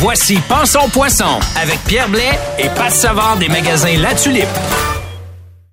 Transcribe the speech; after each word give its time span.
Voici 0.00 0.38
Pensons 0.48 0.88
Poisson 0.90 1.40
avec 1.60 1.80
Pierre 1.80 2.08
Blais 2.08 2.38
et 2.56 2.68
Pat 2.68 2.92
Savard 2.92 3.36
des 3.36 3.48
magasins 3.48 3.98
La 3.98 4.14
Tulipe. 4.14 4.46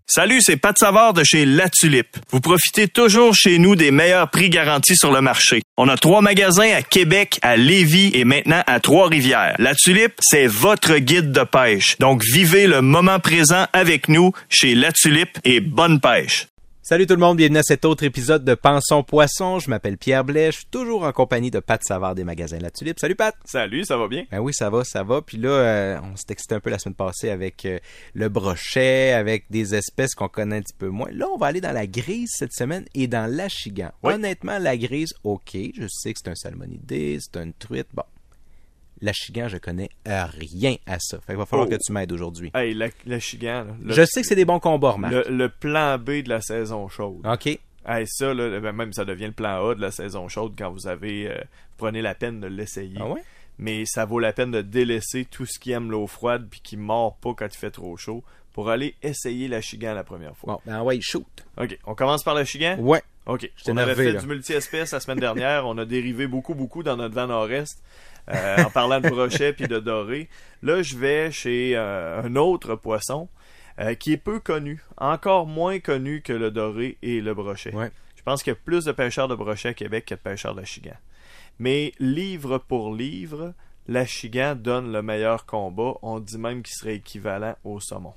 Salut, 0.07 0.41
c'est 0.41 0.57
Pat 0.57 0.75
Savard 0.75 1.13
de 1.13 1.23
chez 1.23 1.45
La 1.45 1.69
Tulipe. 1.69 2.17
Vous 2.31 2.39
profitez 2.39 2.87
toujours 2.87 3.35
chez 3.35 3.59
nous 3.59 3.75
des 3.75 3.91
meilleurs 3.91 4.31
prix 4.31 4.49
garantis 4.49 4.95
sur 4.95 5.11
le 5.11 5.21
marché. 5.21 5.61
On 5.77 5.87
a 5.89 5.95
trois 5.95 6.21
magasins 6.21 6.73
à 6.75 6.81
Québec, 6.81 7.37
à 7.43 7.55
Lévis 7.55 8.09
et 8.15 8.23
maintenant 8.23 8.63
à 8.65 8.79
Trois-Rivières. 8.79 9.53
La 9.59 9.75
Tulipe, 9.75 10.15
c'est 10.21 10.47
votre 10.47 10.97
guide 10.97 11.31
de 11.31 11.43
pêche. 11.43 11.99
Donc 11.99 12.23
vivez 12.23 12.65
le 12.65 12.81
moment 12.81 13.19
présent 13.19 13.67
avec 13.73 14.09
nous 14.09 14.31
chez 14.49 14.73
La 14.73 14.91
Tulipe 14.91 15.37
et 15.43 15.59
bonne 15.59 15.99
pêche. 15.99 16.47
Salut 16.87 17.07
tout 17.07 17.15
le 17.15 17.19
monde, 17.19 17.37
bienvenue 17.37 17.57
à 17.57 17.63
cet 17.63 17.83
autre 17.83 18.03
épisode 18.03 18.45
de 18.45 18.53
Pensons 18.53 19.01
Poisson. 19.01 19.57
Je 19.57 19.71
m'appelle 19.71 19.97
Pierre 19.97 20.23
Blais, 20.23 20.51
je 20.51 20.57
suis 20.57 20.67
toujours 20.67 21.03
en 21.03 21.11
compagnie 21.11 21.49
de 21.49 21.59
Pat 21.59 21.83
Savard 21.83 22.13
des 22.13 22.23
magasins 22.23 22.59
La 22.59 22.69
Tulipe. 22.69 22.99
Salut 22.99 23.15
Pat! 23.15 23.33
Salut, 23.43 23.85
ça 23.85 23.97
va 23.97 24.07
bien? 24.07 24.25
Ben 24.29 24.37
oui, 24.37 24.53
ça 24.53 24.69
va, 24.69 24.83
ça 24.83 25.01
va. 25.01 25.23
Puis 25.23 25.37
là, 25.37 25.49
euh, 25.49 25.99
on 26.03 26.15
s'est 26.15 26.27
excité 26.29 26.53
un 26.53 26.59
peu 26.59 26.69
la 26.69 26.77
semaine 26.77 26.93
passée 26.93 27.31
avec 27.31 27.65
euh, 27.65 27.79
le 28.13 28.29
brochet, 28.29 29.13
avec 29.13 29.45
des 29.49 29.73
espèces 29.73 30.13
qu'on 30.13 30.27
connaît 30.27 30.57
un 30.57 30.61
petit 30.61 30.75
peu 30.77 30.89
moins. 30.89 31.09
Là, 31.11 31.25
on 31.33 31.39
va 31.39 31.47
aller 31.47 31.59
dans 31.59 31.71
la 31.71 31.87
grise 31.87 32.29
cette 32.35 32.53
semaine 32.53 32.85
et 32.93 33.07
dans 33.07 33.25
l'achigan. 33.35 33.89
Oui. 34.03 34.13
Honnêtement, 34.13 34.59
la 34.59 34.77
grise, 34.77 35.15
ok, 35.23 35.57
je 35.73 35.87
sais 35.87 36.13
que 36.13 36.19
c'est 36.23 36.29
un 36.29 36.35
salmonidé, 36.35 37.17
c'est 37.19 37.41
une 37.41 37.53
truite, 37.53 37.87
bon. 37.95 38.03
L'achigan, 39.01 39.47
je 39.47 39.57
connais 39.57 39.89
euh, 40.07 40.25
rien 40.25 40.75
à 40.87 40.99
ça. 40.99 41.17
Fait 41.19 41.33
qu'il 41.33 41.37
va 41.37 41.45
falloir 41.45 41.67
Oh. 41.67 41.71
que 41.71 41.77
tu 41.83 41.91
m'aides 41.91 42.11
aujourd'hui. 42.11 42.51
Hey, 42.53 42.73
la, 42.73 42.87
la 43.05 43.19
chigan, 43.19 43.67
Je 43.85 44.03
sais 44.05 44.21
que 44.21 44.27
c'est 44.27 44.35
des 44.35 44.45
bons 44.45 44.59
combats, 44.59 44.91
remarque. 44.91 45.13
le, 45.13 45.25
le 45.35 45.49
plan 45.49 45.97
B 45.97 46.21
de 46.23 46.29
la 46.29 46.41
saison 46.41 46.87
chaude. 46.87 47.25
Ok. 47.25 47.47
Hey, 47.87 48.07
ça, 48.07 48.33
là, 48.33 48.59
ben, 48.59 48.71
même 48.71 48.93
ça 48.93 49.05
devient 49.05 49.27
le 49.27 49.31
plan 49.31 49.63
A 49.69 49.75
de 49.75 49.81
la 49.81 49.91
saison 49.91 50.27
chaude 50.27 50.53
quand 50.57 50.71
vous 50.71 50.87
avez 50.87 51.29
euh, 51.29 51.37
prenez 51.77 52.01
la 52.01 52.15
peine 52.15 52.39
de 52.39 52.47
l'essayer. 52.47 52.97
Ah 52.99 53.07
ouais? 53.09 53.21
Mais 53.59 53.83
ça 53.85 54.05
vaut 54.05 54.19
la 54.19 54.33
peine 54.33 54.51
de 54.51 54.61
délaisser 54.61 55.25
tout 55.25 55.45
ce 55.45 55.59
qui 55.59 55.71
aime 55.71 55.91
l'eau 55.91 56.07
froide 56.07 56.47
puis 56.49 56.61
qui 56.61 56.77
mord 56.77 57.15
pas 57.17 57.33
quand 57.35 57.45
il 57.45 57.57
fait 57.57 57.71
trop 57.71 57.95
chaud 57.95 58.23
pour 58.53 58.69
aller 58.69 58.95
essayer 59.03 59.47
la 59.47 59.61
chigan 59.61 59.93
la 59.93 60.03
première 60.03 60.35
fois. 60.35 60.53
Bon, 60.55 60.59
ben 60.65 60.81
ouais, 60.81 60.97
shoot. 61.01 61.25
OK, 61.57 61.77
on 61.85 61.93
commence 61.95 62.23
par 62.23 62.33
la 62.33 62.43
chigan? 62.45 62.77
Ouais. 62.79 63.03
OK. 63.27 63.49
On 63.67 63.77
avait 63.77 63.95
fait 63.95 64.11
là. 64.13 64.19
du 64.21 64.27
multi-espèce 64.27 64.91
la 64.91 64.99
semaine 64.99 65.19
dernière. 65.19 65.65
On 65.67 65.77
a 65.77 65.85
dérivé 65.85 66.25
beaucoup, 66.27 66.53
beaucoup 66.55 66.81
dans 66.83 66.95
notre 66.97 67.13
van 67.15 67.27
nord-est 67.27 67.81
euh, 68.33 68.63
en 68.63 68.69
parlant 68.69 68.99
de 68.99 69.09
brochet 69.09 69.53
puis 69.53 69.67
de 69.67 69.79
doré. 69.79 70.29
Là, 70.61 70.81
je 70.81 70.97
vais 70.97 71.31
chez 71.31 71.75
euh, 71.75 72.21
un 72.23 72.35
autre 72.35 72.75
poisson 72.75 73.29
euh, 73.79 73.93
qui 73.95 74.13
est 74.13 74.17
peu 74.17 74.39
connu, 74.39 74.81
encore 74.97 75.45
moins 75.47 75.79
connu 75.79 76.21
que 76.21 76.33
le 76.33 76.51
doré 76.51 76.97
et 77.01 77.21
le 77.21 77.33
brochet. 77.33 77.73
Ouais. 77.73 77.91
Je 78.15 78.23
pense 78.23 78.41
qu'il 78.41 78.51
y 78.51 78.55
a 78.55 78.59
plus 78.63 78.85
de 78.85 78.91
pêcheurs 78.91 79.27
de 79.27 79.35
brochet 79.35 79.69
à 79.69 79.73
Québec 79.73 80.05
que 80.05 80.15
de 80.15 80.19
pêcheurs 80.19 80.55
de 80.55 80.63
chigan. 80.63 80.95
Mais 81.59 81.93
livre 81.99 82.57
pour 82.57 82.93
livre, 82.93 83.53
la 83.87 84.05
chigan 84.05 84.55
donne 84.55 84.91
le 84.91 85.01
meilleur 85.01 85.45
combat. 85.45 85.93
On 86.01 86.19
dit 86.19 86.37
même 86.37 86.63
qu'il 86.63 86.75
serait 86.75 86.95
équivalent 86.95 87.55
au 87.63 87.79
saumon. 87.79 88.13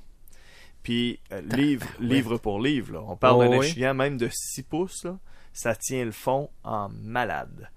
Puis 0.83 1.19
euh, 1.31 1.41
livre, 1.41 1.85
livre 1.99 2.37
pour 2.37 2.59
livre, 2.61 2.93
là. 2.93 3.01
on 3.07 3.15
parle 3.15 3.45
Oh, 3.47 3.49
d'un 3.51 3.57
oui. 3.59 3.93
même 3.95 4.17
de 4.17 4.29
6 4.31 4.63
pouces, 4.63 5.03
là. 5.03 5.17
ça 5.53 5.75
tient 5.75 6.05
le 6.05 6.11
fond 6.11 6.49
en 6.63 6.89
malade. 6.89 7.69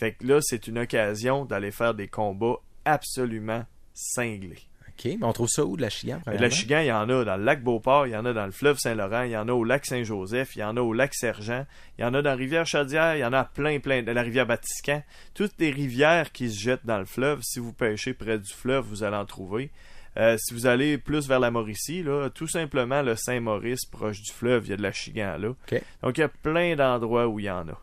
Fait 0.00 0.12
que 0.12 0.26
là, 0.26 0.38
c'est 0.40 0.66
une 0.66 0.78
occasion 0.78 1.44
d'aller 1.44 1.70
faire 1.70 1.92
des 1.92 2.08
combats 2.08 2.56
absolument 2.86 3.66
cinglés. 3.92 4.62
OK. 4.88 5.04
Mais 5.04 5.26
on 5.26 5.32
trouve 5.34 5.50
ça 5.50 5.62
où 5.66 5.76
de 5.76 5.82
l'achigan, 5.82 6.14
Mais 6.14 6.22
premièrement? 6.22 6.46
Le 6.46 6.50
chigan, 6.50 6.80
il 6.80 6.86
y 6.86 6.92
en 6.92 7.10
a 7.10 7.22
dans 7.22 7.36
le 7.36 7.44
lac 7.44 7.62
Beauport, 7.62 8.06
il 8.06 8.14
y 8.14 8.16
en 8.16 8.24
a 8.24 8.32
dans 8.32 8.46
le 8.46 8.50
fleuve 8.50 8.78
Saint-Laurent, 8.78 9.24
il 9.24 9.32
y 9.32 9.36
en 9.36 9.46
a 9.46 9.52
au 9.52 9.62
lac 9.62 9.84
Saint-Joseph, 9.84 10.56
il 10.56 10.60
y 10.60 10.64
en 10.64 10.74
a 10.78 10.80
au 10.80 10.94
lac 10.94 11.14
Sergent, 11.14 11.66
il 11.98 12.00
y 12.00 12.04
en 12.04 12.14
a 12.14 12.22
dans 12.22 12.30
la 12.30 12.34
rivière 12.34 12.66
Chaudière, 12.66 13.14
il 13.14 13.18
y 13.18 13.24
en 13.26 13.34
a 13.34 13.44
plein, 13.44 13.78
plein, 13.78 14.02
de 14.02 14.10
la 14.10 14.22
rivière 14.22 14.46
Batiscan. 14.46 15.02
Toutes 15.34 15.52
les 15.58 15.70
rivières 15.70 16.32
qui 16.32 16.50
se 16.50 16.58
jettent 16.58 16.86
dans 16.86 16.98
le 16.98 17.04
fleuve, 17.04 17.40
si 17.42 17.58
vous 17.58 17.74
pêchez 17.74 18.14
près 18.14 18.38
du 18.38 18.50
fleuve, 18.50 18.86
vous 18.86 19.04
allez 19.04 19.16
en 19.16 19.26
trouver. 19.26 19.70
Euh, 20.16 20.38
si 20.38 20.54
vous 20.54 20.66
allez 20.66 20.96
plus 20.96 21.28
vers 21.28 21.40
la 21.40 21.50
Mauricie, 21.50 22.02
là, 22.02 22.30
tout 22.30 22.48
simplement 22.48 23.02
le 23.02 23.16
Saint-Maurice, 23.16 23.84
proche 23.84 24.22
du 24.22 24.32
fleuve, 24.32 24.64
il 24.64 24.70
y 24.70 24.72
a 24.72 24.76
de 24.78 24.82
la 24.82 24.92
chigan 24.92 25.36
là. 25.36 25.50
OK. 25.50 25.82
Donc 26.02 26.16
il 26.16 26.22
y 26.22 26.24
a 26.24 26.28
plein 26.28 26.74
d'endroits 26.74 27.28
où 27.28 27.38
il 27.38 27.44
y 27.44 27.50
en 27.50 27.68
a. 27.68 27.78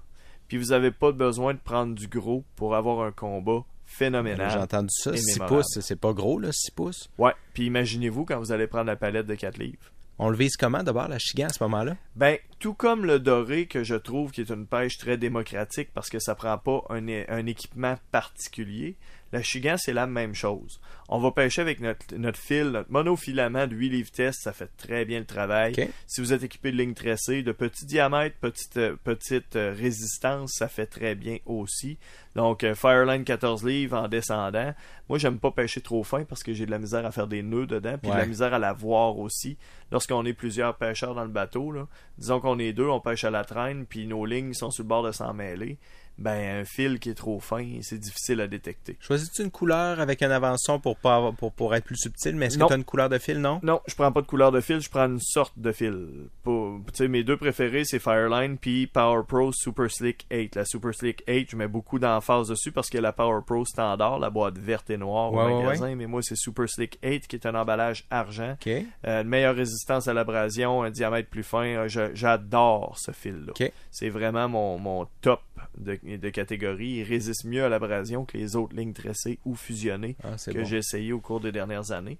Puis 0.48 0.58
vous 0.58 0.68
n'avez 0.68 0.92
pas 0.92 1.12
besoin 1.12 1.54
de 1.54 1.60
prendre 1.60 1.94
du 1.96 2.08
gros 2.08 2.44
pour 2.56 2.76
avoir 2.76 3.06
un 3.06 3.12
combat 3.12 3.64
phénoménal. 3.86 4.52
J'ai 4.52 4.60
entendu 4.60 4.90
ça. 4.92 5.12
et 5.14 5.18
6 5.18 5.40
mémorable. 5.40 5.58
pouces, 5.58 5.80
c'est 5.82 6.00
pas 6.00 6.14
gros, 6.14 6.40
là, 6.40 6.52
6 6.52 6.72
pouces? 6.72 7.10
Ouais, 7.18 7.34
puis 7.54 7.66
imaginez-vous 7.66 8.26
quand 8.26 8.40
vous 8.40 8.52
allez 8.52 8.68
prendre 8.68 8.88
la 8.88 8.96
palette 8.96 9.28
de 9.28 9.36
4 9.36 9.58
livres. 9.58 9.92
On 10.20 10.30
le 10.30 10.36
vise 10.36 10.58
comment 10.58 10.82
d'abord, 10.82 11.08
l'achigan, 11.08 11.46
à 11.46 11.54
ce 11.54 11.64
moment-là? 11.64 11.96
Ben, 12.16 12.38
tout 12.60 12.74
comme 12.74 13.06
le 13.06 13.20
doré, 13.20 13.68
que 13.68 13.84
je 13.84 13.94
trouve 13.94 14.32
qui 14.32 14.42
est 14.42 14.50
une 14.50 14.66
pêche 14.66 14.98
très 14.98 15.16
démocratique 15.16 15.90
parce 15.94 16.10
que 16.10 16.18
ça 16.18 16.34
prend 16.34 16.58
pas 16.58 16.82
un 16.90 17.46
équipement 17.46 17.96
particulier, 18.12 18.98
la 19.32 19.42
chigan, 19.42 19.76
c'est 19.78 19.94
la 19.94 20.08
même 20.08 20.34
chose. 20.34 20.80
On 21.10 21.20
va 21.20 21.32
pêcher 21.32 21.62
avec 21.62 21.80
notre, 21.80 22.16
notre 22.16 22.40
fil, 22.40 22.68
notre 22.68 22.92
monofilament 22.92 23.68
de 23.68 23.76
8 23.76 23.90
livres 23.90 24.12
test, 24.12 24.42
ça 24.42 24.52
fait 24.52 24.70
très 24.78 25.06
bien 25.06 25.20
le 25.20 25.26
travail. 25.26 25.74
Si 26.06 26.22
vous 26.22 26.34
êtes 26.34 26.44
équipé 26.44 26.72
de 26.72 26.78
lignes 26.78 26.94
tressées, 26.94 27.44
de 27.44 27.52
petits 27.52 27.86
diamètres, 27.86 28.36
petite, 28.40 28.78
euh, 28.78 28.96
petite 29.04 29.56
euh, 29.56 29.74
résistance, 29.74 30.54
ça 30.54 30.68
fait 30.68 30.86
très 30.86 31.16
bien 31.16 31.38
aussi. 31.46 31.98
Donc, 32.36 32.64
euh, 32.64 32.76
Fireline 32.76 33.24
14 33.24 33.66
livres 33.66 33.98
en 33.98 34.08
descendant. 34.08 34.74
Moi, 35.10 35.18
j'aime 35.18 35.40
pas 35.40 35.52
pêcher 35.52 35.82
trop 35.82 36.04
fin 36.04 36.24
parce 36.24 36.44
que 36.44 36.54
j'ai 36.54 36.66
de 36.66 36.72
la 36.72 36.80
misère 36.80 37.06
à 37.06 37.12
faire 37.12 37.28
des 37.28 37.42
nœuds 37.42 37.68
dedans, 37.68 37.98
puis 37.98 38.12
de 38.12 38.16
la 38.16 38.26
misère 38.26 38.54
à 38.54 38.60
la 38.60 38.74
voir 38.74 39.18
aussi. 39.18 39.58
Lorsqu'on 39.92 40.26
est 40.26 40.34
plusieurs 40.34 40.76
pêcheurs 40.76 41.16
dans 41.16 41.24
le 41.24 41.30
bateau, 41.32 41.72
là, 41.72 41.88
disons 42.18 42.40
qu'on 42.40 42.60
est 42.60 42.74
deux, 42.74 42.88
on 42.88 43.00
pêche 43.00 43.24
à 43.24 43.32
la 43.32 43.44
traîne, 43.44 43.86
puis 43.86 44.06
nos 44.06 44.26
lignes 44.26 44.54
sont 44.54 44.70
sur 44.70 44.84
le 44.84 44.90
bord 44.90 45.04
de 45.04 45.12
s'en 45.12 45.34
mêler. 45.34 45.78
Ben, 46.18 46.62
un 46.62 46.66
fil 46.66 47.00
qui 47.00 47.10
est 47.10 47.14
trop 47.16 47.40
fin, 47.40 47.66
c'est 47.82 48.00
difficile 48.00 48.42
à 48.42 48.48
détecter. 48.48 48.98
Choisis-tu 49.00 49.44
une 49.44 49.52
couleur 49.52 50.00
avec 50.00 50.22
un 50.24 50.32
avançon 50.32 50.80
pour, 50.80 50.98
pas 50.98 51.16
avoir- 51.18 51.34
pour, 51.34 51.52
pour 51.52 51.76
être 51.76 51.86
plus 51.86 51.98
subtil, 51.98 52.36
mais 52.36 52.48
est-ce 52.48 52.58
que 52.58 52.66
tu 52.66 52.74
as 52.74 52.76
une 52.76 52.84
couleur 52.84 53.10
de 53.10 53.18
fil, 53.18 53.40
non? 53.40 53.60
Non, 53.64 53.82
je 53.88 53.94
prends 53.96 54.12
pas 54.12 54.22
de 54.22 54.28
couleur 54.28 54.52
de 54.52 54.60
fil, 54.62 54.80
je 54.80 54.90
prends 54.90 55.06
une 55.08 55.20
sorte 55.20 55.54
de 55.58 55.72
fil. 55.72 56.08
Pour, 56.44 56.80
mes 57.02 57.24
deux 57.24 57.38
préférés, 57.38 57.84
c'est 57.86 58.00
Fireline 58.00 58.58
puis 58.58 58.88
Power 58.88 59.22
Pro 59.28 59.52
Super 59.54 59.92
Slick 59.92 60.26
8. 60.32 60.56
La 60.56 60.66
Super 60.66 60.94
Slick 60.94 61.24
8, 61.28 61.52
je 61.52 61.56
mets 61.56 61.68
beaucoup 61.68 62.00
d'emphase 62.00 62.48
dessus 62.50 62.72
parce 62.72 62.90
que 62.90 62.98
la 62.98 63.14
Power 63.14 63.42
Pro 63.46 63.64
standard, 63.66 64.20
la 64.20 64.30
boîte 64.30 64.58
verte 64.58 64.90
et 64.90 64.98
noire 64.98 65.32
Ouais, 65.34 65.44
au 65.44 65.58
ouais, 65.60 65.64
magasin, 65.66 65.96
mais 65.96 66.08
moi 66.08 66.22
c'est 66.24 66.36
Super 66.36 66.68
Slick 66.68 66.98
8 67.04 67.28
qui 67.28 67.36
est 67.36 67.46
un 67.46 67.56
emballage 67.56 68.06
argent. 68.10 68.56
Euh, 68.68 69.22
une 69.22 69.28
meilleure 69.28 69.56
résistance 69.56 70.08
à 70.08 70.14
l'abrasion, 70.14 70.84
un 70.84 70.90
diamètre 70.90 71.30
plus 71.30 71.44
fin. 71.44 71.66
Euh, 71.66 71.88
J'adore 72.14 72.98
ce 72.98 73.12
fil-là. 73.12 73.54
C'est 73.92 74.10
vraiment 74.10 74.48
mon, 74.50 74.78
mon 74.80 75.08
top 75.22 75.42
de, 75.78 76.00
de 76.18 76.30
catégorie. 76.30 76.98
Il 77.00 77.04
résiste 77.04 77.46
mieux 77.46 77.64
à 77.64 77.70
l'abrasion 77.70 78.26
que 78.26 78.38
les 78.38 78.56
autres 78.56 78.76
lignes 78.76 78.94
tressées 78.94 79.40
ou 79.46 79.56
fusionnées 79.56 80.16
Ah, 80.24 80.36
que 80.46 80.58
bon. 80.60 80.66
j'ai 80.66 80.78
essayé 80.78 81.14
au 81.14 81.20
cours 81.20 81.40
des 81.40 81.52
dernières 81.52 81.92
années. 81.92 82.18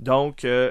Donc, 0.00 0.44
euh, 0.44 0.70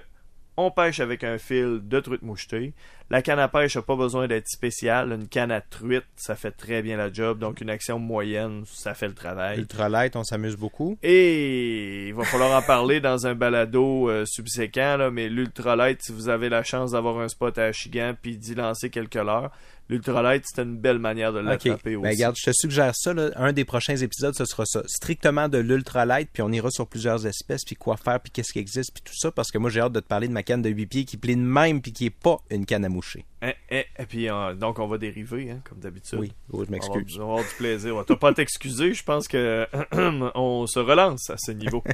on 0.59 0.71
pêche 0.71 0.99
avec 0.99 1.23
un 1.23 1.37
fil 1.37 1.81
de 1.83 1.99
truite 1.99 2.23
mouchetée. 2.23 2.73
La 3.11 3.21
canne 3.21 3.37
à 3.37 3.47
pêche 3.47 3.75
n'a 3.75 3.83
pas 3.83 3.95
besoin 3.95 4.27
d'être 4.27 4.47
spéciale. 4.47 5.11
Une 5.13 5.27
canne 5.27 5.51
à 5.51 5.61
truite, 5.61 6.05
ça 6.15 6.35
fait 6.35 6.49
très 6.51 6.81
bien 6.81 6.97
la 6.97 7.13
job. 7.13 7.37
Donc, 7.37 7.61
une 7.61 7.69
action 7.69 7.99
moyenne, 7.99 8.63
ça 8.65 8.95
fait 8.95 9.07
le 9.07 9.13
travail. 9.13 9.59
Ultralight, 9.59 10.15
on 10.15 10.23
s'amuse 10.23 10.55
beaucoup. 10.57 10.97
Et 11.03 12.07
il 12.07 12.13
va 12.15 12.23
falloir 12.23 12.57
en 12.57 12.65
parler 12.65 12.99
dans 12.99 13.27
un 13.27 13.35
balado 13.35 14.09
euh, 14.09 14.25
subséquent, 14.25 14.97
là, 14.97 15.11
mais 15.11 15.29
l'ultralight, 15.29 16.01
si 16.01 16.11
vous 16.11 16.27
avez 16.27 16.49
la 16.49 16.63
chance 16.63 16.91
d'avoir 16.93 17.19
un 17.19 17.27
spot 17.27 17.55
à 17.59 17.65
Achigan 17.65 18.13
puis 18.19 18.37
d'y 18.37 18.55
lancer 18.55 18.89
quelques 18.89 19.13
leurres, 19.15 19.51
l'ultralight, 19.89 20.43
c'est 20.45 20.61
une 20.61 20.77
belle 20.77 20.99
manière 20.99 21.33
de 21.33 21.39
l'attraper 21.39 21.95
Ben, 21.95 21.97
aussi. 21.97 22.09
regarde, 22.09 22.35
je 22.37 22.45
te 22.45 22.51
suggère 22.53 22.93
ça. 22.95 23.13
là. 23.13 23.29
Un 23.35 23.53
des 23.53 23.65
prochains 23.65 23.95
épisodes, 23.97 24.33
ce 24.35 24.45
sera 24.45 24.65
ça. 24.65 24.81
Strictement 24.87 25.47
de 25.49 25.57
l'ultralight, 25.57 26.29
puis 26.31 26.41
on 26.43 26.51
ira 26.51 26.69
sur 26.71 26.87
plusieurs 26.87 27.25
espèces, 27.25 27.63
puis 27.65 27.75
quoi 27.75 27.97
faire, 27.97 28.19
puis 28.19 28.31
qu'est-ce 28.31 28.53
qui 28.53 28.59
existe, 28.59 28.91
puis 28.93 29.03
tout 29.03 29.15
ça, 29.17 29.31
parce 29.31 29.51
que 29.51 29.57
moi, 29.57 29.69
j'ai 29.69 29.79
hâte 29.79 29.93
de 29.93 29.99
te 29.99 30.07
parler 30.07 30.27
de 30.27 30.33
ma 30.33 30.43
canne 30.43 30.61
de 30.61 30.69
8 30.69 30.85
pieds 30.87 31.05
qui 31.05 31.17
plie 31.17 31.35
de 31.35 31.41
même, 31.41 31.81
puis 31.81 31.93
qui 31.93 32.05
est 32.05 32.09
pas 32.09 32.37
une 32.49 32.65
canne 32.65 32.85
à 32.85 32.89
moucher. 32.89 33.25
Hein, 33.41 33.53
hein, 33.71 33.83
et 33.99 34.05
puis, 34.07 34.29
euh, 34.29 34.55
donc, 34.55 34.79
on 34.79 34.87
va 34.87 34.97
dériver, 34.97 35.51
hein, 35.51 35.61
comme 35.63 35.79
d'habitude. 35.79 36.17
Oui, 36.19 36.31
oh, 36.51 36.65
je 36.65 36.71
m'excuse. 36.71 37.17
on 37.17 37.19
va 37.19 37.23
avoir 37.33 37.39
du 37.43 37.55
plaisir. 37.55 37.95
On 37.95 38.01
va 38.01 38.15
pas 38.15 38.33
t'excuser. 38.33 38.93
Je 38.93 39.03
pense 39.03 39.27
que 39.27 39.67
on 40.35 40.65
se 40.65 40.79
relance 40.79 41.29
à 41.29 41.35
ce 41.37 41.51
niveau. 41.51 41.83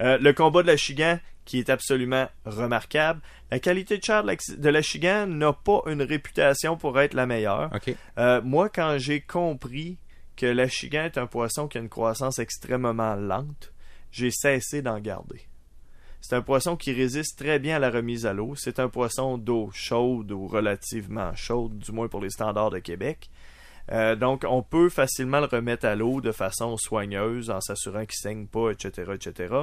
Euh, 0.00 0.16
le 0.20 0.32
combat 0.32 0.62
de 0.62 0.68
la 0.68 0.76
Chigan, 0.76 1.18
qui 1.48 1.58
est 1.58 1.70
absolument 1.70 2.28
remarquable. 2.44 3.22
La 3.50 3.58
qualité 3.58 3.96
de 3.96 4.04
chair 4.04 4.22
de 4.22 4.68
la, 4.68 4.82
Chigan 4.82 5.26
n'a 5.26 5.54
pas 5.54 5.80
une 5.86 6.02
réputation 6.02 6.76
pour 6.76 7.00
être 7.00 7.14
la 7.14 7.24
meilleure. 7.24 7.70
Euh, 8.18 8.42
moi, 8.42 8.68
quand 8.68 8.98
j'ai 8.98 9.22
compris 9.22 9.96
que 10.36 10.44
la 10.44 10.68
Chigan 10.68 11.04
est 11.04 11.16
un 11.16 11.26
poisson 11.26 11.66
qui 11.66 11.78
a 11.78 11.80
une 11.80 11.88
croissance 11.88 12.38
extrêmement 12.38 13.14
lente, 13.14 13.72
j'ai 14.12 14.30
cessé 14.30 14.82
d'en 14.82 15.00
garder. 15.00 15.40
C'est 16.20 16.36
un 16.36 16.42
poisson 16.42 16.76
qui 16.76 16.92
résiste 16.92 17.38
très 17.38 17.58
bien 17.58 17.76
à 17.76 17.78
la 17.78 17.88
remise 17.88 18.26
à 18.26 18.34
l'eau. 18.34 18.54
C'est 18.54 18.78
un 18.78 18.90
poisson 18.90 19.38
d'eau 19.38 19.70
chaude 19.72 20.30
ou 20.32 20.48
relativement 20.48 21.34
chaude, 21.34 21.78
du 21.78 21.92
moins 21.92 22.08
pour 22.08 22.20
les 22.20 22.28
standards 22.28 22.70
de 22.70 22.78
Québec. 22.78 23.30
Euh, 23.90 24.16
donc, 24.16 24.44
on 24.46 24.62
peut 24.62 24.88
facilement 24.90 25.40
le 25.40 25.46
remettre 25.46 25.86
à 25.86 25.94
l'eau 25.94 26.20
de 26.20 26.30
façon 26.32 26.76
soigneuse 26.76 27.48
en 27.50 27.60
s'assurant 27.60 28.04
qu'il 28.04 28.16
saigne 28.20 28.46
pas, 28.46 28.70
etc., 28.70 29.12
etc. 29.14 29.54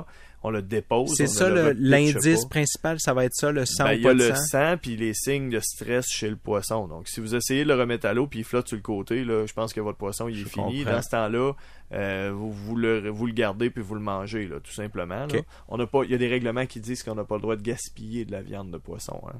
On 0.41 0.49
le 0.49 0.61
dépose. 0.61 1.13
C'est 1.15 1.27
ça 1.27 1.49
ne 1.49 1.73
l'indice 1.77 2.43
pas. 2.43 2.49
principal, 2.49 2.99
ça 2.99 3.13
va 3.13 3.25
être 3.25 3.33
ça, 3.35 3.51
le 3.51 3.65
sang 3.65 3.83
Ben, 3.85 3.91
ou 3.91 3.93
il 3.95 3.99
y 3.99 4.03
pas 4.03 4.09
a 4.09 4.13
le 4.13 4.35
sang? 4.35 4.45
sang 4.51 4.77
puis 4.81 4.95
les 4.95 5.13
signes 5.13 5.49
de 5.49 5.59
stress 5.59 6.05
chez 6.07 6.29
le 6.29 6.35
poisson. 6.35 6.87
Donc, 6.87 7.07
si 7.07 7.19
vous 7.19 7.35
essayez 7.35 7.63
de 7.63 7.69
le 7.69 7.75
remettre 7.79 8.05
à 8.07 8.13
l'eau 8.13 8.27
puis 8.27 8.39
il 8.39 8.45
flotte 8.45 8.67
sur 8.67 8.77
le 8.77 8.81
côté, 8.83 9.23
là, 9.23 9.45
je 9.45 9.53
pense 9.53 9.73
que 9.73 9.81
votre 9.81 9.97
poisson 9.97 10.27
il 10.27 10.41
est 10.41 10.49
fini. 10.49 10.83
Dans 10.85 11.01
ce 11.01 11.09
temps-là, 11.09 11.53
euh, 11.93 12.31
vous, 12.33 12.51
vous 12.51 12.75
le, 12.75 13.09
vous 13.09 13.27
le 13.27 13.33
gardez 13.33 13.69
puis 13.69 13.83
vous 13.83 13.95
le 13.95 14.01
mangez, 14.01 14.47
là, 14.47 14.59
tout 14.59 14.71
simplement. 14.73 15.25
là. 15.27 15.39
On 15.67 15.77
n'a 15.77 15.85
pas, 15.87 16.03
il 16.03 16.11
y 16.11 16.15
a 16.15 16.17
des 16.17 16.27
règlements 16.27 16.65
qui 16.65 16.79
disent 16.79 17.03
qu'on 17.03 17.15
n'a 17.15 17.23
pas 17.23 17.35
le 17.35 17.41
droit 17.41 17.55
de 17.55 17.61
gaspiller 17.61 18.25
de 18.25 18.31
la 18.31 18.41
viande 18.41 18.71
de 18.71 18.77
poisson. 18.77 19.19
hein. 19.27 19.39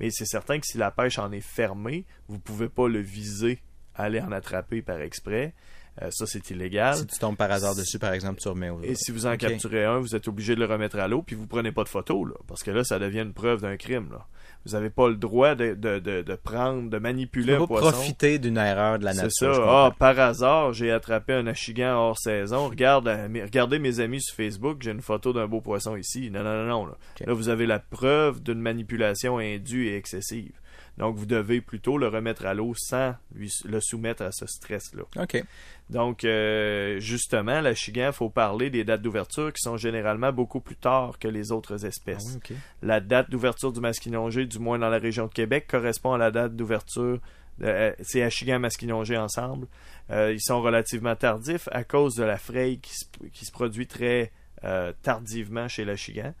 Mais 0.00 0.10
c'est 0.10 0.24
certain 0.26 0.58
que 0.58 0.66
si 0.66 0.78
la 0.78 0.90
pêche 0.90 1.18
en 1.18 1.30
est 1.32 1.40
fermée, 1.40 2.04
vous 2.28 2.38
pouvez 2.38 2.68
pas 2.68 2.88
le 2.88 3.00
viser, 3.00 3.60
aller 3.94 4.20
en 4.20 4.32
attraper 4.32 4.82
par 4.82 5.00
exprès. 5.00 5.54
Euh, 6.02 6.08
ça, 6.10 6.26
c'est 6.26 6.50
illégal. 6.50 6.96
Si 6.96 7.06
tu 7.06 7.18
tombes 7.20 7.36
par 7.36 7.52
hasard 7.52 7.76
dessus, 7.76 8.00
par 8.00 8.12
exemple, 8.12 8.40
tu 8.40 8.48
remets 8.48 8.68
au... 8.68 8.82
Et 8.82 8.96
si 8.96 9.12
vous 9.12 9.26
en 9.26 9.36
capturez 9.36 9.84
un, 9.84 9.98
vous 10.00 10.16
êtes 10.16 10.26
obligé 10.26 10.56
de 10.56 10.60
le 10.60 10.66
remettre 10.66 10.98
à 10.98 11.06
l'eau, 11.06 11.22
puis 11.22 11.36
vous 11.36 11.46
prenez 11.46 11.70
pas 11.70 11.84
de 11.84 11.88
photo, 11.88 12.24
là, 12.24 12.34
parce 12.48 12.64
que 12.64 12.72
là, 12.72 12.82
ça 12.82 12.98
devient 12.98 13.20
une 13.20 13.32
preuve 13.32 13.60
d'un 13.60 13.76
crime. 13.76 14.08
Là. 14.10 14.26
Vous 14.66 14.72
n'avez 14.72 14.90
pas 14.90 15.08
le 15.08 15.14
droit 15.14 15.54
de, 15.54 15.74
de, 15.74 16.00
de, 16.00 16.22
de 16.22 16.34
prendre, 16.34 16.90
de 16.90 16.96
Tu 16.96 17.02
manipuler 17.02 17.56
peux 17.56 17.62
un 17.62 17.66
poisson. 17.68 17.90
profiter 17.92 18.40
d'une 18.40 18.56
erreur 18.56 18.98
de 18.98 19.04
la 19.04 19.12
C'est 19.12 19.22
nature. 19.22 19.54
ça. 19.54 19.60
je 19.60 19.60
Ah, 19.64 19.92
par 19.96 20.18
hasard, 20.18 20.72
j'ai 20.72 20.90
attrapé 20.90 21.32
un 21.34 21.46
achigan 21.46 21.94
hors 21.96 22.18
saison. 22.18 22.68
Regarde, 22.70 23.06
euh, 23.06 23.28
regardez 23.44 23.78
mes 23.78 24.00
amis 24.00 24.20
sur 24.20 24.34
Facebook, 24.34 24.78
j'ai 24.80 24.90
une 24.90 25.00
photo 25.02 25.32
d'un 25.32 25.46
beau 25.46 25.60
poisson 25.60 25.94
ici. 25.96 26.28
Non, 26.28 26.42
non, 26.42 26.56
non, 26.56 26.66
non. 26.66 26.86
Là. 26.86 26.96
Là, 27.24 27.34
vous 27.34 27.50
avez 27.50 27.66
la 27.66 27.78
preuve 27.78 28.42
d'une 28.42 28.60
manipulation 28.60 29.38
indue 29.38 29.86
et 29.86 29.96
excessive. 29.96 30.54
Donc, 30.98 31.16
vous 31.16 31.26
devez 31.26 31.60
plutôt 31.60 31.98
le 31.98 32.06
remettre 32.08 32.46
à 32.46 32.54
l'eau 32.54 32.72
sans 32.76 33.14
lui, 33.34 33.52
le 33.64 33.80
soumettre 33.80 34.22
à 34.22 34.30
ce 34.30 34.46
stress-là. 34.46 35.02
OK. 35.20 35.42
Donc, 35.90 36.24
euh, 36.24 37.00
justement, 37.00 37.60
l'achigan, 37.60 38.06
il 38.08 38.12
faut 38.12 38.30
parler 38.30 38.70
des 38.70 38.84
dates 38.84 39.02
d'ouverture 39.02 39.52
qui 39.52 39.60
sont 39.60 39.76
généralement 39.76 40.32
beaucoup 40.32 40.60
plus 40.60 40.76
tard 40.76 41.18
que 41.18 41.26
les 41.28 41.50
autres 41.52 41.84
Ah 41.84 41.88
espèces. 41.88 42.24
oui, 42.26 42.36
OK. 42.36 42.52
La 42.82 43.00
date 43.00 43.28
d'ouverture 43.30 43.72
du 43.72 43.80
masquinongé, 43.80 44.46
du 44.46 44.58
moins 44.58 44.78
dans 44.78 44.88
la 44.88 44.98
région 44.98 45.26
de 45.26 45.32
Québec, 45.34 45.66
correspond 45.68 46.12
à 46.14 46.18
la 46.18 46.30
date 46.30 46.54
d'ouverture. 46.54 47.18
euh, 47.62 47.92
c'est 48.02 48.22
achigan 48.22 48.58
masquinongé 48.60 49.16
ensemble. 49.16 49.66
Euh, 50.10 50.32
ils 50.32 50.40
sont 50.42 50.60
relativement 50.62 51.16
tardifs 51.16 51.68
à 51.72 51.82
cause 51.84 52.14
de 52.14 52.24
la 52.24 52.36
fraye 52.38 52.78
qui 52.78 52.94
se, 52.94 53.04
qui 53.32 53.44
se 53.44 53.52
produit 53.52 53.86
très 53.86 54.32
euh, 54.64 54.92
tardivement 55.02 55.66
chez 55.68 55.84
l'achigan. 55.84 56.34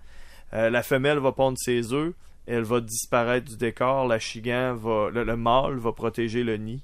Euh, 0.52 0.70
la 0.70 0.82
femelle 0.82 1.18
va 1.18 1.32
pondre 1.32 1.58
ses 1.58 1.92
œufs, 1.92 2.14
elle 2.46 2.62
va 2.62 2.80
disparaître 2.80 3.50
du 3.50 3.56
décor, 3.56 4.06
l'achigan 4.06 4.74
va, 4.74 5.10
le, 5.10 5.24
le 5.24 5.36
mâle 5.36 5.76
va 5.78 5.92
protéger 5.92 6.42
le 6.44 6.56
nid, 6.56 6.82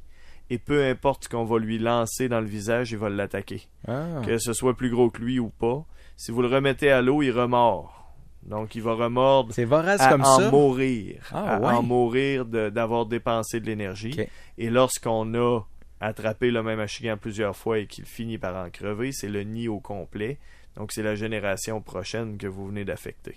et 0.49 0.59
peu 0.59 0.85
importe 0.85 1.25
ce 1.25 1.29
qu'on 1.29 1.45
va 1.45 1.59
lui 1.59 1.79
lancer 1.79 2.29
dans 2.29 2.41
le 2.41 2.47
visage, 2.47 2.91
il 2.93 2.99
va 2.99 3.09
l'attaquer 3.09 3.69
Ah. 3.87 4.23
que 4.25 4.39
ce 4.39 4.53
soit 4.53 4.77
plus 4.77 4.91
gros 4.91 5.11
que 5.11 5.21
lui 5.23 5.39
ou 5.39 5.49
pas. 5.51 5.85
Si 6.17 6.33
vous 6.33 6.43
le 6.43 6.49
remettez 6.49 6.91
à 6.91 7.03
l'eau, 7.03 7.23
il 7.23 7.31
remord. 7.31 7.97
Donc, 8.43 8.75
il 8.75 8.83
va 8.83 8.95
remordre 8.95 9.53
C'est 9.55 9.65
vorace 9.67 10.01
à 10.01 10.09
comme 10.11 10.23
en 10.23 10.39
ça? 10.39 10.51
mourir. 10.51 11.23
Ah, 11.33 11.57
à 11.57 11.61
ouais. 11.61 11.67
en 11.75 11.83
mourir 11.83 12.47
d'avoir 12.47 13.05
dépensé 13.07 13.61
de 13.61 13.67
l'énergie. 13.67 14.19
Et 14.59 14.71
lorsqu'on 14.71 15.35
a 15.35 15.61
attrapé 16.01 16.51
le 16.51 16.63
même 16.63 16.81
achigan 16.81 17.17
plusieurs 17.21 17.55
fois 17.55 17.79
et 17.81 17.87
qu'il 17.87 18.07
finit 18.07 18.39
par 18.39 18.57
en 18.57 18.71
crever, 18.71 19.13
c'est 19.13 19.29
le 19.29 19.43
nid 19.45 19.69
au 19.69 19.79
complet. 19.79 20.39
Donc, 20.77 20.91
c'est 20.93 21.03
la 21.03 21.15
génération 21.17 21.81
prochaine 21.83 22.39
que 22.39 22.47
vous 22.47 22.67
venez 22.69 22.85
d'affecter. 22.87 23.37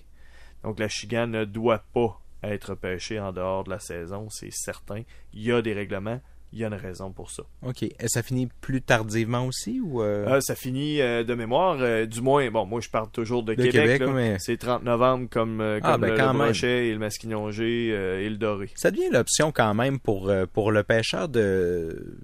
Donc, 0.64 0.80
l'achigan 0.80 1.28
ne 1.28 1.46
doit 1.46 1.84
pas 1.94 2.20
être 2.44 2.76
pêché 2.76 3.20
en 3.20 3.32
dehors 3.32 3.64
de 3.64 3.70
la 3.70 3.80
saison, 3.80 4.28
c'est 4.30 4.52
certain. 4.52 5.02
Il 5.34 5.44
y 5.44 5.52
a 5.52 5.62
des 5.62 5.74
règlements, 5.74 6.20
il 6.52 6.60
y 6.60 6.64
a 6.66 6.68
une 6.68 6.74
raison 6.74 7.12
pour 7.12 7.32
ça. 7.32 7.44
OK. 7.66 7.84
Et 7.84 7.94
ça 8.08 8.22
finit 8.22 8.48
plus 8.62 8.82
tardivement 8.82 9.46
aussi 9.48 9.80
ou... 9.82 10.02
euh, 10.04 10.26
Ah, 10.30 10.42
ça 10.42 10.54
finit 10.54 11.02
euh, 11.02 11.24
de 11.24 11.34
mémoire, 11.36 11.78
euh, 11.80 12.06
du 12.06 12.22
moins, 12.22 12.50
bon, 12.52 12.66
moi 12.66 12.80
je 12.82 12.90
parle 12.90 13.10
toujours 13.12 13.44
de, 13.44 13.56
De 13.56 13.64
Québec. 13.64 14.00
Québec, 14.00 14.10
mais- 14.14 14.38
C'est 14.40 14.58
30 14.58 14.84
novembre 14.84 15.28
comme, 15.32 15.62
euh, 15.62 15.80
Ah, 15.82 15.94
comme 15.94 16.02
ben, 16.02 16.12
le, 16.12 16.18
quand 16.18 16.34
le 16.34 16.40
brochet 16.40 16.88
et 16.90 16.94
le 16.94 17.00
masquinongé 17.00 17.90
euh, 17.94 18.20
et 18.22 18.30
le 18.30 18.38
doré. 18.38 18.70
Ça 18.76 18.92
devient 18.92 19.10
l'option 19.12 19.52
quand 19.52 19.74
même 19.74 20.00
pour, 20.00 20.30
euh, 20.30 20.46
pour 20.46 20.72
le 20.72 20.84
pêcheur 20.84 21.30
de 21.30 22.18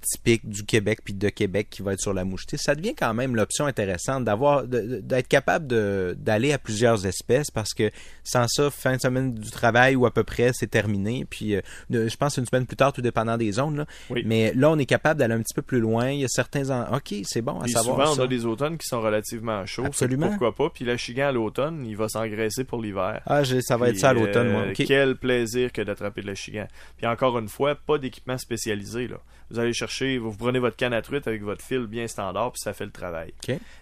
typique 0.00 0.48
du 0.48 0.64
Québec 0.64 1.00
puis 1.04 1.14
de 1.14 1.28
Québec 1.28 1.68
qui 1.70 1.82
va 1.82 1.92
être 1.92 2.00
sur 2.00 2.14
la 2.14 2.24
mouchetée. 2.24 2.56
Ça 2.56 2.74
devient 2.74 2.94
quand 2.94 3.14
même 3.14 3.36
l'option 3.36 3.66
intéressante 3.66 4.24
d'avoir 4.24 4.64
d'être 4.66 5.28
capable 5.28 5.66
de 5.66 6.16
d'aller 6.18 6.52
à 6.52 6.58
plusieurs 6.58 7.06
espèces 7.06 7.50
parce 7.50 7.74
que 7.74 7.90
sans 8.24 8.46
ça 8.48 8.70
fin 8.70 8.96
de 8.96 9.00
semaine 9.00 9.34
du 9.34 9.50
travail 9.50 9.96
ou 9.96 10.06
à 10.06 10.10
peu 10.12 10.24
près 10.24 10.50
c'est 10.54 10.66
terminé 10.68 11.26
puis 11.28 11.54
euh, 11.56 11.60
je 11.90 12.16
pense 12.16 12.36
une 12.38 12.46
semaine 12.46 12.66
plus 12.66 12.76
tard 12.76 12.92
tout 12.92 13.02
dépendant 13.02 13.36
des 13.36 13.52
zones 13.52 13.76
là. 13.78 13.86
Oui. 14.10 14.22
Mais 14.24 14.52
là 14.54 14.70
on 14.70 14.78
est 14.78 14.86
capable 14.86 15.20
d'aller 15.20 15.34
un 15.34 15.42
petit 15.42 15.54
peu 15.54 15.62
plus 15.62 15.80
loin, 15.80 16.10
il 16.10 16.20
y 16.20 16.24
a 16.24 16.28
certains 16.28 16.70
en... 16.70 16.96
OK, 16.96 17.14
c'est 17.24 17.42
bon 17.42 17.60
à 17.60 17.68
savoir 17.68 17.96
souvent, 17.96 18.14
ça. 18.14 18.22
on 18.22 18.24
a 18.24 18.28
des 18.28 18.44
automnes 18.46 18.78
qui 18.78 18.86
sont 18.86 19.00
relativement 19.00 19.64
chauds. 19.66 19.84
Absolument. 19.84 20.28
Pourquoi 20.28 20.54
pas? 20.54 20.70
Puis 20.70 20.84
l'achigan 20.84 21.28
à 21.28 21.32
l'automne, 21.32 21.84
il 21.86 21.96
va 21.96 22.08
s'engraisser 22.08 22.64
pour 22.64 22.80
l'hiver. 22.80 23.20
Ah, 23.26 23.42
ça 23.44 23.76
va 23.76 23.86
Puis, 23.86 23.94
être 23.96 24.00
ça 24.00 24.10
à 24.10 24.12
l'automne 24.14 24.50
moi. 24.50 24.62
euh. 24.62 24.72
Quel 24.74 25.16
plaisir 25.16 25.72
que 25.72 25.82
d'attraper 25.82 26.22
de 26.22 26.26
l'achigan. 26.26 26.66
Puis 26.96 27.06
encore 27.06 27.38
une 27.38 27.48
fois, 27.48 27.74
pas 27.74 27.98
d'équipement 27.98 28.38
spécialisé. 28.38 29.08
Là. 29.08 29.18
Vous 29.50 29.58
allez 29.58 29.72
chercher, 29.72 30.18
vous 30.18 30.32
prenez 30.32 30.58
votre 30.58 30.76
canne 30.76 30.92
à 30.92 31.02
truite 31.02 31.26
avec 31.26 31.42
votre 31.42 31.64
fil 31.64 31.86
bien 31.86 32.06
standard, 32.06 32.52
puis 32.52 32.60
ça 32.60 32.72
fait 32.72 32.84
le 32.84 32.92
travail. 32.92 33.32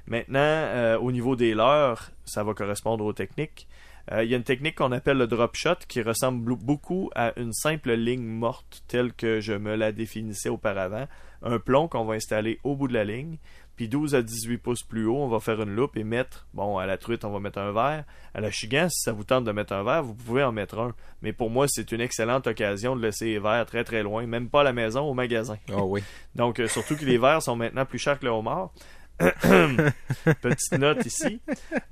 Maintenant, 0.06 0.38
euh, 0.40 0.98
au 0.98 1.12
niveau 1.12 1.36
des 1.36 1.54
leurres, 1.54 2.10
ça 2.24 2.42
va 2.42 2.54
correspondre 2.54 3.04
aux 3.04 3.12
techniques. 3.12 3.68
Euh, 4.12 4.24
Il 4.24 4.30
y 4.30 4.34
a 4.34 4.38
une 4.38 4.44
technique 4.44 4.76
qu'on 4.76 4.92
appelle 4.92 5.18
le 5.18 5.26
drop 5.26 5.54
shot 5.54 5.74
qui 5.86 6.00
ressemble 6.00 6.54
beaucoup 6.56 7.10
à 7.14 7.38
une 7.38 7.52
simple 7.52 7.92
ligne 7.92 8.24
morte 8.24 8.82
telle 8.88 9.12
que 9.12 9.40
je 9.40 9.52
me 9.52 9.76
la 9.76 9.92
définissais 9.92 10.48
auparavant. 10.48 11.06
Un 11.42 11.58
plomb 11.58 11.88
qu'on 11.88 12.04
va 12.04 12.14
installer 12.14 12.58
au 12.64 12.74
bout 12.74 12.88
de 12.88 12.94
la 12.94 13.04
ligne. 13.04 13.36
Puis 13.78 13.86
12 13.86 14.16
à 14.16 14.22
18 14.22 14.58
pouces 14.58 14.82
plus 14.82 15.06
haut, 15.06 15.18
on 15.18 15.28
va 15.28 15.38
faire 15.38 15.62
une 15.62 15.72
loupe 15.72 15.96
et 15.96 16.02
mettre, 16.02 16.48
bon, 16.52 16.78
à 16.78 16.86
la 16.86 16.98
truite, 16.98 17.24
on 17.24 17.30
va 17.30 17.38
mettre 17.38 17.60
un 17.60 17.70
verre. 17.70 18.02
À 18.34 18.40
la 18.40 18.50
chigan, 18.50 18.88
si 18.88 19.02
ça 19.04 19.12
vous 19.12 19.22
tente 19.22 19.44
de 19.44 19.52
mettre 19.52 19.72
un 19.72 19.84
verre, 19.84 20.02
vous 20.02 20.14
pouvez 20.14 20.42
en 20.42 20.50
mettre 20.50 20.80
un. 20.80 20.96
Mais 21.22 21.32
pour 21.32 21.48
moi, 21.48 21.66
c'est 21.68 21.92
une 21.92 22.00
excellente 22.00 22.48
occasion 22.48 22.96
de 22.96 23.02
laisser 23.02 23.26
les 23.26 23.38
verres 23.38 23.66
très 23.66 23.84
très 23.84 24.02
loin, 24.02 24.26
même 24.26 24.48
pas 24.48 24.62
à 24.62 24.64
la 24.64 24.72
maison, 24.72 25.02
au 25.02 25.14
magasin. 25.14 25.58
Ah 25.72 25.84
oui. 25.84 26.02
Donc, 26.34 26.58
euh, 26.58 26.66
surtout 26.66 26.96
que 26.96 27.04
les 27.04 27.18
verres 27.18 27.40
sont 27.40 27.54
maintenant 27.54 27.86
plus 27.86 28.00
chers 28.00 28.18
que 28.18 28.24
le 28.24 28.32
homard. 28.32 28.72
Petite 29.20 30.72
note 30.72 31.06
ici. 31.06 31.40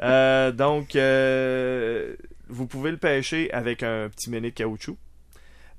Euh, 0.03 0.51
donc, 0.51 0.97
euh, 0.97 2.17
vous 2.49 2.67
pouvez 2.67 2.91
le 2.91 2.97
pêcher 2.97 3.53
avec 3.53 3.85
un 3.85 4.09
petit 4.09 4.29
méné 4.29 4.51
de 4.51 4.57
caoutchouc. 4.57 4.97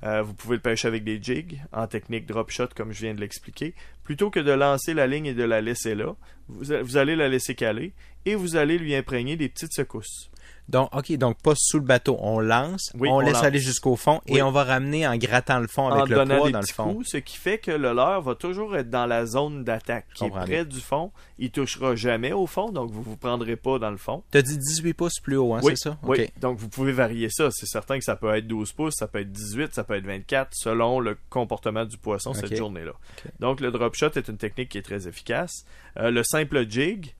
Euh, 0.03 0.21
vous 0.21 0.33
pouvez 0.33 0.57
le 0.57 0.61
pêcher 0.61 0.87
avec 0.87 1.03
des 1.03 1.21
jigs 1.21 1.61
en 1.71 1.87
technique 1.87 2.27
drop 2.27 2.51
shot 2.51 2.67
comme 2.75 2.91
je 2.91 3.01
viens 3.01 3.15
de 3.15 3.19
l'expliquer. 3.19 3.73
Plutôt 4.03 4.29
que 4.29 4.39
de 4.39 4.51
lancer 4.51 4.93
la 4.93 5.07
ligne 5.07 5.25
et 5.27 5.33
de 5.33 5.43
la 5.43 5.61
laisser 5.61 5.95
là, 5.95 6.15
vous, 6.47 6.97
allez 6.97 7.15
la 7.15 7.27
laisser 7.27 7.55
caler 7.55 7.93
et 8.25 8.35
vous 8.35 8.55
allez 8.55 8.77
lui 8.77 8.95
imprégner 8.95 9.35
des 9.35 9.49
petites 9.49 9.73
secousses. 9.73 10.29
Donc, 10.69 10.93
OK, 10.95 11.11
donc 11.13 11.37
pas 11.41 11.53
sous 11.55 11.77
le 11.77 11.85
bateau. 11.85 12.17
On 12.19 12.39
lance, 12.39 12.91
Oui, 12.99 13.07
on, 13.09 13.15
on 13.15 13.19
laisse 13.21 13.33
lance. 13.35 13.43
aller 13.43 13.59
jusqu'au 13.59 13.95
fond 13.95 14.21
Oui. 14.27 14.37
et 14.37 14.41
on 14.41 14.51
va 14.51 14.63
ramener 14.65 15.07
en 15.07 15.15
grattant 15.15 15.59
le 15.59 15.67
fond 15.67 15.83
en 15.83 15.91
avec 15.91 16.09
le 16.09 16.15
donnant 16.15 16.37
poids 16.37 16.47
des 16.47 16.51
dans 16.53 16.59
le 16.59 16.65
fond. 16.67 16.93
coups, 16.93 17.07
ce 17.11 17.17
qui 17.17 17.37
fait 17.37 17.57
que 17.57 17.71
le 17.71 17.93
leurre 17.93 18.21
va 18.21 18.35
toujours 18.35 18.75
être 18.75 18.89
dans 18.89 19.05
la 19.05 19.25
zone 19.25 19.63
d'attaque, 19.63 20.05
qui 20.13 20.25
est 20.25 20.29
près 20.29 20.65
du 20.65 20.79
fond. 20.79 21.11
Il 21.39 21.51
touchera 21.51 21.95
jamais 21.95 22.33
au 22.33 22.47
fond, 22.47 22.69
donc 22.71 22.91
vous 22.91 23.01
vous 23.01 23.15
prendrez 23.17 23.55
pas 23.55 23.79
dans 23.79 23.91
le 23.91 23.97
fond. 23.97 24.23
T'as 24.31 24.41
dit 24.41 24.57
18 24.57 24.93
pouces 24.93 25.19
plus 25.21 25.37
haut, 25.37 25.53
hein, 25.53 25.59
oui, 25.63 25.73
c'est 25.77 25.89
ça? 25.89 25.97
oui. 26.03 26.27
Donc 26.41 26.57
vous 26.57 26.67
pouvez 26.69 26.91
varier 26.91 27.29
ça. 27.29 27.49
C'est 27.51 27.67
certain 27.67 27.97
que 27.99 28.03
ça 28.03 28.15
peut 28.15 28.33
être 28.35 28.47
12 28.47 28.73
pouces, 28.73 28.95
ça 28.97 29.07
peut 29.07 29.19
être 29.21 29.31
18, 29.31 29.73
ça 29.73 29.83
peut 29.83 29.95
être 29.95 30.05
24, 30.05 30.49
selon 30.53 30.99
le 30.99 31.17
comportement 31.29 31.85
du 31.85 31.97
poisson 31.97 32.33
cette 32.33 32.55
journée-là. 32.55 32.93
Donc 33.39 33.61
le 33.61 33.71
drop 33.71 33.95
shot 33.95 34.09
est 34.15 34.27
une 34.27 34.37
technique 34.37 34.69
qui 34.69 34.77
est 34.79 34.81
très 34.83 35.07
efficace. 35.07 35.65
Euh, 35.97 36.11
le 36.11 36.23
simple 36.23 36.69
jig, 36.69 37.13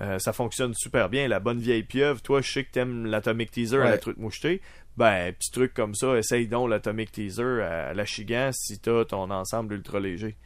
euh, 0.00 0.18
ça 0.18 0.32
fonctionne 0.32 0.72
super 0.74 1.08
bien. 1.08 1.26
La 1.28 1.40
bonne 1.40 1.58
vieille 1.58 1.82
pieuvre, 1.82 2.20
toi, 2.22 2.40
je 2.40 2.50
sais 2.50 2.64
que 2.64 2.70
t'aimes 2.70 3.06
l'atomic 3.06 3.50
teaser 3.50 3.76
à 3.78 3.80
Ouais. 3.80 3.90
la 3.90 3.98
truite 3.98 4.18
mouchetée. 4.18 4.60
Ben, 4.96 5.32
petit 5.32 5.50
truc 5.50 5.72
comme 5.74 5.94
ça, 5.94 6.16
essaye 6.18 6.46
donc 6.48 6.68
l'atomic 6.68 7.10
teaser 7.12 7.62
à 7.62 7.94
la 7.94 8.04
chigan 8.04 8.50
si 8.52 8.78
t'as 8.78 9.04
ton 9.04 9.30
ensemble 9.30 9.74
ultra 9.74 10.00
léger. 10.00 10.36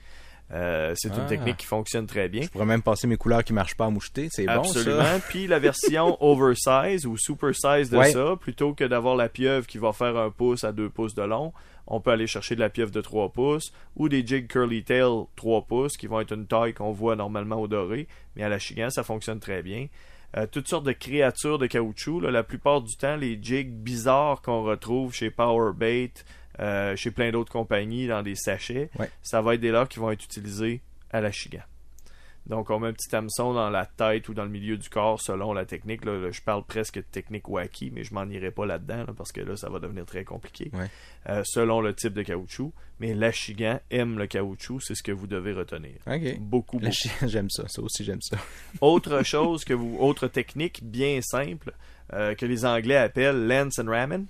Euh, 0.52 0.92
c'est 0.94 1.10
Ah. 1.12 1.20
une 1.20 1.26
technique 1.26 1.56
qui 1.56 1.66
fonctionne 1.66 2.06
très 2.06 2.28
bien. 2.28 2.42
Je 2.42 2.48
pourrais 2.48 2.66
même 2.66 2.82
passer 2.82 3.06
mes 3.06 3.16
couleurs 3.16 3.42
qui 3.42 3.52
marchent 3.52 3.76
pas 3.76 3.86
à 3.86 3.90
moucheter. 3.90 4.28
C'est 4.30 4.44
bon, 4.46 4.52
Absolument. 4.52 5.18
Puis 5.28 5.46
la 5.46 5.58
version 5.58 6.16
oversize 6.22 7.06
ou 7.06 7.16
super 7.16 7.54
size 7.54 7.90
de 7.90 7.96
Ouais. 7.96 8.12
ça, 8.12 8.36
plutôt 8.38 8.74
que 8.74 8.84
d'avoir 8.84 9.16
la 9.16 9.28
pieuvre 9.28 9.66
qui 9.66 9.78
va 9.78 9.92
faire 9.92 10.16
un 10.16 10.30
pouce 10.30 10.62
à 10.64 10.72
deux 10.72 10.90
pouces 10.90 11.14
de 11.14 11.22
long, 11.22 11.52
on 11.86 12.00
peut 12.00 12.10
aller 12.12 12.26
chercher 12.26 12.54
de 12.54 12.60
la 12.60 12.68
pieuvre 12.70 12.90
de 12.92 13.00
3 13.00 13.30
pouces 13.32 13.72
ou 13.96 14.08
des 14.08 14.24
jigs 14.26 14.46
curly 14.48 14.84
tail 14.84 15.24
3 15.36 15.62
pouces 15.62 15.96
qui 15.96 16.06
vont 16.06 16.20
être 16.20 16.32
une 16.32 16.46
taille 16.46 16.72
qu'on 16.74 16.92
voit 16.92 17.16
normalement 17.16 17.56
au 17.60 17.66
doré, 17.68 18.06
mais 18.36 18.42
à 18.42 18.48
la 18.48 18.58
chigan 18.58 18.90
ça 18.90 19.02
fonctionne 19.02 19.40
très 19.40 19.62
bien. 19.62 19.86
Euh, 20.36 20.46
toutes 20.50 20.66
sortes 20.68 20.84
de 20.84 20.92
créatures 20.92 21.58
de 21.58 21.66
caoutchouc, 21.66 22.20
là, 22.20 22.30
la 22.32 22.42
plupart 22.42 22.80
du 22.82 22.96
temps 22.96 23.16
les 23.16 23.38
jigs 23.40 23.70
bizarres 23.70 24.42
qu'on 24.42 24.62
retrouve 24.64 25.12
chez 25.14 25.30
Powerbait, 25.30 26.10
euh, 26.61 26.94
chez 26.96 27.11
plein 27.11 27.30
d'autres 27.30 27.52
compagnies 27.52 28.06
dans 28.06 28.23
des 28.23 28.34
sachets, 28.37 28.90
Ouais. 28.99 29.11
ça 29.23 29.40
va 29.42 29.54
être 29.54 29.61
des 29.61 29.70
leurres 29.70 29.88
qui 29.88 29.99
vont 29.99 30.11
être 30.11 30.25
utilisés 30.25 30.80
à 31.11 31.20
la 31.20 31.30
chigan. 31.32 31.62
Donc, 32.46 32.68
on 32.68 32.78
met 32.78 32.88
un 32.88 32.92
petit 32.92 33.16
hameçon 33.16 33.54
dans 33.54 33.70
la 33.70 33.87
tête 33.87 34.28
ou 34.28 34.34
dans 34.34 34.44
le 34.44 34.50
milieu 34.50 34.76
du 34.76 34.90
corps 34.90 35.18
selon 35.18 35.54
la 35.54 35.64
technique. 35.64 36.04
Là, 36.04 36.18
Là, 36.18 36.30
je 36.30 36.42
parle 36.42 36.62
presque 36.62 36.96
de 36.96 37.00
technique 37.00 37.49
wacky, 37.49 37.90
mais 37.90 38.04
je 38.04 38.12
m'en 38.12 38.25
irai 38.26 38.50
pas 38.50 38.66
là-dedans 38.66 38.99
là, 39.06 39.14
parce 39.16 39.32
que 39.32 39.40
là, 39.40 39.56
ça 39.56 39.70
va 39.70 39.78
devenir 39.78 40.04
très 40.04 40.25
compliqué. 40.25 40.70
Ouais. 40.75 40.90
Euh, 41.30 41.40
selon 41.46 41.80
le 41.80 41.94
type 41.94 42.12
de 42.12 42.23
caoutchouc. 42.23 42.75
Mais 43.00 43.14
l'achigan 43.14 43.80
aime 43.90 44.18
le 44.18 44.26
caoutchouc, 44.26 44.80
c'est 44.80 44.94
ce 44.94 45.02
que 45.02 45.11
vous 45.11 45.26
devez 45.26 45.54
retenir. 45.54 45.94
Beaucoup, 46.38 46.78
beaucoup. 46.78 46.92
j'aime 47.26 47.49
ça. 47.49 47.64
Ça 47.66 47.80
aussi, 47.80 48.04
j'aime 48.04 48.20
ça. 48.20 48.37
Autre 48.82 49.23
chose 49.25 49.64
que 49.64 49.73
vous, 49.73 49.96
autre 49.99 50.28
technique 50.28 50.84
bien 50.84 51.20
simple 51.23 51.73
euh, 52.12 52.34
que 52.34 52.44
les 52.44 52.66
Anglais 52.66 52.96
appellent 52.96 53.46
lance 53.46 53.78
and 53.78 53.88
ramen. 53.88 54.26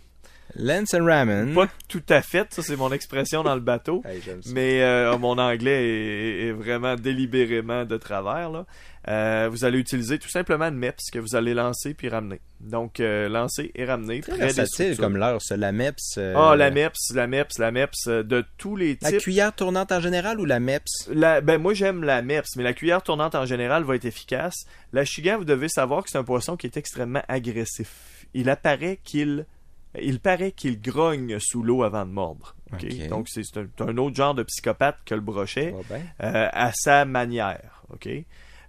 Lance 0.56 0.94
and 0.94 1.04
Ramen. 1.04 1.54
Pas 1.54 1.68
tout 1.88 2.02
à 2.08 2.22
fait, 2.22 2.52
ça 2.52 2.62
c'est 2.62 2.76
mon 2.76 2.92
expression 2.92 3.42
dans 3.42 3.54
le 3.54 3.60
bateau. 3.60 4.02
Hey. 4.04 4.20
Mais 4.52 4.82
euh, 4.82 5.16
mon 5.18 5.38
anglais 5.38 5.84
est, 5.84 6.46
est 6.48 6.52
vraiment 6.52 6.94
délibérément 6.96 7.84
de 7.84 7.96
travers. 7.96 8.50
Là. 8.50 8.66
Euh, 9.08 9.48
vous 9.50 9.64
allez 9.66 9.78
utiliser 9.78 10.18
tout 10.18 10.30
simplement 10.30 10.66
une 10.66 10.76
MEPS 10.78 11.10
que 11.12 11.18
vous 11.18 11.36
allez 11.36 11.52
lancer 11.52 11.92
puis 11.92 12.08
ramener. 12.08 12.40
Donc, 12.60 13.00
euh, 13.00 13.28
lancer 13.28 13.70
et 13.74 13.84
ramener. 13.84 14.20
Très 14.20 14.36
près 14.38 14.52
des 14.54 14.96
comme 14.96 15.18
l'heure. 15.18 15.38
La 15.50 15.72
MEPS. 15.72 16.18
Ah, 16.18 16.54
la 16.56 16.70
MEPS, 16.70 17.12
la 17.14 17.26
MEPS, 17.26 17.58
la 17.58 17.70
MEPS, 17.70 18.06
de 18.08 18.44
tous 18.56 18.76
les 18.76 18.96
La 19.02 19.10
types. 19.10 19.20
cuillère 19.20 19.54
tournante 19.54 19.92
en 19.92 20.00
général 20.00 20.40
ou 20.40 20.46
la 20.46 20.60
MEPS? 20.60 21.10
La- 21.12 21.40
ben 21.42 21.60
moi 21.60 21.74
j'aime 21.74 22.02
la 22.02 22.22
MEPS, 22.22 22.56
mais 22.56 22.62
la 22.62 22.72
cuillère 22.72 23.02
tournante 23.02 23.34
en 23.34 23.44
général 23.44 23.84
va 23.84 23.96
être 23.96 24.06
efficace. 24.06 24.54
La 24.94 25.04
chigan, 25.04 25.36
vous 25.36 25.44
devez 25.44 25.68
savoir 25.68 26.02
que 26.04 26.08
c'est 26.10 26.18
un 26.18 26.24
poisson 26.24 26.56
qui 26.56 26.66
est 26.66 26.76
extrêmement 26.78 27.22
agressif. 27.28 28.24
Il 28.32 28.48
apparaît 28.48 28.98
qu'il 29.04 29.44
il 30.00 30.20
paraît 30.20 30.52
qu'il 30.52 30.80
grogne 30.80 31.38
sous 31.38 31.62
l'eau 31.62 31.82
avant 31.82 32.04
de 32.06 32.10
mordre. 32.10 32.54
Donc 33.08 33.28
c'est 33.28 33.42
un, 33.56 33.96
autre 33.98 34.16
genre 34.16 34.34
de 34.34 34.42
psychopathe 34.42 34.98
que 35.04 35.14
le 35.14 35.20
brochet 35.20 35.70
Va 35.70 35.96
bien. 35.96 36.06
euh, 36.22 36.48
à 36.52 36.72
sa 36.72 37.04
manière. 37.04 37.82
ok? 37.92 38.08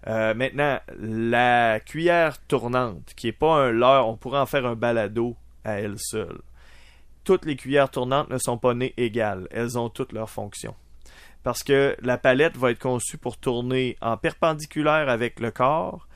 Euh, 0.07 0.35
maintenant, 0.35 0.79
la 0.99 1.79
cuillère 1.79 2.37
tournante, 2.45 3.13
qui 3.15 3.29
est 3.29 3.31
pas 3.31 3.55
un 3.55 3.71
leurre, 3.71 4.07
on 4.07 4.17
pourrait 4.17 4.39
en 4.39 4.45
faire 4.45 4.65
un 4.67 4.75
balado 4.75 5.35
à 5.63 5.79
elle 5.79 5.97
seule. 5.97 6.41
Toutes 7.23 7.45
les 7.45 7.55
cuillères 7.55 7.89
tournantes 7.89 8.29
ne 8.29 8.37
sont 8.37 8.59
pas 8.59 8.75
nées 8.75 8.93
égales. 8.97 9.47
Elles 9.49 9.79
ont 9.79 9.89
toutes 9.89 10.13
leurs 10.13 10.29
fonctions. 10.29 10.75
Parce 11.41 11.63
que 11.63 11.95
la 12.01 12.19
palette 12.19 12.57
va 12.57 12.69
être 12.71 12.79
conçue 12.79 13.17
pour 13.17 13.37
tourner 13.37 13.97
en 14.01 14.17
perpendiculaire 14.17 15.09
avec 15.09 15.39
le 15.39 15.49
corps, 15.49 16.07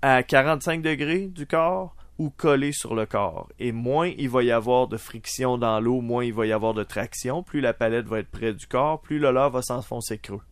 à 0.00 0.22
45 0.22 0.80
degrés 0.80 1.26
du 1.26 1.46
corps, 1.46 1.94
ou 2.18 2.30
collée 2.30 2.72
sur 2.72 2.94
le 2.94 3.06
corps. 3.06 3.48
Et 3.58 3.72
moins 3.72 4.08
il 4.08 4.28
va 4.28 4.42
y 4.42 4.50
avoir 4.50 4.88
de 4.88 4.96
friction 4.96 5.58
dans 5.58 5.80
l'eau, 5.80 6.00
moins 6.00 6.24
il 6.24 6.32
va 6.32 6.46
y 6.46 6.52
avoir 6.52 6.74
de 6.74 6.84
traction. 6.84 7.42
Plus 7.42 7.60
la 7.60 7.72
palette 7.72 8.06
va 8.06 8.20
être 8.20 8.30
près 8.30 8.52
du 8.52 8.66
corps, 8.66 9.00
plus 9.00 9.18
le 9.18 9.30
leurre 9.30 9.50
va 9.50 9.62
s'enfoncer 9.62 10.18
creux. 10.18 10.42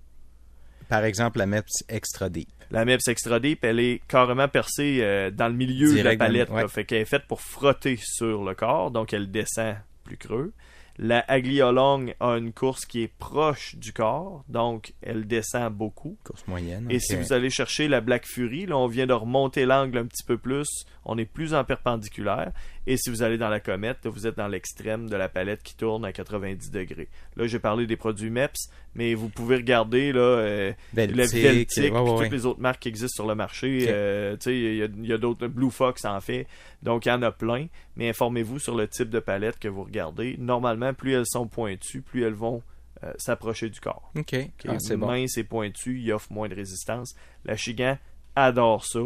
Par 0.89 1.05
exemple, 1.05 1.39
la 1.39 1.47
MEPS 1.47 1.85
Extra 1.89 2.29
Deep. 2.29 2.49
La 2.71 2.85
MEPS 2.85 3.09
Extra 3.09 3.41
Deep, 3.41 3.65
elle 3.65 3.81
est 3.81 4.03
carrément 4.09 4.49
percée 4.49 4.99
euh, 5.01 5.31
dans 5.31 5.49
le 5.49 5.55
milieu 5.55 5.95
de 5.95 6.03
la 6.03 6.17
dans 6.17 6.27
palette. 6.27 6.51
ouais. 6.51 6.63
là. 6.63 6.69
Fait 6.69 6.85
qu'elle 6.85 7.03
est 7.03 7.07
faite 7.07 7.27
pour 7.27 7.41
frotter 7.41 7.99
sur 8.03 8.45
le 8.45 8.55
corps, 8.55 8.91
donc 8.91 9.13
elle 9.13 9.31
descend 9.31 9.77
plus 10.05 10.17
creux. 10.17 10.53
La 10.99 11.21
Agliolong 11.27 12.15
a 12.21 12.37
une 12.37 12.53
course 12.53 12.85
qui 12.85 13.03
est 13.03 13.13
proche 13.19 13.77
du 13.77 13.93
corps, 13.93 14.45
donc 14.49 14.93
elle 15.01 15.27
descend 15.27 15.73
beaucoup. 15.73 16.19
Course 16.23 16.47
moyenne. 16.47 16.87
Et 16.91 17.01
si 17.01 17.17
vous 17.17 17.33
allez 17.33 17.49
chercher 17.49 17.89
la 17.89 18.01
Black 18.01 18.27
Fury, 18.27 18.67
là, 18.67 18.77
on 18.77 18.87
vient 18.87 19.07
de 19.07 19.13
remonter 19.13 19.65
l'angle 19.65 19.99
un 19.99 20.07
petit 20.07 20.23
peu 20.23 20.37
plus. 20.37 20.69
On 21.05 21.19
est 21.19 21.25
plus 21.25 21.55
en 21.55 21.65
perpendiculaire. 21.65 22.53
Et 22.87 22.97
si 22.97 23.11
vous 23.11 23.23
allez 23.23 23.39
dans 23.39 23.49
la 23.49 23.61
comète, 23.61 23.99
là, 24.05 24.11
vous 24.11 24.27
êtes 24.27 24.37
dans 24.37 24.49
l'extrême 24.49 25.09
de 25.09 25.17
la 25.17 25.29
palette 25.29 25.63
qui 25.63 25.77
tourne 25.77 26.05
à 26.05 26.13
90 26.13 26.71
degrés. 26.71 27.09
Là, 27.37 27.47
j'ai 27.47 27.59
parlé 27.59 27.87
des 27.87 27.97
produits 27.97 28.31
MEPS, 28.31 28.71
mais 28.95 29.15
vous 29.15 29.29
pouvez 29.29 29.57
regarder 29.57 30.13
là, 30.13 30.21
euh, 30.21 30.73
le 30.95 31.25
Veltic, 31.25 31.79
ouais, 31.79 31.91
ouais, 31.91 32.03
puis 32.03 32.13
ouais. 32.13 32.25
toutes 32.25 32.33
les 32.33 32.47
autres 32.47 32.61
marques 32.61 32.83
qui 32.83 32.89
existent 32.89 33.23
sur 33.23 33.27
le 33.27 33.35
marché. 33.35 33.87
Euh, 33.89 34.37
tu 34.37 34.45
sais, 34.45 34.57
il 34.57 34.77
y 34.77 34.83
a, 34.83 34.87
il 34.87 35.07
y 35.07 35.13
a 35.13 35.19
d'autres. 35.19 35.47
Blue 35.47 35.71
Fox 35.71 36.05
en 36.05 36.21
fait. 36.21 36.47
Donc, 36.83 37.07
il 37.07 37.09
y 37.09 37.13
en 37.13 37.23
a 37.23 37.31
plein. 37.31 37.67
Mais 37.97 38.09
informez-vous 38.09 38.59
sur 38.59 38.75
le 38.77 38.89
type 38.89 39.11
de 39.11 39.19
palette 39.21 39.59
que 39.59 39.69
vous 39.69 39.85
regardez. 39.85 40.37
Normalement, 40.39 40.95
plus 40.95 41.13
elles 41.13 41.27
sont 41.27 41.47
pointues, 41.47 42.01
plus 42.03 42.23
elles 42.25 42.33
vont 42.35 42.63
euh, 43.05 43.13
s'approcher 43.19 43.69
du 43.69 43.81
corps. 43.81 44.11
OK. 44.17 44.35
Ok, 44.35 44.67
Ah, 44.69 44.77
c'est 44.79 44.97
bon. 44.97 45.09
mince 45.09 45.37
et 45.37 45.45
pointu, 45.45 45.99
il 46.01 46.13
offre 46.13 46.33
moins 46.33 46.49
de 46.49 46.55
résistance. 46.55 47.15
La 47.45 47.57
Chigan 47.57 47.99
adore 48.37 48.85
ça. 48.87 49.01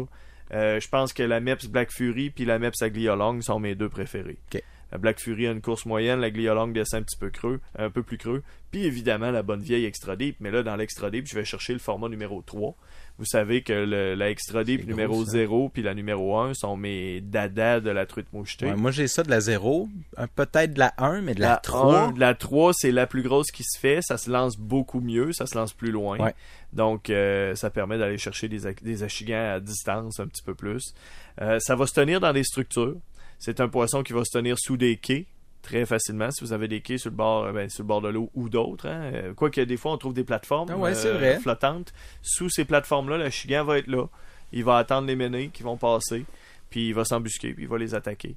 Euh, 0.53 0.79
je 0.79 0.87
pense 0.87 1.11
que 1.11 1.23
la 1.23 1.41
MEPS 1.41 1.67
Black 1.67 1.91
Fury 1.91 2.29
puis 2.29 2.45
la 2.45 2.57
MEPS 2.59 2.81
Agliolong 2.81 3.41
sont 3.41 3.59
mes 3.59 3.75
deux 3.75 3.89
préférés. 3.89 4.37
Ok. 4.53 4.61
La 4.93 4.97
Black 4.97 5.19
Fury 5.19 5.47
a 5.47 5.51
une 5.51 5.59
course 5.59 5.85
moyenne, 5.85 6.21
la 6.21 6.31
Gliolong 6.31 6.67
descend 6.71 7.01
un 7.01 7.03
petit 7.03 7.17
peu 7.17 7.29
creux, 7.29 7.59
un 7.77 7.89
peu 7.89 8.03
plus 8.03 8.17
creux. 8.17 8.41
Puis 8.71 8.85
évidemment 8.85 9.31
la 9.31 9.43
bonne 9.43 9.59
vieille 9.59 9.83
Extra 9.83 10.15
Deep, 10.15 10.37
mais 10.39 10.49
là 10.49 10.63
dans 10.63 10.77
l'Extra 10.77 11.11
Deep, 11.11 11.27
je 11.27 11.35
vais 11.35 11.43
chercher 11.43 11.73
le 11.73 11.79
format 11.79 12.07
numéro 12.07 12.41
3. 12.41 12.73
Vous 13.19 13.25
savez 13.25 13.63
que 13.63 13.73
le- 13.73 14.13
la 14.13 14.29
Extra 14.29 14.63
C'est 14.63 14.77
numéro 14.85 15.13
gros, 15.15 15.25
ça. 15.25 15.31
0 15.31 15.69
puis 15.69 15.81
la 15.81 15.95
numéro 15.95 16.37
1 16.37 16.53
sont 16.53 16.77
mes 16.77 17.19
dadas 17.21 17.79
de 17.79 17.89
la 17.89 18.05
truite 18.05 18.31
mouchetée. 18.31 18.67
Ouais, 18.67 18.75
moi, 18.75 18.91
j'ai 18.91 19.07
ça 19.07 19.23
de 19.23 19.29
la 19.31 19.39
0, 19.41 19.89
peut-être 20.35 20.73
de 20.75 20.79
la 20.79 20.93
1, 20.99 21.21
mais 21.21 21.33
de 21.33 21.41
la, 21.41 21.49
La 21.49 21.57
3. 21.57 21.99
1, 22.09 22.13
la 22.17 22.35
3, 22.35 22.73
c'est 22.73 22.91
la 22.91 23.07
plus 23.07 23.23
grosse 23.23 23.49
qui 23.49 23.63
se 23.63 23.79
fait. 23.79 24.01
Ça 24.03 24.17
se 24.17 24.29
lance 24.29 24.57
beaucoup 24.57 24.99
mieux. 25.01 25.31
Ça 25.33 25.47
se 25.47 25.57
lance 25.57 25.73
plus 25.73 25.91
loin. 25.91 26.19
Ouais. 26.19 26.35
Donc, 26.73 27.09
euh, 27.09 27.55
ça 27.55 27.69
permet 27.71 27.97
d'aller 27.97 28.17
chercher 28.19 28.49
des, 28.49 28.59
des 28.83 29.03
achigans 29.03 29.55
à 29.55 29.59
distance 29.59 30.19
un 30.19 30.27
petit 30.27 30.43
peu 30.43 30.53
plus. 30.53 30.93
Euh, 31.41 31.59
ça 31.59 31.75
va 31.75 31.87
se 31.87 31.93
tenir 31.93 32.19
dans 32.19 32.33
des 32.33 32.43
structures. 32.43 32.97
C'est 33.39 33.59
un 33.61 33.67
poisson 33.69 34.03
qui 34.03 34.13
va 34.13 34.23
se 34.25 34.31
tenir 34.37 34.57
sous 34.59 34.77
des 34.77 34.97
quais 34.97 35.25
très 35.67 35.85
facilement 35.85 36.31
si 36.31 36.43
vous 36.43 36.53
avez 36.53 36.67
des 36.67 36.81
quais 36.81 36.97
sur 36.97 37.09
le 37.11 37.15
bord, 37.15 37.45
euh, 37.45 37.51
ben, 37.51 37.69
sur 37.69 37.83
le 37.83 37.87
bord 37.87 38.01
de 38.01 38.09
l'eau 38.09 38.29
ou 38.33 38.49
d'autres. 38.49 38.87
Hein. 38.87 39.11
Euh, 39.13 39.33
Quoique 39.33 39.61
des 39.61 39.77
fois 39.77 39.91
on 39.91 39.97
trouve 39.97 40.13
des 40.13 40.23
plateformes 40.23 40.69
Ah 40.71 40.77
ouais, 40.77 40.93
vrai. 40.93 41.39
flottantes. 41.39 41.93
Sous 42.21 42.49
ces 42.49 42.65
plateformes-là, 42.65 43.17
le 43.17 43.29
chigan 43.29 43.63
va 43.63 43.77
être 43.77 43.87
là. 43.87 44.05
Il 44.53 44.63
va 44.63 44.77
attendre 44.77 45.07
les 45.07 45.15
ménées 45.15 45.49
qui 45.53 45.63
vont 45.63 45.77
passer. 45.77 46.25
Puis 46.69 46.89
il 46.89 46.93
va 46.93 47.05
s'embusquer, 47.05 47.53
puis 47.53 47.63
il 47.63 47.69
va 47.69 47.77
les 47.77 47.95
attaquer. 47.95 48.35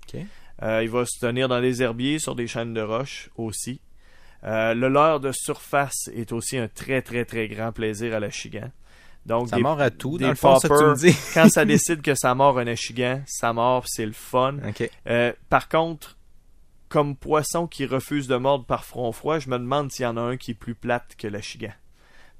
Euh, 0.62 0.82
il 0.82 0.88
va 0.90 1.04
se 1.04 1.18
tenir 1.20 1.48
dans 1.48 1.58
les 1.58 1.82
herbiers, 1.82 2.18
sur 2.20 2.34
des 2.36 2.46
chaînes 2.46 2.74
de 2.74 2.80
roches 2.82 3.28
aussi. 3.36 3.80
Euh, 4.44 4.72
le 4.74 4.88
leurre 4.88 5.20
de 5.20 5.32
surface 5.32 6.08
est 6.14 6.32
aussi 6.32 6.56
un 6.56 6.68
très 6.68 7.02
très 7.02 7.24
très 7.24 7.48
grand 7.48 7.72
plaisir 7.72 8.14
à 8.14 8.20
l'achigan. 8.20 8.70
Donc 9.26 9.48
Ça 9.50 9.56
des- 9.56 9.62
mord 9.62 9.80
à 9.80 9.90
tout, 9.90 10.16
des 10.16 10.24
dans 10.24 10.30
le 10.30 10.36
fond, 10.36 10.58
ça 10.58 10.68
tu 10.68 10.74
me 10.74 10.94
dis. 10.96 11.14
quand 11.34 11.48
ça 11.50 11.64
décide 11.64 12.00
que 12.02 12.14
ça 12.14 12.34
mord 12.34 12.58
un 12.58 12.66
achigan, 12.68 13.20
ça 13.26 13.52
mord, 13.52 13.84
c'est 13.86 14.06
le 14.06 14.12
fun. 14.12 14.54
Euh, 15.08 15.32
par 15.50 15.68
contre, 15.68 16.16
comme 16.90 17.16
poisson 17.16 17.68
qui 17.68 17.86
refuse 17.86 18.26
de 18.26 18.36
mordre 18.36 18.66
par 18.66 18.84
front 18.84 19.12
froid, 19.12 19.38
je 19.38 19.48
me 19.48 19.58
demande 19.58 19.90
s'il 19.92 20.02
y 20.02 20.06
en 20.06 20.16
a 20.16 20.20
un 20.20 20.36
qui 20.36 20.50
est 20.50 20.54
plus 20.54 20.74
plate 20.74 21.14
que 21.16 21.28
l'achigan. 21.28 21.72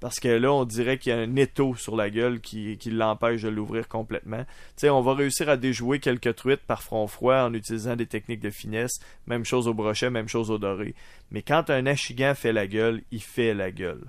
Parce 0.00 0.18
que 0.18 0.28
là, 0.28 0.52
on 0.52 0.64
dirait 0.64 0.98
qu'il 0.98 1.12
y 1.12 1.14
a 1.14 1.18
un 1.18 1.36
étau 1.36 1.76
sur 1.76 1.94
la 1.94 2.10
gueule 2.10 2.40
qui, 2.40 2.76
l'empêche 2.86 3.42
de 3.42 3.48
l'ouvrir 3.48 3.86
complètement. 3.86 4.44
Tu 4.44 4.46
sais, 4.76 4.90
on 4.90 5.02
va 5.02 5.14
réussir 5.14 5.48
à 5.48 5.56
déjouer 5.56 6.00
quelques 6.00 6.34
truites 6.34 6.62
par 6.66 6.82
front 6.82 7.06
froid 7.06 7.36
en 7.36 7.54
utilisant 7.54 7.96
des 7.96 8.06
techniques 8.06 8.40
de 8.40 8.50
finesse. 8.50 8.98
Même 9.26 9.44
chose 9.44 9.68
au 9.68 9.74
brochet, 9.74 10.10
même 10.10 10.28
chose 10.28 10.50
au 10.50 10.58
doré. 10.58 10.94
Mais 11.30 11.42
quand 11.42 11.70
un 11.70 11.86
achigan 11.86 12.34
fait 12.34 12.52
la 12.52 12.66
gueule, 12.66 13.02
il 13.12 13.22
fait 13.22 13.54
la 13.54 13.70
gueule. 13.70 14.06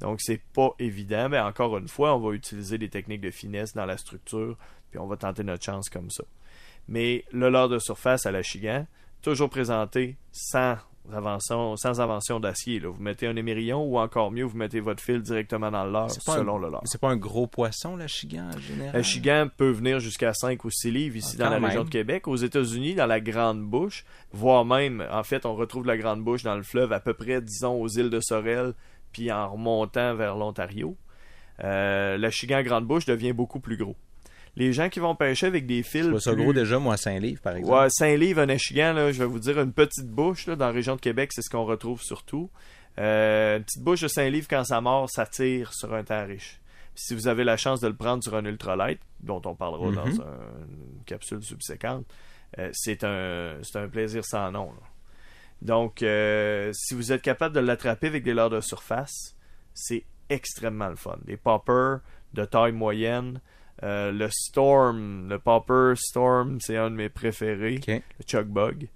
Donc 0.00 0.20
c'est 0.20 0.40
pas 0.54 0.74
évident, 0.78 1.30
mais 1.30 1.40
encore 1.40 1.76
une 1.78 1.88
fois, 1.88 2.14
on 2.14 2.20
va 2.20 2.34
utiliser 2.34 2.78
des 2.78 2.88
techniques 2.90 3.20
de 3.22 3.30
finesse 3.30 3.74
dans 3.74 3.86
la 3.86 3.96
structure, 3.96 4.56
puis 4.90 5.00
on 5.00 5.06
va 5.06 5.16
tenter 5.16 5.42
notre 5.42 5.64
chance 5.64 5.88
comme 5.88 6.10
ça. 6.10 6.24
Mais 6.86 7.24
le 7.32 7.68
de 7.68 7.78
surface 7.78 8.24
à 8.26 8.30
l'achigan, 8.30 8.86
toujours 9.22 9.50
présenté 9.50 10.16
sans 10.32 10.76
invention, 11.12 11.76
sans 11.76 12.00
invention 12.00 12.38
d'acier. 12.38 12.78
là. 12.78 12.88
Vous 12.90 13.02
mettez 13.02 13.26
un 13.26 13.34
émerillon 13.34 13.82
ou 13.84 13.98
encore 13.98 14.30
mieux, 14.30 14.44
vous 14.44 14.56
mettez 14.56 14.78
votre 14.80 15.02
fil 15.02 15.20
directement 15.22 15.70
dans 15.70 15.84
le 15.84 15.90
leurre 15.90 16.10
C'est 16.10 16.24
pas 16.24 16.36
selon 16.36 16.56
un- 16.56 16.60
le 16.60 16.68
leurre. 16.70 16.82
C'est 16.84 17.00
pas 17.00 17.08
un 17.08 17.16
gros 17.16 17.46
poisson, 17.48 17.96
la 17.96 18.06
chigan, 18.06 18.48
en 18.54 18.58
général? 18.60 18.94
Le 18.96 19.02
chigan 19.02 19.48
peut 19.56 19.70
venir 19.70 19.98
jusqu'à 19.98 20.32
5 20.34 20.64
ou 20.64 20.70
6 20.70 20.90
livres 20.92 21.16
ici 21.16 21.36
Ah, 21.40 21.44
dans 21.44 21.50
la 21.58 21.66
région 21.66 21.84
de 21.84 21.90
Québec. 21.90 22.28
Aux 22.28 22.36
États-Unis, 22.36 22.94
dans 22.94 23.06
la 23.06 23.20
Grande 23.20 23.62
Bouche, 23.62 24.04
voire 24.32 24.64
même, 24.64 25.04
en 25.10 25.22
fait, 25.24 25.46
on 25.46 25.54
retrouve 25.56 25.86
la 25.86 25.96
Grande 25.96 26.22
Bouche 26.22 26.42
dans 26.44 26.54
le 26.56 26.62
fleuve 26.62 26.92
à 26.92 27.00
peu 27.00 27.14
près, 27.14 27.40
disons, 27.40 27.80
aux 27.80 27.88
îles 27.88 28.10
de 28.10 28.20
Sorel, 28.20 28.74
puis 29.12 29.32
en 29.32 29.50
remontant 29.50 30.14
vers 30.14 30.36
l'Ontario. 30.36 30.96
Euh, 31.64 32.16
le 32.16 32.30
chigan 32.30 32.62
Grande 32.62 32.86
Bouche 32.86 33.04
devient 33.06 33.32
beaucoup 33.32 33.60
plus 33.60 33.76
gros. 33.76 33.96
Les 34.56 34.72
gens 34.72 34.88
qui 34.88 34.98
vont 35.00 35.14
pêcher 35.14 35.46
avec 35.46 35.66
des 35.66 35.82
fils. 35.82 36.06
Je 36.10 36.18
ça 36.18 36.32
plus- 36.32 36.42
gros 36.42 36.52
déjà, 36.52 36.78
moi, 36.78 36.94
à 36.94 36.96
Saint-Livre, 36.96 37.40
par 37.40 37.54
exemple. 37.56 37.78
Ouais, 37.78 37.88
5 37.90 38.16
livres, 38.16 38.40
un 38.42 38.48
achigan, 38.48 38.92
là, 38.92 39.12
je 39.12 39.18
vais 39.18 39.26
vous 39.26 39.38
dire, 39.38 39.60
une 39.60 39.72
petite 39.72 40.08
bouche 40.08 40.46
là, 40.46 40.56
dans 40.56 40.66
la 40.66 40.72
région 40.72 40.96
de 40.96 41.00
Québec, 41.00 41.30
c'est 41.32 41.42
ce 41.42 41.50
qu'on 41.50 41.64
retrouve 41.64 42.02
surtout. 42.02 42.50
Euh, 42.98 43.58
une 43.58 43.64
petite 43.64 43.82
bouche 43.82 44.00
de 44.00 44.08
5 44.08 44.28
livres, 44.28 44.46
quand 44.50 44.64
ça 44.64 44.80
mord, 44.80 45.08
ça 45.10 45.24
tire 45.26 45.72
sur 45.72 45.94
un 45.94 46.02
temps 46.02 46.26
riche. 46.26 46.60
Puis 46.94 47.04
si 47.06 47.14
vous 47.14 47.28
avez 47.28 47.44
la 47.44 47.56
chance 47.56 47.80
de 47.80 47.86
le 47.86 47.94
prendre 47.94 48.22
sur 48.22 48.34
un 48.34 48.44
ultralight, 48.44 49.00
dont 49.20 49.40
on 49.44 49.54
parlera 49.54 49.86
Mhm. 49.88 49.94
dans 49.94 50.22
un- 50.22 50.66
une 50.96 51.04
capsule 51.06 51.42
subséquente, 51.42 52.04
euh, 52.58 52.68
c'est 52.72 53.04
un, 53.04 53.58
c'est 53.62 53.78
un 53.78 53.88
plaisir 53.88 54.24
sans 54.24 54.50
nom. 54.50 54.66
là. 54.72 54.82
Donc, 55.62 56.02
euh, 56.02 56.72
si 56.72 56.94
vous 56.94 57.12
êtes 57.12 57.22
capable 57.22 57.54
de 57.54 57.60
l'attraper 57.60 58.08
avec 58.08 58.24
des 58.24 58.32
leurres 58.34 58.50
de 58.50 58.60
surface, 58.60 59.36
c'est 59.74 60.04
extrêmement 60.28 60.88
le 60.88 60.96
fun. 60.96 61.18
Des 61.24 61.36
poppers 61.36 62.00
de 62.32 62.44
taille 62.44 62.72
moyenne, 62.72 63.40
euh, 63.82 64.12
le 64.12 64.28
Storm, 64.30 65.28
le 65.28 65.38
popper 65.38 65.94
Storm, 65.96 66.58
c'est 66.60 66.76
un 66.76 66.90
de 66.90 66.96
mes 66.96 67.08
préférés 67.08 67.80
le 67.86 68.24
Chuck 68.24 68.46
Bug. 68.46 68.88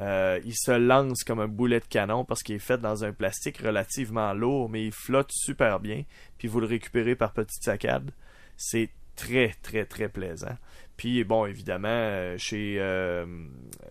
Euh, 0.00 0.40
il 0.44 0.54
se 0.54 0.70
lance 0.70 1.24
comme 1.24 1.40
un 1.40 1.48
boulet 1.48 1.80
de 1.80 1.84
canon 1.84 2.24
parce 2.24 2.42
qu'il 2.42 2.54
est 2.54 2.60
fait 2.60 2.78
dans 2.78 3.04
un 3.04 3.12
plastique 3.12 3.58
relativement 3.58 4.32
lourd, 4.32 4.68
mais 4.68 4.86
il 4.86 4.92
flotte 4.92 5.30
super 5.32 5.80
bien. 5.80 6.04
Puis 6.38 6.48
vous 6.48 6.60
le 6.60 6.66
récupérez 6.66 7.16
par 7.16 7.32
petites 7.32 7.62
saccades. 7.62 8.12
C'est 8.56 8.90
très, 9.16 9.54
très, 9.62 9.84
très 9.84 10.08
plaisant. 10.08 10.56
Puis, 10.96 11.24
bon, 11.24 11.46
évidemment, 11.46 11.88
euh, 11.88 12.36
chez 12.36 12.76
euh, 12.78 13.24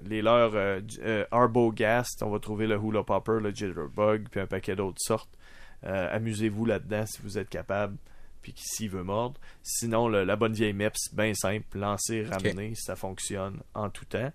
les 0.03 0.21
leurs 0.21 0.51
euh, 0.53 1.25
Arbogast, 1.31 2.21
on 2.21 2.29
va 2.29 2.39
trouver 2.39 2.67
le 2.67 2.75
Hula 2.75 3.03
Popper, 3.03 3.39
le 3.41 3.49
Jitterbug, 3.49 4.27
puis 4.29 4.39
un 4.39 4.45
paquet 4.45 4.75
d'autres 4.75 5.01
sortes. 5.01 5.31
Amusez-vous 5.81 6.65
là-dedans 6.65 7.05
si 7.07 7.21
vous 7.23 7.37
êtes 7.37 7.49
capable, 7.49 7.97
puis 8.53 8.63
s'il 8.65 8.89
veut 8.89 9.03
mordre. 9.03 9.39
Sinon, 9.63 10.07
le- 10.07 10.23
la 10.23 10.35
bonne 10.35 10.53
vieille 10.53 10.73
MEPS, 10.73 11.13
bien 11.13 11.33
simple, 11.33 11.77
lancer, 11.77 12.23
ramener, 12.23 12.73
ça 12.75 12.95
fonctionne 12.95 13.61
en 13.73 13.89
tout 13.89 14.05
temps. 14.05 14.31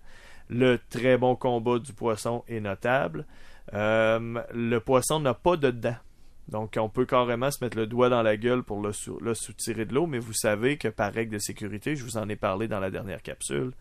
Le 0.49 0.79
très 0.89 1.17
bon 1.17 1.35
combat 1.35 1.79
du 1.79 1.93
poisson 1.93 2.43
est 2.47 2.59
notable. 2.59 3.25
Euh, 3.73 4.41
le 4.53 4.79
poisson 4.79 5.19
n'a 5.19 5.33
pas 5.33 5.57
de 5.57 5.71
dents. 5.71 5.95
Donc, 6.47 6.75
on 6.79 6.89
peut 6.89 7.05
carrément 7.07 7.49
se 7.49 7.63
mettre 7.63 7.75
le 7.77 7.87
doigt 7.87 8.09
dans 8.09 8.21
la 8.21 8.37
gueule 8.37 8.61
pour 8.61 8.79
le, 8.79 8.93
sou- 8.93 9.17
le 9.19 9.33
soutirer 9.33 9.85
de 9.85 9.95
l'eau, 9.95 10.05
mais 10.05 10.19
vous 10.19 10.33
savez 10.33 10.77
que 10.77 10.87
par 10.87 11.11
règle 11.11 11.33
de 11.33 11.39
sécurité, 11.39 11.95
je 11.95 12.03
vous 12.03 12.17
en 12.17 12.29
ai 12.29 12.35
parlé 12.35 12.67
dans 12.67 12.79
la 12.79 12.91
dernière 12.91 13.23
capsule, 13.23 13.71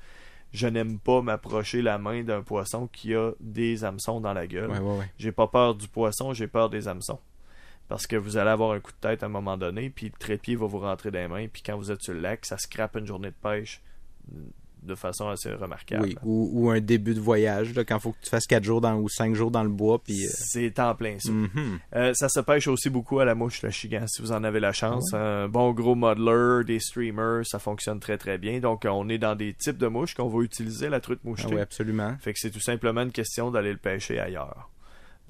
je 0.54 0.66
n'aime 0.68 0.98
pas 0.98 1.20
m'approcher 1.20 1.82
la 1.82 1.98
main 1.98 2.22
d'un 2.22 2.40
poisson 2.40 2.86
qui 2.86 3.14
a 3.14 3.32
des 3.40 3.84
hameçons 3.84 4.20
dans 4.22 4.32
la 4.32 4.46
gueule. 4.46 4.70
Ouais, 4.70 4.78
ouais, 4.78 4.98
ouais. 5.00 5.10
J'ai 5.18 5.32
pas 5.32 5.46
peur 5.48 5.74
du 5.74 5.88
poisson, 5.88 6.32
j'ai 6.32 6.46
peur 6.46 6.70
des 6.70 6.88
hameçons. 6.88 7.18
Parce 7.94 8.08
que 8.08 8.16
vous 8.16 8.36
allez 8.36 8.50
avoir 8.50 8.72
un 8.72 8.80
coup 8.80 8.90
de 8.90 8.96
tête 9.08 9.22
à 9.22 9.26
un 9.26 9.28
moment 9.28 9.56
donné, 9.56 9.88
puis 9.88 10.06
le 10.06 10.18
trépied 10.18 10.56
va 10.56 10.66
vous 10.66 10.80
rentrer 10.80 11.12
dans 11.12 11.20
les 11.20 11.28
mains, 11.28 11.46
puis 11.46 11.62
quand 11.64 11.76
vous 11.76 11.92
êtes 11.92 12.02
sur 12.02 12.12
le 12.12 12.18
lac, 12.18 12.44
ça 12.44 12.58
scrape 12.58 12.96
une 12.96 13.06
journée 13.06 13.28
de 13.28 13.34
pêche 13.40 13.80
de 14.82 14.94
façon 14.96 15.28
assez 15.28 15.50
remarquable. 15.52 16.02
Oui, 16.04 16.16
ou, 16.24 16.50
ou 16.52 16.70
un 16.70 16.80
début 16.80 17.14
de 17.14 17.20
voyage, 17.20 17.72
là, 17.72 17.84
quand 17.84 17.96
il 17.96 18.00
faut 18.02 18.10
que 18.12 18.18
tu 18.22 18.30
fasses 18.30 18.48
4 18.48 18.64
jours 18.64 18.80
dans, 18.80 18.96
ou 18.96 19.08
5 19.08 19.32
jours 19.36 19.52
dans 19.52 19.62
le 19.62 19.68
bois. 19.70 19.98
Puis, 20.02 20.26
euh, 20.26 20.28
C'est 20.34 20.78
en 20.80 20.94
plein 20.96 21.18
ça. 21.20 21.30
mhm. 21.30 21.78
Euh, 21.94 22.12
ça 22.14 22.28
se 22.28 22.40
pêche 22.40 22.66
aussi 22.66 22.90
beaucoup 22.90 23.20
à 23.20 23.24
la 23.24 23.34
mouche, 23.36 23.62
le 23.62 23.70
chigan, 23.70 24.06
si 24.08 24.20
vous 24.20 24.32
en 24.32 24.42
avez 24.42 24.58
la 24.60 24.72
chance. 24.72 25.14
Ah 25.14 25.44
Un 25.44 25.48
bon 25.48 25.70
gros 25.72 25.94
modeler, 25.94 26.64
des 26.64 26.80
streamers, 26.80 27.46
ça 27.46 27.58
fonctionne 27.60 28.00
très 28.00 28.18
très 28.18 28.38
bien. 28.38 28.58
Donc, 28.58 28.86
on 28.90 29.08
est 29.08 29.18
dans 29.18 29.36
des 29.36 29.54
types 29.54 29.78
de 29.78 29.86
mouches 29.86 30.14
qu'on 30.14 30.28
va 30.28 30.42
utiliser 30.42 30.88
la 30.88 30.98
truite 31.00 31.20
Ah 31.24 31.28
mouchetée. 31.28 31.54
oui, 31.54 31.60
absolument. 31.60 32.16
Fait 32.20 32.32
que 32.32 32.40
c'est 32.40 32.50
tout 32.50 32.60
simplement 32.60 33.02
une 33.02 33.12
question 33.12 33.50
d'aller 33.52 33.70
le 33.72 33.78
pêcher 33.78 34.18
ailleurs. 34.18 34.68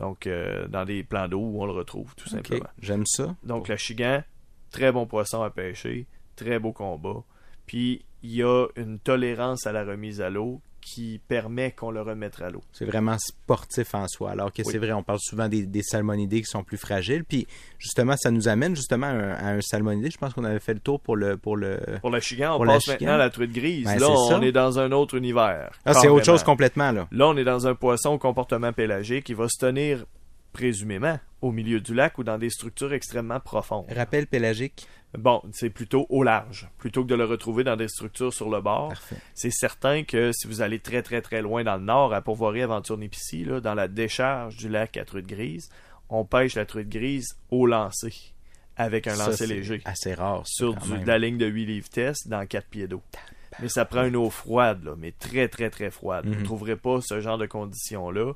Donc, 0.00 0.26
euh, 0.26 0.66
dans 0.68 0.84
des 0.84 1.02
plans 1.04 1.28
d'eau 1.28 1.40
où 1.40 1.62
on 1.62 1.66
le 1.66 1.72
retrouve, 1.72 2.14
tout 2.16 2.28
simplement. 2.28 2.66
J'aime 2.80 3.06
ça. 3.06 3.36
Donc, 3.42 3.68
le 3.68 3.76
chigan, 3.76 4.22
très 4.70 4.90
bon 4.90 5.06
poisson 5.06 5.42
à 5.42 5.50
pêcher, 5.50 6.06
très 6.36 6.58
beau 6.58 6.72
combat. 6.72 7.22
Puis, 7.66 8.04
il 8.22 8.34
y 8.34 8.42
a 8.42 8.66
une 8.76 8.98
tolérance 8.98 9.66
à 9.66 9.72
la 9.72 9.84
remise 9.84 10.20
à 10.20 10.30
l'eau 10.30 10.60
qui 10.84 11.18
permet 11.28 11.72
qu'on 11.72 11.90
le 11.90 12.02
remette 12.02 12.42
à 12.42 12.50
l'eau. 12.50 12.60
C'est 12.72 12.84
vraiment 12.84 13.16
sportif 13.18 13.94
en 13.94 14.06
soi. 14.06 14.32
Alors 14.32 14.52
que 14.52 14.60
Oui. 14.62 14.68
c'est 14.70 14.78
vrai, 14.78 14.92
on 14.92 15.02
parle 15.02 15.18
souvent 15.20 15.48
des, 15.48 15.64
des 15.64 15.82
salmonidés 15.82 16.40
qui 16.42 16.46
sont 16.46 16.62
plus 16.62 16.76
fragiles. 16.76 17.24
Puis 17.24 17.46
justement, 17.78 18.16
ça 18.18 18.30
nous 18.30 18.48
amène 18.48 18.76
justement 18.76 19.06
à 19.06 19.10
un, 19.10 19.30
à 19.32 19.48
un 19.54 19.60
salmonidé. 19.62 20.10
Je 20.10 20.18
pense 20.18 20.34
qu'on 20.34 20.44
avait 20.44 20.60
fait 20.60 20.74
le 20.74 20.80
tour 20.80 21.00
pour 21.00 21.16
le 21.16 21.38
pour 21.38 21.56
le. 21.56 21.78
Pour 22.02 22.10
le 22.10 22.20
chigan, 22.20 22.56
on 22.60 22.66
passe 22.66 22.82
chigan. 22.84 22.92
maintenant 23.00 23.14
à 23.14 23.18
la 23.18 23.30
truite 23.30 23.52
grise. 23.52 23.86
Ben, 23.86 23.98
là, 23.98 24.10
on 24.10 24.28
ça. 24.28 24.38
est 24.42 24.52
dans 24.52 24.78
un 24.78 24.92
autre 24.92 25.14
univers. 25.16 25.70
Ah, 25.86 25.94
c'est 25.94 26.08
autre 26.08 26.26
chose 26.26 26.42
complètement 26.42 26.92
là. 26.92 27.08
Là, 27.10 27.28
on 27.28 27.36
est 27.38 27.44
dans 27.44 27.66
un 27.66 27.74
poisson 27.74 28.10
au 28.10 28.18
comportement 28.18 28.72
pélagique 28.72 29.24
qui 29.24 29.34
va 29.34 29.48
se 29.48 29.58
tenir 29.58 30.04
présumément 30.52 31.18
au 31.40 31.50
milieu 31.50 31.80
du 31.80 31.94
lac 31.94 32.16
ou 32.18 32.24
dans 32.24 32.38
des 32.38 32.50
structures 32.50 32.92
extrêmement 32.92 33.40
profondes. 33.40 33.86
Rappel 33.94 34.26
pélagique. 34.26 34.86
Bon, 35.18 35.42
c'est 35.52 35.70
plutôt 35.70 36.06
au 36.08 36.22
large, 36.24 36.68
plutôt 36.78 37.02
que 37.04 37.08
de 37.08 37.14
le 37.14 37.24
retrouver 37.24 37.62
dans 37.64 37.76
des 37.76 37.88
structures 37.88 38.32
sur 38.32 38.50
le 38.50 38.60
bord. 38.60 38.92
C'est 39.34 39.50
certain 39.52 40.02
que 40.02 40.32
si 40.32 40.46
vous 40.48 40.60
allez 40.60 40.80
très 40.80 41.02
très 41.02 41.22
très 41.22 41.40
loin 41.42 41.62
dans 41.64 41.76
le 41.76 41.84
nord, 41.84 42.12
à 42.12 42.20
Pourvoirie 42.20 42.62
Aventure 42.62 42.98
Népicie, 42.98 43.44
là, 43.44 43.60
dans 43.60 43.74
la 43.74 43.86
décharge 43.88 44.56
du 44.56 44.68
lac 44.68 44.96
à 44.96 45.04
truite 45.04 45.26
grise, 45.26 45.70
on 46.08 46.24
pêche 46.24 46.56
la 46.56 46.66
truite 46.66 46.88
grise 46.88 47.36
au 47.50 47.66
lancer, 47.66 48.12
avec 48.76 49.06
un 49.06 49.14
Ça, 49.14 49.26
lancer 49.28 49.46
léger, 49.46 49.80
Assez 49.84 50.14
rare. 50.14 50.42
sur 50.46 50.74
du- 50.74 50.98
de 50.98 51.06
la 51.06 51.18
ligne 51.18 51.38
de 51.38 51.46
8 51.46 51.66
livres 51.66 51.88
test 51.88 52.28
dans 52.28 52.44
4 52.46 52.66
pieds 52.68 52.88
d'eau. 52.88 53.02
Mais 53.62 53.68
ça 53.68 53.84
prend 53.84 54.04
une 54.04 54.16
eau 54.16 54.30
froide, 54.30 54.82
là, 54.82 54.94
mais 54.98 55.12
très 55.12 55.46
très 55.46 55.70
très 55.70 55.92
froide. 55.92 56.26
Vous 56.26 56.34
ne 56.40 56.44
trouverez 56.44 56.74
pas 56.74 57.00
ce 57.00 57.20
genre 57.20 57.38
de 57.38 57.46
conditions-là 57.46 58.32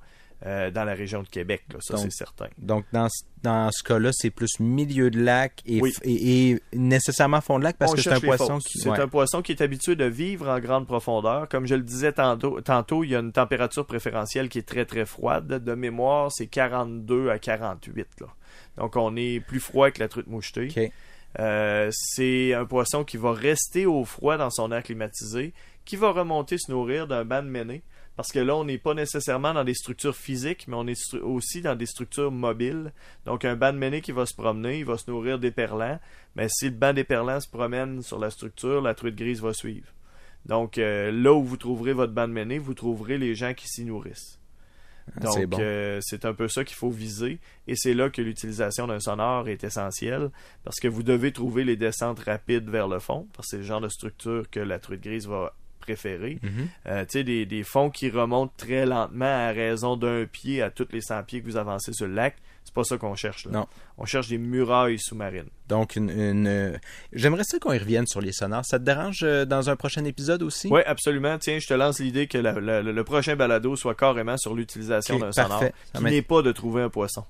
euh, 0.46 0.70
dans 0.70 0.84
la 0.84 0.94
région 0.94 1.22
de 1.22 1.28
Québec, 1.28 1.62
là, 1.72 1.78
ça 1.80 1.96
c'est 1.96 2.12
certain. 2.12 2.46
Donc 2.58 2.84
dans, 2.92 3.08
ce- 3.08 3.24
dans 3.42 3.70
ce 3.72 3.82
cas-là, 3.82 4.10
c'est 4.12 4.30
plus 4.30 4.60
milieu 4.60 5.10
de 5.10 5.20
lac 5.20 5.60
et, 5.66 5.80
Oui. 5.80 5.90
f- 5.90 6.00
et, 6.04 6.50
et 6.50 6.60
nécessairement 6.72 7.40
fond 7.40 7.58
de 7.58 7.64
lac 7.64 7.76
parce 7.76 7.90
On 7.92 7.94
que 7.96 8.00
c'est 8.02 8.12
un 8.12 8.20
poisson 8.20 8.58
qui. 8.58 8.78
C'est 8.78 8.88
ouais. 8.88 9.00
un 9.00 9.08
poisson 9.08 9.42
qui 9.42 9.50
est 9.52 9.60
habitué 9.62 9.96
de 9.96 10.04
vivre 10.04 10.48
en 10.48 10.60
grande 10.60 10.86
profondeur. 10.86 11.48
Comme 11.48 11.66
je 11.66 11.74
le 11.74 11.82
disais 11.82 12.12
tantôt, 12.12 12.60
tantôt, 12.60 13.02
il 13.02 13.10
y 13.10 13.16
a 13.16 13.18
une 13.18 13.32
température 13.32 13.84
préférentielle 13.84 14.48
qui 14.48 14.58
est 14.58 14.68
très 14.68 14.84
très 14.84 15.06
froide. 15.06 15.48
De 15.64 15.74
mémoire, 15.74 16.30
c'est 16.30 16.46
42 16.46 17.30
à 17.30 17.38
48. 17.40 18.06
Là. 18.20 18.26
Donc 18.76 18.94
on 18.94 19.16
est 19.16 19.40
plus 19.40 19.60
froid 19.60 19.90
que 19.90 19.98
la 20.00 20.06
truite 20.08 20.28
mouchetée. 20.28 20.92
Euh, 21.40 21.90
c'est 21.92 22.54
un 22.54 22.64
poisson 22.64 23.04
qui 23.04 23.16
va 23.16 23.32
rester 23.32 23.86
au 23.86 24.04
froid 24.04 24.36
dans 24.38 24.50
son 24.50 24.72
air 24.72 24.82
climatisé, 24.82 25.52
qui 25.84 25.96
va 25.96 26.10
remonter 26.10 26.56
se 26.58 26.70
nourrir 26.70 27.06
d'un 27.06 27.24
banc 27.24 27.42
de 27.42 27.48
méné. 27.48 27.82
Parce 28.18 28.32
que 28.32 28.40
là, 28.40 28.56
on 28.56 28.64
n'est 28.64 28.78
pas 28.78 28.94
nécessairement 28.94 29.54
dans 29.54 29.62
des 29.62 29.74
structures 29.74 30.16
physiques, 30.16 30.66
mais 30.66 30.74
on 30.74 30.88
est 30.88 31.14
aussi 31.22 31.62
dans 31.62 31.76
des 31.76 31.86
structures 31.86 32.32
mobiles. 32.32 32.92
Donc, 33.26 33.44
un 33.44 33.54
banc 33.54 33.72
de 33.72 33.78
méné 33.78 34.00
qui 34.00 34.10
va 34.10 34.26
se 34.26 34.34
promener, 34.34 34.80
il 34.80 34.84
va 34.84 34.98
se 34.98 35.08
nourrir 35.08 35.38
d'éperlans. 35.38 36.00
Mais 36.34 36.48
si 36.48 36.64
le 36.64 36.72
banc 36.72 36.92
d'éperlans 36.92 37.38
se 37.38 37.48
promène 37.48 38.02
sur 38.02 38.18
la 38.18 38.30
structure, 38.30 38.82
la 38.82 38.94
truite 38.96 39.14
grise 39.14 39.40
va 39.40 39.52
suivre. 39.52 39.86
Donc, 40.46 40.78
euh, 40.78 41.12
là 41.12 41.32
où 41.32 41.44
vous 41.44 41.56
trouverez 41.56 41.92
votre 41.92 42.12
banc 42.12 42.26
de 42.26 42.32
méné, 42.32 42.58
vous 42.58 42.74
trouverez 42.74 43.18
les 43.18 43.36
gens 43.36 43.54
qui 43.54 43.68
s'y 43.68 43.84
nourrissent. 43.84 44.40
Ah, 45.16 45.20
Donc, 45.20 45.34
c'est 45.34 45.46
bon. 45.46 45.58
euh, 45.60 46.00
c'est 46.02 46.24
un 46.24 46.34
peu 46.34 46.48
ça 46.48 46.64
qu'il 46.64 46.76
faut 46.76 46.90
viser. 46.90 47.38
Et 47.68 47.76
c'est 47.76 47.94
là 47.94 48.10
que 48.10 48.20
l'utilisation 48.20 48.88
d'un 48.88 48.98
sonore 48.98 49.48
est 49.48 49.62
essentielle. 49.62 50.32
Parce 50.64 50.80
que 50.80 50.88
vous 50.88 51.04
devez 51.04 51.30
trouver 51.30 51.62
les 51.62 51.76
descentes 51.76 52.18
rapides 52.18 52.68
vers 52.68 52.88
le 52.88 52.98
fond. 52.98 53.28
Parce 53.32 53.46
que 53.46 53.50
c'est 53.50 53.56
le 53.58 53.62
genre 53.62 53.80
de 53.80 53.88
structure 53.88 54.50
que 54.50 54.58
la 54.58 54.80
truite 54.80 55.02
grise 55.04 55.28
va 55.28 55.54
Mhm. 56.42 56.68
Euh, 56.86 57.02
tu 57.04 57.12
sais, 57.12 57.24
des, 57.24 57.46
des 57.46 57.62
fonds 57.62 57.90
qui 57.90 58.10
remontent 58.10 58.52
très 58.56 58.86
lentement 58.86 59.24
à 59.48 59.50
raison 59.52 59.96
d'un 59.96 60.24
pied 60.26 60.62
à 60.62 60.70
tous 60.70 60.88
les 60.92 61.00
100 61.00 61.22
pieds 61.24 61.40
que 61.40 61.46
vous 61.46 61.56
avancez 61.56 61.92
sur 61.92 62.06
le 62.06 62.14
lac. 62.14 62.36
C'est 62.64 62.74
pas 62.74 62.84
ça 62.84 62.98
qu'on 62.98 63.14
cherche. 63.14 63.46
Là. 63.46 63.52
Non. 63.52 63.66
On 63.96 64.04
cherche 64.04 64.28
des 64.28 64.36
murailles 64.36 64.98
sous-marines. 64.98 65.48
Donc, 65.68 65.96
une, 65.96 66.10
une, 66.10 66.46
euh, 66.46 66.76
j'aimerais 67.14 67.44
ça 67.44 67.58
qu'on 67.58 67.72
y 67.72 67.78
revienne 67.78 68.06
sur 68.06 68.20
les 68.20 68.32
sonores. 68.32 68.64
Ça 68.66 68.78
te 68.78 68.84
dérange 68.84 69.20
euh, 69.22 69.46
dans 69.46 69.70
un 69.70 69.76
prochain 69.76 70.04
épisode 70.04 70.42
aussi? 70.42 70.68
Oui, 70.70 70.82
absolument. 70.84 71.38
Tiens, 71.38 71.58
je 71.60 71.66
te 71.66 71.72
lance 71.72 71.98
l'idée 71.98 72.26
que 72.26 72.36
la- 72.36 72.52
la- 72.60 72.82
le 72.82 73.04
prochain 73.04 73.36
balado 73.36 73.74
soit 73.74 73.94
carrément 73.94 74.36
sur 74.36 74.54
l'utilisation 74.54 75.18
d'un. 75.18 75.32
Ça 75.32 75.44
Qui 75.94 76.04
n'est 76.04 76.22
pas 76.22 76.42
de 76.42 76.52
trouver 76.52 76.82
un 76.82 76.90
poisson. 76.90 77.24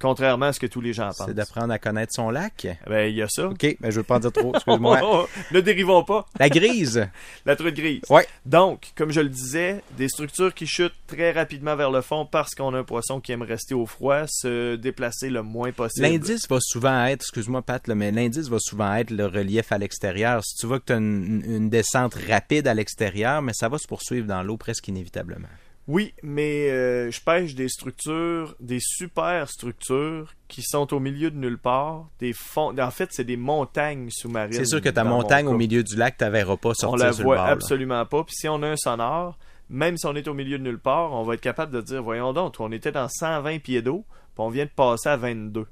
Contrairement 0.00 0.46
à 0.46 0.52
ce 0.52 0.60
que 0.60 0.66
tous 0.66 0.80
les 0.80 0.92
gens 0.92 1.08
pensent. 1.08 1.22
C'est 1.26 1.34
d'apprendre 1.34 1.72
à 1.72 1.78
connaître 1.78 2.12
son 2.14 2.30
lac. 2.30 2.66
Ben, 2.86 3.08
il 3.08 3.16
y 3.16 3.22
a 3.22 3.28
ça. 3.28 3.48
Ok, 3.48 3.76
ben 3.80 3.90
je 3.90 3.96
veux 3.96 4.02
pas 4.02 4.16
en 4.16 4.20
dire 4.20 4.32
trop, 4.32 4.52
excuse-moi. 4.54 5.26
ne 5.52 5.60
dérivons 5.60 6.04
pas. 6.04 6.26
La 6.38 6.48
grise. 6.48 7.08
La 7.44 7.56
truite 7.56 7.76
grise. 7.76 8.02
Ouais. 8.10 8.26
Donc, 8.44 8.92
comme 8.96 9.12
je 9.12 9.20
le 9.20 9.28
disais, 9.28 9.82
des 9.96 10.08
structures 10.08 10.54
qui 10.54 10.66
chutent 10.66 10.94
très 11.06 11.32
rapidement 11.32 11.76
vers 11.76 11.90
le 11.90 12.00
fond 12.00 12.26
parce 12.26 12.54
qu'on 12.54 12.74
a 12.74 12.78
un 12.78 12.84
poisson 12.84 13.20
qui 13.20 13.32
aime 13.32 13.42
rester 13.42 13.74
au 13.74 13.86
froid, 13.86 14.24
se 14.26 14.76
déplacer 14.76 15.30
le 15.30 15.42
moins 15.42 15.72
possible. 15.72 16.06
L'indice 16.06 16.48
va 16.48 16.58
souvent 16.60 17.04
être, 17.06 17.22
excuse-moi 17.22 17.62
Pat, 17.62 17.86
mais 17.88 18.10
l'indice 18.10 18.48
va 18.48 18.58
souvent 18.60 18.94
être 18.94 19.10
le 19.10 19.26
relief 19.26 19.72
à 19.72 19.78
l'extérieur. 19.78 20.44
Si 20.44 20.56
tu 20.56 20.66
vois 20.66 20.80
que 20.80 20.86
tu 20.86 20.92
as 20.92 20.96
une, 20.96 21.42
une 21.46 21.70
descente 21.70 22.14
rapide 22.28 22.66
à 22.66 22.74
l'extérieur, 22.74 23.42
mais 23.42 23.52
ça 23.54 23.68
va 23.68 23.78
se 23.78 23.86
poursuivre 23.86 24.26
dans 24.26 24.42
l'eau 24.42 24.56
presque 24.56 24.88
inévitablement. 24.88 25.48
Oui, 25.88 26.14
mais 26.22 26.68
euh, 26.70 27.10
je 27.12 27.20
pêche 27.20 27.54
des 27.54 27.68
structures, 27.68 28.56
des 28.58 28.80
super 28.80 29.48
structures 29.48 30.34
qui 30.48 30.62
sont 30.62 30.92
au 30.92 30.98
milieu 30.98 31.30
de 31.30 31.36
nulle 31.36 31.58
part. 31.58 32.08
Des 32.18 32.32
fonds. 32.32 32.76
En 32.76 32.90
fait, 32.90 33.10
c'est 33.12 33.24
des 33.24 33.36
montagnes 33.36 34.08
sous-marines. 34.10 34.54
C'est 34.54 34.66
sûr 34.66 34.80
que 34.80 34.88
ta 34.88 35.04
montagne 35.04 35.46
au 35.46 35.56
milieu 35.56 35.84
du 35.84 35.96
lac, 35.96 36.16
tu 36.18 36.28
verras 36.28 36.56
pas 36.56 36.74
sortir 36.74 37.04
on 37.04 37.06
la 37.06 37.12
sur 37.12 37.24
voit 37.24 37.36
le 37.36 37.38
bord. 37.38 37.46
là. 37.46 37.52
absolument 37.52 38.04
pas. 38.04 38.24
Puis 38.24 38.34
si 38.34 38.48
on 38.48 38.62
a 38.62 38.68
un 38.68 38.76
sonore, 38.76 39.38
même 39.70 39.96
si 39.96 40.06
on 40.06 40.14
est 40.16 40.26
au 40.26 40.34
milieu 40.34 40.58
de 40.58 40.64
nulle 40.64 40.78
part, 40.78 41.12
on 41.12 41.22
va 41.22 41.34
être 41.34 41.40
capable 41.40 41.72
de 41.72 41.80
dire 41.80 42.02
voyons 42.02 42.32
donc, 42.32 42.56
on 42.58 42.72
était 42.72 42.92
dans 42.92 43.08
120 43.08 43.60
pieds 43.60 43.82
d'eau, 43.82 44.04
puis 44.34 44.44
on 44.44 44.48
vient 44.48 44.64
de 44.64 44.70
passer 44.70 45.08
à 45.08 45.16
22. 45.16 45.66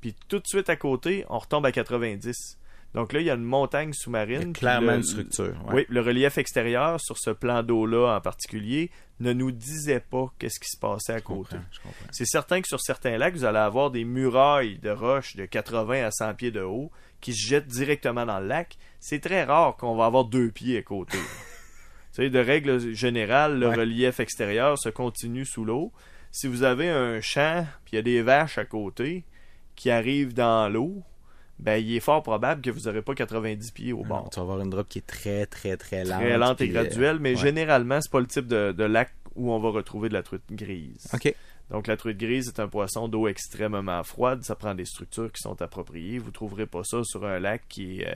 Puis 0.00 0.14
tout 0.28 0.38
de 0.38 0.46
suite 0.46 0.70
à 0.70 0.76
côté, 0.76 1.26
on 1.28 1.38
retombe 1.38 1.66
à 1.66 1.72
90. 1.72 2.58
Donc 2.94 3.12
là, 3.12 3.20
il 3.20 3.26
y 3.26 3.30
a 3.30 3.34
une 3.34 3.42
montagne 3.44 3.92
sous-marine. 3.92 4.52
clairement 4.54 4.92
le- 4.92 4.96
une 4.98 5.02
structure. 5.02 5.54
ouais. 5.66 5.74
Oui, 5.74 5.86
le 5.90 6.00
relief 6.00 6.38
extérieur 6.38 7.00
sur 7.00 7.16
ce 7.18 7.30
plan 7.30 7.62
d'eau-là 7.62 8.16
en 8.16 8.20
particulier 8.20 8.90
ne 9.20 9.32
nous 9.32 9.50
disait 9.52 10.00
pas 10.00 10.26
qu'est-ce 10.38 10.58
qui 10.58 10.68
se 10.70 10.78
passait 10.78 11.12
à 11.12 11.18
Je 11.18 11.22
côté. 11.24 11.56
C'est 12.12 12.24
certain 12.24 12.60
que 12.62 12.68
sur 12.68 12.80
certains 12.80 13.18
lacs, 13.18 13.34
vous 13.34 13.44
allez 13.44 13.58
avoir 13.58 13.90
des 13.90 14.04
murailles 14.04 14.78
de 14.78 14.90
roches 14.90 15.36
de 15.36 15.44
80 15.44 16.04
à 16.06 16.10
100 16.10 16.34
pieds 16.34 16.50
de 16.50 16.62
haut 16.62 16.90
qui 17.20 17.34
se 17.34 17.46
jettent 17.46 17.66
directement 17.66 18.24
dans 18.24 18.38
le 18.40 18.46
lac. 18.46 18.76
C'est 19.00 19.20
très 19.20 19.44
rare 19.44 19.76
qu'on 19.76 19.96
va 19.96 20.06
avoir 20.06 20.24
deux 20.24 20.50
pieds 20.50 20.78
à 20.78 20.82
côté. 20.82 21.18
tu 22.14 22.22
sais, 22.22 22.30
de 22.30 22.38
règle 22.38 22.94
générale, 22.94 23.58
le 23.58 23.68
Ouais. 23.68 23.76
relief 23.76 24.18
extérieur 24.20 24.78
se 24.78 24.88
continue 24.88 25.44
sous 25.44 25.64
l'eau. 25.64 25.92
Si 26.30 26.46
vous 26.46 26.62
avez 26.62 26.88
un 26.88 27.20
champ, 27.20 27.66
puis 27.84 27.92
il 27.92 27.96
y 27.96 27.98
a 27.98 28.02
des 28.02 28.22
vaches 28.22 28.56
à 28.58 28.64
côté 28.64 29.24
qui 29.76 29.90
arrivent 29.90 30.32
dans 30.34 30.68
l'eau, 30.72 31.02
ben 31.58 31.76
il 31.76 31.96
est 31.96 32.00
fort 32.00 32.22
probable 32.22 32.62
que 32.62 32.70
vous 32.70 32.82
n'aurez 32.82 33.02
pas 33.02 33.14
90 33.14 33.70
pieds 33.72 33.92
au 33.92 34.02
Non, 34.02 34.08
bord 34.08 34.30
tu 34.30 34.36
vas 34.36 34.42
avoir 34.42 34.60
une 34.60 34.70
drop 34.70 34.88
qui 34.88 34.98
est 34.98 35.06
très, 35.06 35.46
très, 35.46 35.76
très 35.76 36.04
lente. 36.04 36.20
très 36.20 36.38
lente 36.38 36.60
et 36.60 36.68
euh, 36.68 36.72
graduelle, 36.72 37.18
mais 37.20 37.30
ouais. 37.30 37.36
généralement, 37.36 38.00
c'est 38.00 38.10
pas 38.10 38.20
le 38.20 38.26
type 38.26 38.46
de, 38.46 38.72
de 38.72 38.84
lac 38.84 39.10
où 39.34 39.52
on 39.52 39.58
va 39.58 39.70
retrouver 39.70 40.08
de 40.08 40.14
la 40.14 40.22
truite 40.22 40.42
grise. 40.50 41.08
OK. 41.14 41.34
Donc 41.70 41.86
la 41.86 41.96
truite 41.96 42.16
grise 42.16 42.48
est 42.48 42.60
un 42.60 42.68
poisson 42.68 43.08
d'eau 43.08 43.28
extrêmement 43.28 44.02
froide. 44.02 44.42
Ça 44.42 44.54
prend 44.54 44.74
des 44.74 44.86
structures 44.86 45.30
qui 45.30 45.42
sont 45.42 45.60
appropriées. 45.60 46.18
Vous 46.18 46.30
trouverez 46.30 46.66
pas 46.66 46.82
ça 46.82 47.04
sur 47.04 47.26
un 47.26 47.38
lac 47.38 47.62
qui 47.68 48.00
est 48.00 48.08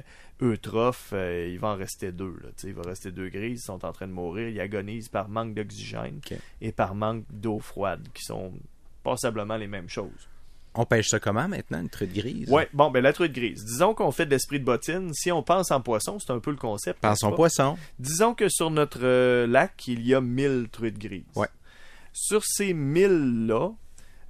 euh, 0.42 0.52
eutrophe. 0.52 1.10
Euh, 1.12 1.50
il 1.50 1.58
va 1.58 1.68
en 1.68 1.76
rester 1.76 2.12
deux. 2.12 2.34
Là. 2.42 2.48
Il 2.64 2.72
va 2.72 2.82
rester 2.82 3.12
deux 3.12 3.28
grises. 3.28 3.60
Ils 3.60 3.64
sont 3.64 3.84
en 3.84 3.92
train 3.92 4.06
de 4.06 4.12
mourir. 4.12 4.48
Ils 4.48 4.60
agonisent 4.60 5.10
par 5.10 5.28
manque 5.28 5.54
d'oxygène 5.54 6.20
et 6.60 6.72
par 6.72 6.94
manque 6.94 7.24
d'eau 7.30 7.58
froide, 7.58 8.08
qui 8.14 8.22
sont 8.24 8.52
passablement 9.02 9.56
les 9.56 9.66
mêmes 9.66 9.88
choses. 9.88 10.28
On 10.74 10.86
pêche 10.86 11.08
ça 11.08 11.20
comment 11.20 11.48
maintenant, 11.48 11.80
une 11.80 11.90
truite 11.90 12.14
grise? 12.14 12.48
Ouais, 12.48 12.68
bon, 12.72 12.90
ben 12.90 13.02
la 13.02 13.12
truite 13.12 13.32
grise. 13.32 13.64
Disons 13.64 13.92
qu'on 13.92 14.10
fait 14.10 14.24
de 14.24 14.30
l'esprit 14.30 14.58
de 14.58 14.64
bottine. 14.64 15.12
Si 15.12 15.30
on 15.30 15.42
pense 15.42 15.70
en 15.70 15.82
poisson, 15.82 16.18
c'est 16.18 16.32
un 16.32 16.38
peu 16.38 16.50
le 16.50 16.56
concept. 16.56 17.02
N'est-ce 17.02 17.26
pas? 17.26 17.32
poisson. 17.32 17.76
Disons 17.98 18.34
que 18.34 18.48
sur 18.48 18.70
notre 18.70 19.00
euh, 19.02 19.46
lac, 19.46 19.86
il 19.86 20.06
y 20.06 20.14
a 20.14 20.22
1000 20.22 20.68
truites 20.72 20.98
grises. 20.98 21.24
Ouais. 21.36 21.48
Sur 22.14 22.42
ces 22.44 22.72
1000-là, 22.72 23.72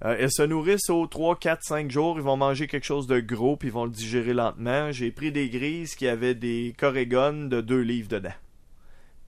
euh, 0.05 0.17
elles 0.19 0.33
se 0.33 0.43
nourrissent 0.43 0.91
aux 0.91 1.07
3, 1.07 1.37
4, 1.37 1.61
5 1.63 1.91
jours. 1.91 2.17
Ils 2.19 2.25
vont 2.25 2.37
manger 2.37 2.67
quelque 2.67 2.87
chose 2.87 3.07
de 3.07 3.21
gros, 3.21 3.57
puis 3.57 3.69
ils 3.69 3.73
vont 3.73 3.85
le 3.85 3.93
digérer 3.93 4.35
lentement. 4.35 4.91
J'ai 4.91 5.13
pris 5.13 5.31
des 5.31 5.49
grises 5.49 5.95
qui 5.95 6.09
avaient 6.09 6.35
des 6.35 6.75
corégones 6.77 7.49
de 7.49 7.61
2 7.61 7.81
livres 7.81 8.09
dedans. 8.09 8.35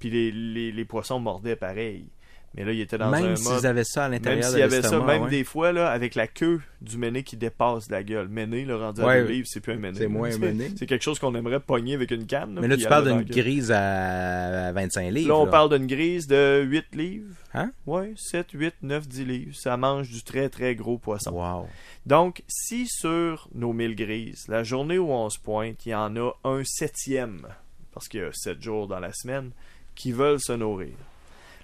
Puis 0.01 0.11
les, 0.11 0.33
les, 0.33 0.73
les 0.73 0.85
poissons 0.85 1.21
mordaient 1.21 1.57
pareil. 1.57 2.07
Mais 2.57 2.65
là, 2.65 2.73
ils 2.73 2.81
étaient 2.83 2.99
dans 2.99 3.07
un 3.07 3.11
Même 3.11 3.27
mode... 3.31 3.37
s'ils 3.37 3.67
avaient 3.67 3.83
ça 3.85 4.05
à 4.05 4.09
Même 4.09 4.19
l'intérieur 4.23 4.45
s'il 4.45 4.55
de 4.55 4.59
y 4.61 4.63
avait 4.63 4.83
ça, 4.83 5.01
même 5.01 5.23
ouais. 5.25 5.31
des 5.31 5.43
fois, 5.43 5.73
là, 5.73 5.91
avec 5.91 6.15
la 6.15 6.29
queue 6.29 6.61
du 6.81 6.99
méné 6.99 7.25
qui 7.25 7.37
dépasse 7.37 7.91
la 7.91 8.05
gueule. 8.05 8.29
Méné, 8.29 8.65
le 8.65 8.77
rendu 8.77 9.01
à 9.01 9.07
Ouais, 9.07 9.23
deux 9.25 9.29
livres, 9.33 9.49
c'est 9.51 9.59
plus 9.61 9.73
un 9.73 9.77
méné. 9.77 9.99
c'est 9.99 10.07
moins 10.07 10.33
un 10.33 10.39
méné. 10.39 10.71
C'est 10.79 10.87
quelque 10.87 11.03
chose 11.03 11.19
qu'on 11.19 11.35
aimerait 11.35 11.59
pogner 11.59 11.95
avec 11.95 12.13
une 12.13 12.27
canne. 12.27 12.57
Mais 12.61 12.69
là, 12.69 12.77
tu 12.77 12.87
parles 12.87 13.09
d'une 13.09 13.23
grise 13.25 13.73
à 13.73 14.71
25 14.73 15.11
livres. 15.11 15.29
Là, 15.29 15.37
on 15.37 15.45
là. 15.47 15.51
parle 15.51 15.77
d'une 15.77 15.87
grise 15.89 16.29
de 16.29 16.63
8 16.65 16.85
livres. 16.95 17.35
Hein? 17.55 17.71
Ouais, 17.87 18.13
7, 18.17 18.47
8, 18.53 18.75
9, 18.83 19.09
10 19.09 19.25
livres. 19.25 19.57
Ça 19.57 19.77
mange 19.77 20.09
du 20.11 20.23
très, 20.23 20.49
très 20.49 20.77
gros 20.77 20.99
poisson. 20.99 21.33
Wow. 21.33 21.67
Donc, 22.07 22.43
si 22.47 22.87
sur 22.87 23.49
nos 23.55 23.73
1000 23.73 23.97
grises, 23.97 24.45
la 24.49 24.63
journée 24.63 24.99
où 24.99 25.11
on 25.11 25.29
se 25.29 25.39
pointe, 25.41 25.85
il 25.87 25.91
y 25.91 25.95
en 25.95 26.15
a 26.17 26.33
un 26.45 26.63
septième, 26.65 27.47
parce 27.93 28.07
qu'il 28.09 28.21
y 28.21 28.23
a 28.23 28.31
7 28.33 28.63
jours 28.63 28.87
dans 28.87 29.01
la 29.01 29.13
semaine, 29.13 29.51
qui 29.97 30.13
veulent 30.13 30.41
se 30.41 30.53
nourrir. 30.53 30.95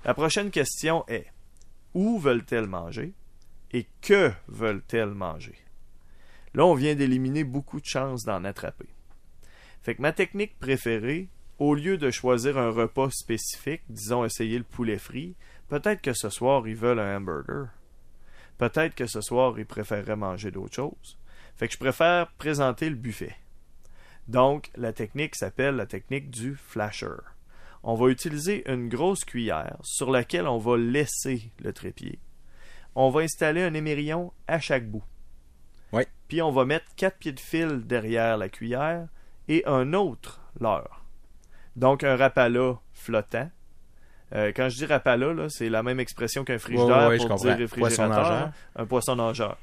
La 0.05 0.15
prochaine 0.15 0.51
question 0.51 1.05
est 1.09 1.27
où 1.93 2.19
veulent-elles 2.19 2.67
manger 2.67 3.13
et 3.71 3.87
que 4.01 4.33
veulent-elles 4.49 5.15
manger? 5.15 5.59
Là, 6.55 6.65
on 6.65 6.75
vient 6.75 6.95
d'éliminer 6.95 7.45
beaucoup 7.45 7.81
de 7.81 7.87
chances 7.87 8.25
d'en 8.25 8.45
attraper. 8.45 8.89
Fait 9.83 9.95
que 9.95 10.03
ma 10.03 10.13
technique 10.13 10.59
préférée, 10.59 11.29
au 11.59 11.75
lieu 11.75 11.99
de 11.99 12.11
choisir 12.11 12.57
un 12.57 12.71
repas 12.71 13.11
spécifique, 13.11 13.83
disons 13.91 14.25
essayer 14.25 14.57
le 14.57 14.65
poulet 14.65 14.99
frit, 14.99 15.37
peut-être 15.69 16.01
que 16.01 16.15
ce 16.15 16.31
soir 16.31 16.67
ils 16.67 16.77
veulent 16.77 16.99
un 16.99 17.19
hamburger. 17.19 17.69
Peut-être 18.57 18.95
que 18.95 19.07
ce 19.07 19.21
soir 19.21 19.59
ils 19.59 19.67
préféreraient 19.67 20.17
manger 20.17 20.51
d'autres 20.51 20.75
choses. 20.75 21.19
Fait 21.57 21.67
que 21.67 21.75
je 21.75 21.79
préfère 21.79 22.33
présenter 22.33 22.89
le 22.89 22.97
buffet. 22.97 23.37
Donc, 24.29 24.71
la 24.77 24.95
technique 24.95 25.37
s'appelle 25.37 25.77
la 25.77 25.87
technique 25.87 26.31
du 26.31 26.55
flasher. 26.55 27.19
On 27.83 27.95
va 27.95 28.09
utiliser 28.09 28.71
une 28.71 28.89
grosse 28.89 29.25
cuillère 29.25 29.77
sur 29.83 30.11
laquelle 30.11 30.47
on 30.47 30.59
va 30.59 30.77
laisser 30.77 31.51
le 31.63 31.73
trépied. 31.73 32.19
On 32.95 33.11
va 33.11 33.23
installer 33.23 33.63
un 33.63 33.73
émerillon 33.75 34.33
à 34.47 34.61
chaque 34.61 34.89
bout. 34.89 35.05
Ouais. 35.93 36.07
Puis 36.29 36.43
on 36.43 36.51
va 36.51 36.65
mettre 36.65 36.87
quatre 36.97 37.19
pieds 37.19 37.33
de 37.33 37.41
fil 37.41 37.87
derrière 37.87 38.37
la 38.37 38.49
cuillère 38.49 39.09
et 39.49 39.65
un 39.67 39.93
autre 39.95 40.43
leurre. 40.61 41.05
Donc 41.77 42.05
un 42.05 42.17
rapala 42.17 42.79
flottant. 42.93 43.51
Euh, 44.35 44.53
quand 44.55 44.69
je 44.69 44.77
dis 44.77 44.85
rapala, 44.85 45.33
là, 45.33 45.49
c'est 45.49 45.69
la 45.69 45.83
même 45.83 45.99
expression 45.99 46.45
qu'un 46.45 46.59
frigidaire 46.59 47.09
Ouais, 47.09 47.09
ouais, 47.09 47.19
je 47.19 47.27
pour 47.27 47.37
dire 47.37 47.57
réfrigérateur. 47.57 48.53
Un 48.77 48.87
poisson 48.87 49.17
nageur. 49.17 49.59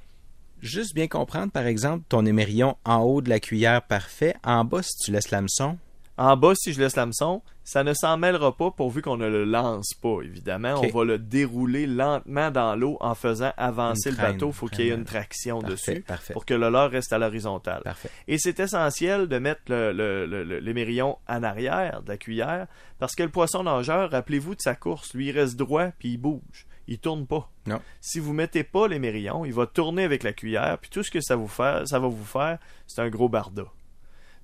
Juste 0.61 0.95
bien 0.95 1.07
comprendre, 1.07 1.51
par 1.51 1.67
exemple, 1.67 2.03
ton 2.09 2.25
émerillon 2.25 2.75
en 2.83 2.97
haut 3.01 3.21
de 3.21 3.29
la 3.29 3.39
cuillère, 3.39 3.83
parfait. 3.83 4.35
En 4.43 4.65
bas, 4.65 4.81
si 4.81 4.97
tu 4.97 5.11
laisses 5.11 5.29
l'hameçon, 5.29 5.77
En 6.17 6.35
bas, 6.35 6.53
si 6.55 6.73
je 6.73 6.79
laisse 6.79 6.95
l'hameçon, 6.95 7.43
ça 7.63 7.83
ne 7.83 7.93
s'en 7.93 8.17
mêlera 8.17 8.55
pas 8.55 8.71
pourvu 8.71 9.03
qu'on 9.03 9.17
ne 9.17 9.27
le 9.27 9.43
lance 9.43 9.93
pas, 9.93 10.21
évidemment. 10.23 10.81
On 10.81 10.87
va 10.87 11.03
le 11.03 11.19
dérouler 11.19 11.85
lentement 11.85 12.49
dans 12.49 12.75
l'eau 12.75 12.97
en 13.01 13.13
faisant 13.13 13.51
avancer 13.55 14.09
le 14.09 14.17
bateau. 14.17 14.47
Il 14.47 14.53
faut 14.53 14.67
qu'il 14.67 14.85
y 14.85 14.89
ait 14.89 14.95
une 14.95 15.05
traction 15.05 15.59
parfait, 15.59 15.71
dessus 15.73 16.01
parfait, 16.01 16.33
pour 16.33 16.45
que 16.45 16.55
le 16.55 16.69
leurre 16.69 16.91
reste 16.91 17.13
à 17.13 17.19
l'horizontale. 17.19 17.83
Et 18.27 18.37
c'est 18.39 18.59
essentiel 18.59 19.27
de 19.27 19.37
mettre 19.37 19.61
le, 19.67 21.17
en 21.27 21.43
arrière 21.43 22.01
de 22.01 22.09
la 22.09 22.17
cuillère 22.17 22.67
parce 22.99 23.13
que 23.13 23.23
le 23.23 23.29
poisson 23.29 23.63
nageur, 23.63 24.09
rappelez-vous 24.09 24.55
de 24.55 24.61
sa 24.61 24.73
course, 24.73 25.13
lui, 25.13 25.27
il 25.27 25.31
reste 25.31 25.55
droit 25.55 25.89
puis 25.99 26.13
il 26.13 26.17
bouge. 26.17 26.65
Il 26.87 26.99
tourne 26.99 27.27
pas. 27.27 27.51
Non. 27.65 27.81
Si 27.99 28.19
vous 28.19 28.31
mettez 28.31 28.63
pas 28.63 28.87
l'émerillon, 28.87 29.43
il 29.43 29.53
va 29.53 29.67
tourner 29.67 30.05
avec 30.05 30.23
la 30.23 30.31
cuillère 30.31 30.77
puis 30.79 30.89
tout 30.89 31.03
ce 31.03 31.11
que 31.11 31.21
ça, 31.21 31.35
vous 31.35 31.49
fait, 31.49 31.85
ça 31.85 31.99
va 31.99 32.07
vous 32.07 32.25
faire, 32.25 32.59
c'est 32.87 33.01
un 33.01 33.09
gros 33.09 33.27
barda. 33.29 33.65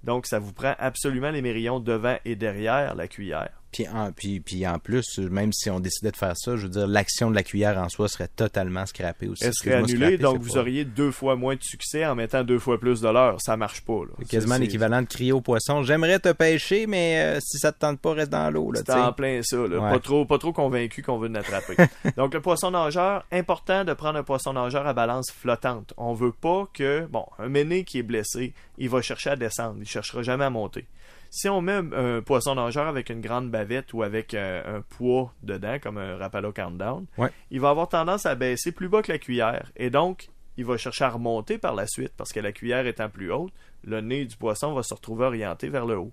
Donc, 0.03 0.25
ça 0.25 0.39
vous 0.39 0.53
prend 0.53 0.75
absolument 0.79 1.31
l'émerillon 1.31 1.79
devant 1.79 2.17
et 2.25 2.35
derrière 2.35 2.95
la 2.95 3.07
cuillère. 3.07 3.62
Puis 3.73 3.87
en, 3.87 4.11
puis, 4.11 4.39
puis 4.39 4.67
en 4.67 4.77
plus, 4.77 5.17
même 5.17 5.51
si 5.51 5.69
on 5.69 5.79
décidait 5.79 6.11
de 6.11 6.15
faire 6.17 6.37
ça, 6.37 6.55
je 6.55 6.63
veux 6.63 6.69
dire, 6.69 6.87
l'action 6.87 7.29
de 7.31 7.35
la 7.35 7.41
cuillère 7.43 7.77
en 7.79 7.89
soi 7.89 8.07
serait 8.07 8.27
totalement 8.27 8.85
scrappée 8.85 9.27
aussi. 9.27 9.43
Elle 9.43 9.53
serait 9.53 9.73
annulée, 9.73 9.95
scrappée, 9.97 10.17
donc 10.19 10.41
vous 10.41 10.53
pas- 10.53 10.59
auriez 10.59 10.85
deux 10.85 11.11
fois 11.11 11.35
moins 11.35 11.55
de 11.55 11.63
succès 11.63 12.05
en 12.05 12.13
mettant 12.15 12.43
deux 12.43 12.59
fois 12.59 12.79
plus 12.79 13.01
de 13.01 13.09
l'heure. 13.09 13.41
Ça 13.41 13.57
marche 13.57 13.81
pas. 13.81 13.93
C'est 14.19 14.27
quasiment 14.27 14.57
l'équivalent 14.57 15.01
de 15.01 15.07
crier 15.07 15.31
au 15.31 15.41
poisson. 15.41 15.81
J'aimerais 15.83 16.19
te 16.19 16.31
pêcher, 16.31 16.85
mais 16.87 17.19
euh, 17.19 17.39
si 17.41 17.57
ça 17.57 17.71
te 17.71 17.79
tente 17.79 17.99
pas, 17.99 18.13
reste 18.13 18.31
dans 18.31 18.49
l'eau. 18.51 18.71
là, 18.71 18.81
C'est 18.85 18.93
en 18.93 19.11
plein 19.11 19.41
ça, 19.41 19.57
là. 19.57 19.79
Ouais. 19.79 19.91
Pas 19.91 19.99
trop, 19.99 20.25
pas 20.25 20.37
trop 20.37 20.53
convaincu 20.53 21.01
qu'on 21.01 21.17
veut 21.17 21.27
l'attraper. 21.29 21.75
Donc 22.17 22.33
le 22.35 22.41
poisson 22.41 22.69
nageur, 22.71 23.25
important 23.31 23.83
de 23.83 23.93
prendre 23.93 24.19
un 24.19 24.23
poisson 24.23 24.53
nageur 24.53 24.85
à 24.85 24.93
balance 24.93 25.31
flottante. 25.31 25.93
On 25.97 26.13
veut 26.13 26.31
pas 26.31 26.67
que, 26.73 27.07
bon, 27.09 27.25
un 27.39 27.49
méné 27.49 27.83
qui 27.85 27.97
est 27.97 28.03
blessé, 28.03 28.53
il 28.77 28.89
va 28.89 29.01
chercher 29.01 29.31
à 29.31 29.35
descendre, 29.35 29.77
il 29.81 29.87
cherchera 29.87 30.21
jamais 30.21 30.45
à 30.45 30.49
monter. 30.51 30.85
Si 31.35 31.49
on 31.49 31.61
met 31.61 31.73
un, 31.95 32.21
poisson 32.21 32.53
nageur 32.53 32.87
avec 32.87 33.09
une 33.09 33.19
grande 33.19 33.49
bavette 33.49 33.91
ou 33.93 34.03
avec 34.03 34.35
euh, 34.35 34.77
un 34.77 34.81
poids 34.81 35.33
dedans, 35.41 35.77
comme 35.81 35.97
un 35.97 36.15
Rapala 36.15 36.51
Countdown, 36.51 37.07
Ouais. 37.17 37.31
il 37.49 37.59
va 37.59 37.71
avoir 37.71 37.89
tendance 37.89 38.27
à 38.27 38.35
baisser 38.35 38.71
plus 38.71 38.87
bas 38.87 39.01
que 39.01 39.11
la 39.11 39.17
cuillère. 39.17 39.71
Et 39.75 39.89
donc, 39.89 40.29
il 40.57 40.65
va 40.65 40.77
chercher 40.77 41.05
à 41.05 41.09
remonter 41.09 41.57
par 41.57 41.73
la 41.73 41.87
suite, 41.87 42.13
parce 42.15 42.31
que 42.31 42.39
la 42.39 42.51
cuillère 42.51 42.85
étant 42.85 43.09
plus 43.09 43.31
haute, 43.31 43.51
le 43.83 43.99
nez 44.01 44.25
du 44.25 44.37
poisson 44.37 44.73
va 44.75 44.83
se 44.83 44.93
retrouver 44.93 45.25
orienté 45.25 45.69
vers 45.69 45.87
le 45.87 45.97
haut. 45.97 46.11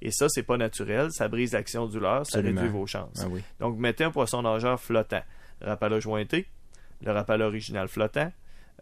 Et 0.00 0.10
ça, 0.10 0.30
c'est 0.30 0.42
pas 0.42 0.56
naturel, 0.56 1.08
ça 1.12 1.28
brise 1.28 1.52
l'action 1.52 1.86
du 1.86 2.00
leurre, 2.00 2.24
ça 2.26 2.38
Absolument. 2.38 2.62
réduit 2.62 2.72
vos 2.78 2.86
chances. 2.86 3.20
Ah 3.22 3.28
oui. 3.30 3.42
Donc, 3.60 3.76
mettez 3.78 4.04
un 4.04 4.10
poisson 4.10 4.40
nageur 4.40 4.80
flottant. 4.80 5.22
Rapala 5.60 6.00
jointé, 6.00 6.46
le 7.02 7.12
Rapala 7.12 7.46
original 7.46 7.88
flottant, 7.88 8.32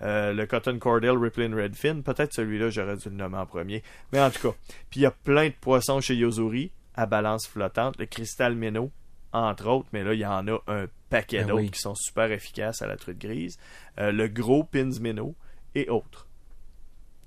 euh, 0.02 0.32
le 0.32 0.46
Cotton 0.46 0.78
Cordell 0.78 1.16
Rippling 1.18 1.54
Redfin, 1.54 2.00
peut-être 2.00 2.32
celui-là, 2.32 2.70
j'aurais 2.70 2.96
dû 2.96 3.08
le 3.10 3.16
nommer 3.16 3.38
en 3.38 3.46
premier. 3.46 3.82
Mais 4.12 4.20
en 4.20 4.30
tout 4.30 4.50
cas, 4.50 4.56
puis 4.90 5.00
il 5.00 5.02
y 5.02 5.06
a 5.06 5.10
plein 5.10 5.48
de 5.48 5.54
poissons 5.60 6.00
chez 6.00 6.14
Yozuri 6.16 6.70
à 6.94 7.06
balance 7.06 7.46
flottante, 7.46 7.98
le 7.98 8.06
Cristal 8.06 8.54
Minnow, 8.56 8.90
entre 9.32 9.68
autres, 9.68 9.88
mais 9.92 10.02
là, 10.02 10.12
il 10.14 10.20
y 10.20 10.26
en 10.26 10.46
a 10.48 10.58
un 10.66 10.86
paquet 11.08 11.40
Ah 11.40 11.44
d'autres 11.44 11.62
oui. 11.62 11.70
qui 11.70 11.80
sont 11.80 11.94
super 11.94 12.32
efficaces 12.32 12.82
à 12.82 12.86
la 12.86 12.96
truite 12.96 13.18
grise, 13.18 13.58
Euh, 13.98 14.10
le 14.12 14.28
gros 14.28 14.64
Pins 14.64 14.98
Minnow 15.00 15.34
et 15.74 15.88
autres. 15.88 16.26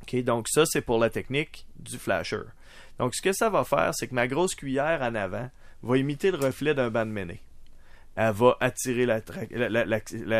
OK, 0.01 0.21
donc 0.23 0.47
ça, 0.49 0.65
c'est 0.65 0.81
pour 0.81 0.99
la 0.99 1.09
technique 1.09 1.65
du 1.79 1.97
flasher. 1.97 2.41
Donc, 2.99 3.15
ce 3.15 3.21
que 3.21 3.31
ça 3.31 3.49
va 3.49 3.63
faire, 3.63 3.91
c'est 3.93 4.07
que 4.07 4.15
ma 4.15 4.27
grosse 4.27 4.53
cuillère 4.55 5.01
en 5.01 5.15
avant 5.15 5.49
va 5.81 5.97
imiter 5.97 6.31
le 6.31 6.37
reflet 6.37 6.73
d'un 6.73 6.89
banc 6.89 7.05
de 7.05 7.11
méné. 7.11 7.41
Elle 8.15 8.33
va 8.33 8.57
attirer 8.59 9.05
la- 9.05 9.21
la- 9.51 9.85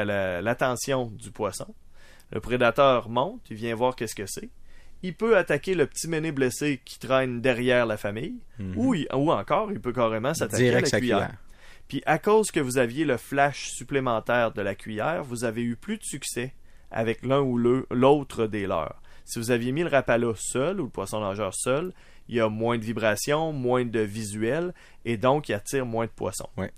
la- 0.05 0.41
l'attention 0.41 1.07
du 1.07 1.31
poisson. 1.31 1.73
Le 2.31 2.39
prédateur 2.39 3.09
monte, 3.09 3.41
il 3.49 3.55
vient 3.57 3.75
voir 3.75 3.95
qu'est-ce 3.95 4.15
que 4.15 4.25
c'est. 4.25 4.49
Il 5.03 5.13
peut 5.15 5.37
attaquer 5.37 5.75
le 5.75 5.85
petit 5.85 6.07
méné 6.07 6.31
blessé 6.31 6.81
qui 6.85 6.97
traîne 6.97 7.41
derrière 7.41 7.85
la 7.85 7.97
famille, 7.97 8.35
Mhm. 8.59 8.73
ou, 8.77 8.93
il- 8.95 9.07
ou 9.13 9.31
encore, 9.31 9.71
il 9.71 9.79
peut 9.81 9.91
carrément 9.93 10.33
s'attaquer 10.33 10.69
à 10.69 10.73
la 10.73 10.81
cuillère. 10.81 10.99
cuillère. 10.99 11.37
Puis 11.89 12.01
à 12.05 12.17
cause 12.17 12.49
que 12.51 12.59
vous 12.61 12.77
aviez 12.77 13.03
le 13.05 13.17
flash 13.17 13.69
supplémentaire 13.71 14.51
de 14.53 14.61
la 14.61 14.73
cuillère, 14.75 15.23
vous 15.23 15.43
avez 15.43 15.61
eu 15.61 15.75
plus 15.75 15.97
de 15.97 16.03
succès 16.03 16.53
avec 16.89 17.23
l'un 17.25 17.41
ou 17.41 17.57
l'autre 17.57 18.47
des 18.47 18.65
leurs. 18.65 19.01
Si 19.25 19.39
vous 19.39 19.51
aviez 19.51 19.71
mis 19.71 19.83
le 19.83 19.89
rapala 19.89 20.31
seul 20.35 20.79
ou 20.79 20.85
le 20.85 20.89
poisson 20.89 21.19
nageur 21.21 21.53
seul, 21.53 21.93
il 22.29 22.35
y 22.35 22.39
a 22.39 22.47
moins 22.49 22.77
de 22.77 22.83
vibrations, 22.83 23.51
moins 23.51 23.83
de 23.85 23.99
visuel 23.99 24.73
et 25.05 25.17
donc 25.17 25.49
il 25.49 25.53
attire 25.53 25.85
moins 25.85 26.05
de 26.05 26.11
poissons. 26.11 26.49
Ouais. 26.57 26.71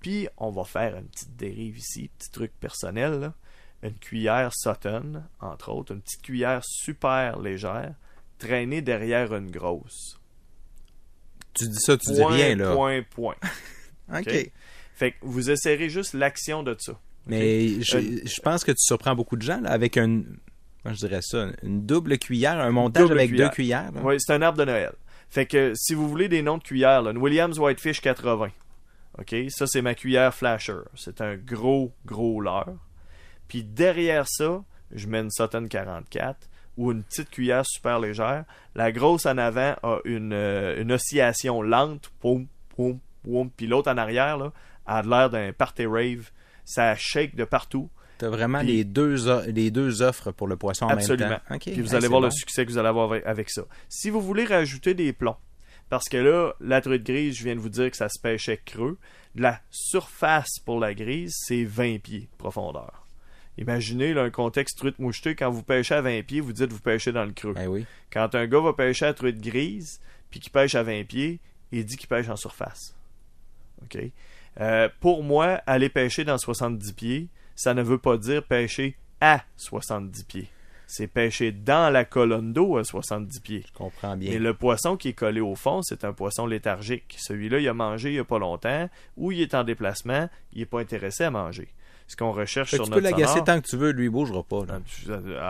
Puis 0.00 0.28
on 0.36 0.50
va 0.50 0.64
faire 0.64 0.96
une 0.96 1.06
petite 1.08 1.36
dérive 1.36 1.78
ici, 1.78 2.10
petit 2.18 2.30
truc 2.30 2.52
personnel. 2.60 3.18
là. 3.20 3.34
Une 3.82 3.94
cuillère 3.94 4.50
Sutton, 4.54 5.22
entre 5.40 5.70
autres, 5.72 5.92
une 5.92 6.00
petite 6.00 6.22
cuillère 6.22 6.60
super 6.64 7.38
légère, 7.40 7.94
traînée 8.38 8.80
derrière 8.82 9.34
une 9.34 9.50
grosse. 9.50 10.20
Tu 11.54 11.68
dis 11.68 11.78
ça, 11.80 11.96
tu 11.96 12.12
point, 12.14 12.36
dis 12.36 12.42
rien, 12.42 12.56
là. 12.56 12.74
point, 12.74 13.02
point. 13.02 13.34
OK? 14.14 14.50
Fait 14.94 15.12
que 15.12 15.16
vous 15.22 15.50
essayerez 15.50 15.88
juste 15.88 16.14
l'action 16.14 16.62
de 16.62 16.76
ça. 16.78 16.92
Mais 17.26 17.80
je, 17.82 17.96
Euh, 17.98 18.20
je 18.24 18.40
pense 18.40 18.64
que 18.64 18.70
tu 18.72 18.78
surprends 18.80 19.14
beaucoup 19.14 19.36
de 19.36 19.42
gens 19.42 19.60
là, 19.60 19.70
avec 19.70 19.96
un, 19.96 20.22
je 20.84 20.92
dirais 20.94 21.20
ça, 21.22 21.48
une 21.62 21.84
double 21.84 22.18
cuillère, 22.18 22.58
un 22.60 22.70
montage 22.70 23.10
avec 23.10 23.28
cuillère. 23.30 23.48
deux 23.48 23.54
cuillères. 23.54 23.92
là. 23.92 24.00
Oui, 24.02 24.14
c'est 24.18 24.32
un 24.32 24.42
arbre 24.42 24.58
de 24.58 24.64
Noël. 24.64 24.92
Fait 25.28 25.46
que 25.46 25.72
si 25.74 25.94
vous 25.94 26.08
voulez 26.08 26.28
des 26.28 26.42
noms 26.42 26.58
de 26.58 26.62
cuillères, 26.62 27.02
là, 27.02 27.10
une 27.10 27.18
Williams 27.18 27.58
Whitefish 27.58 28.00
80. 28.00 28.50
OK? 29.18 29.34
Ça, 29.48 29.66
c'est 29.66 29.82
ma 29.82 29.94
cuillère 29.94 30.34
flasher. 30.34 30.78
C'est 30.94 31.20
un 31.20 31.36
gros, 31.36 31.92
gros 32.06 32.40
leurre. 32.40 32.76
Puis 33.48 33.62
derrière 33.64 34.26
ça, 34.28 34.62
je 34.92 35.06
mets 35.06 35.20
une 35.20 35.30
Sutton 35.30 35.66
44 35.68 36.48
ou 36.76 36.92
une 36.92 37.02
petite 37.02 37.30
cuillère 37.30 37.64
super 37.66 38.00
légère. 38.00 38.44
La 38.74 38.92
grosse 38.92 39.26
en 39.26 39.36
avant 39.38 39.74
a 39.82 39.98
une, 40.04 40.32
euh, 40.32 40.80
une 40.80 40.92
oscillation 40.92 41.60
lente, 41.62 42.10
poum, 42.20 42.46
poum, 42.70 42.98
poum. 43.22 43.50
Puis 43.50 43.66
l'autre 43.66 43.90
en 43.92 43.96
arrière, 43.98 44.38
là, 44.38 44.52
a 44.86 45.02
l'air 45.02 45.28
d'un 45.30 45.52
party 45.52 45.86
rave. 45.86 46.30
Ça 46.64 46.94
shake 46.96 47.34
de 47.34 47.44
partout. 47.44 47.90
T'as 48.18 48.28
vraiment 48.28 48.60
Puis- 48.60 48.68
les, 48.68 48.84
deux, 48.84 49.16
les 49.48 49.70
deux 49.70 50.00
offres 50.00 50.30
pour 50.30 50.46
le 50.46 50.56
poisson 50.56 50.86
en 50.86 50.90
Absolument. 50.90 51.28
même 51.30 51.38
temps. 51.48 51.54
OK. 51.56 51.62
Puis 51.62 51.80
vous 51.80 51.94
Ah, 51.94 51.96
allez 51.98 52.08
voir 52.08 52.20
bon. 52.20 52.26
le 52.28 52.30
succès 52.30 52.64
que 52.64 52.70
vous 52.70 52.78
allez 52.78 52.88
avoir 52.88 53.10
avec, 53.10 53.26
avec 53.26 53.50
ça. 53.50 53.62
Si 53.88 54.10
vous 54.10 54.20
voulez 54.22 54.44
rajouter 54.44 54.94
des 54.94 55.12
plombs, 55.12 55.36
parce 55.90 56.08
que 56.08 56.16
là, 56.16 56.54
la 56.60 56.80
truite 56.80 57.02
grise, 57.04 57.36
je 57.36 57.44
viens 57.44 57.54
de 57.56 57.60
vous 57.60 57.68
dire 57.68 57.90
que 57.90 57.96
ça 57.96 58.08
se 58.08 58.20
pêchait 58.20 58.60
creux. 58.64 58.96
La 59.34 59.60
surface 59.70 60.58
pour 60.64 60.78
la 60.80 60.94
grise, 60.94 61.34
c'est 61.46 61.64
20 61.64 61.98
pieds 62.00 62.28
de 62.32 62.36
profondeur. 62.38 63.01
Imaginez 63.58 64.14
là, 64.14 64.22
un 64.22 64.30
contexte 64.30 64.78
truite 64.78 64.98
mouchetée, 64.98 65.34
quand 65.34 65.50
vous 65.50 65.62
pêchez 65.62 65.94
à 65.94 66.00
20 66.00 66.22
pieds, 66.22 66.40
vous 66.40 66.52
dites 66.52 66.72
vous 66.72 66.80
pêchez 66.80 67.12
dans 67.12 67.24
le 67.24 67.32
creux. 67.32 67.52
Ben 67.52 67.68
oui. 67.68 67.84
Quand 68.10 68.34
un 68.34 68.46
gars 68.46 68.60
va 68.60 68.72
pêcher 68.72 69.06
à 69.06 69.14
truite 69.14 69.40
grise, 69.40 70.00
puis 70.30 70.40
qu'il 70.40 70.52
pêche 70.52 70.74
à 70.74 70.82
20 70.82 71.04
pieds, 71.04 71.40
il 71.70 71.84
dit 71.84 71.96
qu'il 71.96 72.08
pêche 72.08 72.28
en 72.28 72.36
surface. 72.36 72.94
OK? 73.82 73.98
Euh, 74.60 74.88
pour 75.00 75.22
moi, 75.22 75.60
aller 75.66 75.88
pêcher 75.88 76.24
dans 76.24 76.38
70 76.38 76.92
pieds, 76.92 77.28
ça 77.54 77.74
ne 77.74 77.82
veut 77.82 77.98
pas 77.98 78.16
dire 78.16 78.42
pêcher 78.42 78.96
à 79.20 79.44
70 79.56 80.24
pieds. 80.24 80.48
C'est 80.86 81.06
pêcher 81.06 81.52
dans 81.52 81.90
la 81.90 82.04
colonne 82.04 82.52
d'eau 82.52 82.76
à 82.76 82.84
70 82.84 83.40
pieds. 83.40 83.64
Je 83.66 83.72
comprends 83.72 84.16
bien. 84.16 84.32
Mais 84.32 84.38
le 84.38 84.52
poisson 84.52 84.96
qui 84.96 85.08
est 85.08 85.14
collé 85.14 85.40
au 85.40 85.54
fond, 85.54 85.80
c'est 85.80 86.04
un 86.04 86.12
poisson 86.12 86.46
léthargique. 86.46 87.16
Celui-là, 87.18 87.60
il 87.60 87.68
a 87.68 87.72
mangé 87.72 88.10
il 88.10 88.14
n'y 88.14 88.18
a 88.18 88.24
pas 88.24 88.38
longtemps, 88.38 88.90
ou 89.16 89.32
il 89.32 89.40
est 89.40 89.54
en 89.54 89.64
déplacement, 89.64 90.28
il 90.52 90.58
n'est 90.58 90.66
pas 90.66 90.80
intéressé 90.80 91.24
à 91.24 91.30
manger. 91.30 91.68
Ce 92.06 92.16
qu'on 92.16 92.32
recherche 92.32 92.70
Fait 92.70 92.76
sur 92.76 92.84
tu 92.84 92.90
peux 92.90 93.00
l'agacer 93.00 93.38
tant 93.44 93.60
que 93.60 93.66
tu 93.66 93.76
veux, 93.76 93.90
lui, 93.90 94.04
il 94.06 94.10
bougera 94.10 94.42
pas. 94.42 94.64
là. 94.66 94.80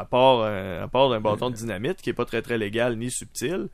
à 0.01 0.05
part, 0.05 0.41
euh, 0.41 0.85
à 0.85 0.89
part 0.89 1.11
d'un 1.11 1.21
bâton 1.21 1.51
de 1.51 1.57
dynamite 1.57 2.01
qui 2.03 2.11
est 2.11 2.15
pas 2.15 2.25
très 2.25 2.41
très 2.43 2.57
légal 2.59 2.97
ni 2.97 3.11
subtil, 3.11 3.69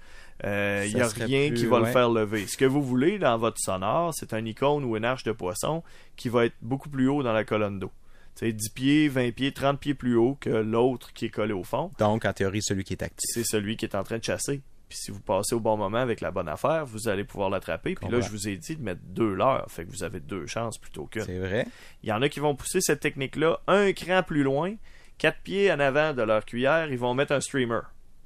euh, 0.45 0.85
il 0.89 0.95
n'y 0.95 1.01
a 1.01 1.09
rien 1.09 1.49
plus- 1.49 1.57
qui 1.59 1.67
va 1.67 1.81
le 1.81 1.87
faire 1.93 2.09
lever. 2.11 2.47
Ce 2.47 2.57
que 2.57 2.65
vous 2.65 2.83
voulez 2.83 3.19
dans 3.19 3.37
votre 3.39 3.59
sonore, 3.59 4.13
c'est 4.15 4.33
un 4.33 4.45
icône 4.45 4.85
ou 4.85 4.97
une 4.97 5.05
arche 5.05 5.25
de 5.25 5.33
poisson 5.33 5.83
qui 6.17 6.29
va 6.29 6.47
être 6.47 6.55
beaucoup 6.63 6.89
plus 6.89 7.09
haut 7.09 7.23
dans 7.23 7.33
la 7.33 7.45
colonne 7.45 7.79
d'eau. 7.79 7.91
C'est 8.37 8.53
10 8.53 8.69
pieds, 8.71 9.09
20 9.09 9.33
pieds, 9.35 9.51
30 9.53 9.81
pieds 9.81 9.95
plus 9.95 10.15
haut 10.15 10.37
que 10.41 10.49
l'autre 10.51 11.13
qui 11.13 11.25
est 11.27 11.31
collé 11.31 11.53
au 11.53 11.65
fond. 11.65 11.91
Donc, 11.99 12.25
en 12.25 12.33
théorie, 12.33 12.63
celui 12.63 12.85
qui 12.85 12.93
est 12.93 13.03
actif. 13.03 13.29
C'est 13.35 13.43
celui 13.45 13.77
qui 13.77 13.85
est 13.85 13.97
en 13.97 14.05
train 14.05 14.19
de 14.19 14.25
chasser. 14.25 14.63
Puis 14.89 14.99
si 14.99 15.11
vous 15.11 15.21
passez 15.21 15.55
au 15.55 15.61
bon 15.61 15.77
moment 15.77 15.99
avec 15.99 16.21
la 16.21 16.31
bonne 16.31 16.49
affaire, 16.49 16.87
vous 16.87 17.09
allez 17.09 17.25
pouvoir 17.25 17.51
l'attraper. 17.51 17.95
Puis 17.95 18.09
là, 18.09 18.21
je 18.21 18.31
vous 18.31 18.49
ai 18.49 18.57
dit 18.57 18.77
de 18.77 18.83
mettre 18.83 19.03
deux 19.05 19.35
leurres. 19.35 19.67
Fait 19.69 19.85
que 19.85 19.91
vous 19.91 20.03
avez 20.03 20.21
deux 20.21 20.47
chances 20.47 20.79
plutôt 20.79 21.05
qu'une. 21.07 21.23
C'est 21.23 21.39
vrai. 21.39 21.67
Il 22.03 22.09
y 22.09 22.13
en 22.13 22.23
a 22.23 22.29
qui 22.29 22.41
vont 22.41 22.55
pousser 22.55 22.81
cette 22.81 23.01
technique-là 23.01 23.61
un 23.67 23.93
cran 23.93 24.23
plus 24.23 24.43
loin, 24.43 24.75
quatre 25.19 25.41
pieds 25.41 25.71
en 25.71 25.79
avant 25.81 26.15
de 26.15 26.23
leur 26.23 26.45
cuillère, 26.45 26.91
ils 26.91 26.99
vont 26.99 27.13
mettre 27.15 27.33
un 27.33 27.41
streamer. 27.41 27.81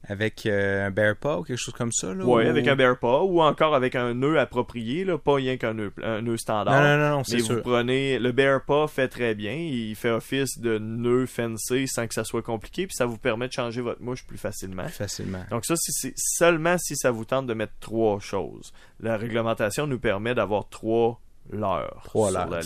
Avec 0.09 0.47
euh, 0.47 0.87
un 0.87 0.91
bear 0.91 1.15
paw 1.17 1.39
ou 1.39 1.43
quelque 1.45 1.59
chose 1.59 1.75
comme 1.75 1.93
ça. 1.93 2.13
Là, 2.13 2.25
Ouais, 2.25 2.45
ou- 2.45 2.49
avec 2.49 2.67
un 2.67 2.75
bear 2.75 2.99
paw 2.99 3.23
ou 3.23 3.41
encore 3.41 3.75
avec 3.75 3.95
un 3.95 4.15
nœud 4.15 4.39
approprié, 4.39 5.05
là, 5.05 5.17
pas 5.17 5.35
rien 5.35 5.57
qu'un 5.57 5.75
nœud, 5.75 5.93
un 6.03 6.23
nœud 6.23 6.37
standard. 6.37 6.75
Non, 6.75 6.83
non, 6.83 6.99
non, 7.11 7.17
non, 7.19 7.25
c'est 7.25 7.37
Mais 7.37 7.41
vous 7.43 7.47
sûr. 7.47 7.63
prenez 7.63 8.19
le 8.19 8.33
bear 8.33 8.65
paw 8.65 8.89
fait 8.89 9.07
très 9.09 9.35
bien, 9.37 9.53
il 9.55 9.95
fait 9.95 10.11
office 10.11 10.59
de 10.59 10.79
nœud 10.79 11.27
fencé 11.27 11.87
sans 11.87 12.09
que 12.09 12.15
ça 12.15 12.25
soit 12.25 12.43
compliqué, 12.43 12.87
puis 12.89 12.97
ça 12.97 13.07
vous 13.07 13.17
permet 13.19 13.47
de 13.47 13.53
changer 13.53 13.81
votre 13.81 14.03
mouche 14.03 14.25
plus 14.27 14.39
facilement. 14.39 14.83
Plus 14.85 14.93
facilement. 14.93 15.45
Donc 15.51 15.65
ça, 15.65 15.75
c'est 15.77 16.15
seulement 16.17 16.77
si 16.79 16.97
ça 16.97 17.13
vous 17.13 17.25
tente 17.25 17.47
de 17.47 17.55
mettre 17.55 17.75
trois 17.79 18.19
choses. 18.19 18.73
La 18.99 19.17
réglementation 19.17 19.87
nous 19.87 20.01
permet 20.01 20.35
d'avoir 20.35 20.69
trois 20.69 21.21
leurres 21.51 22.03
Trois 22.05 22.31
là 22.33 22.49
la. 22.51 22.61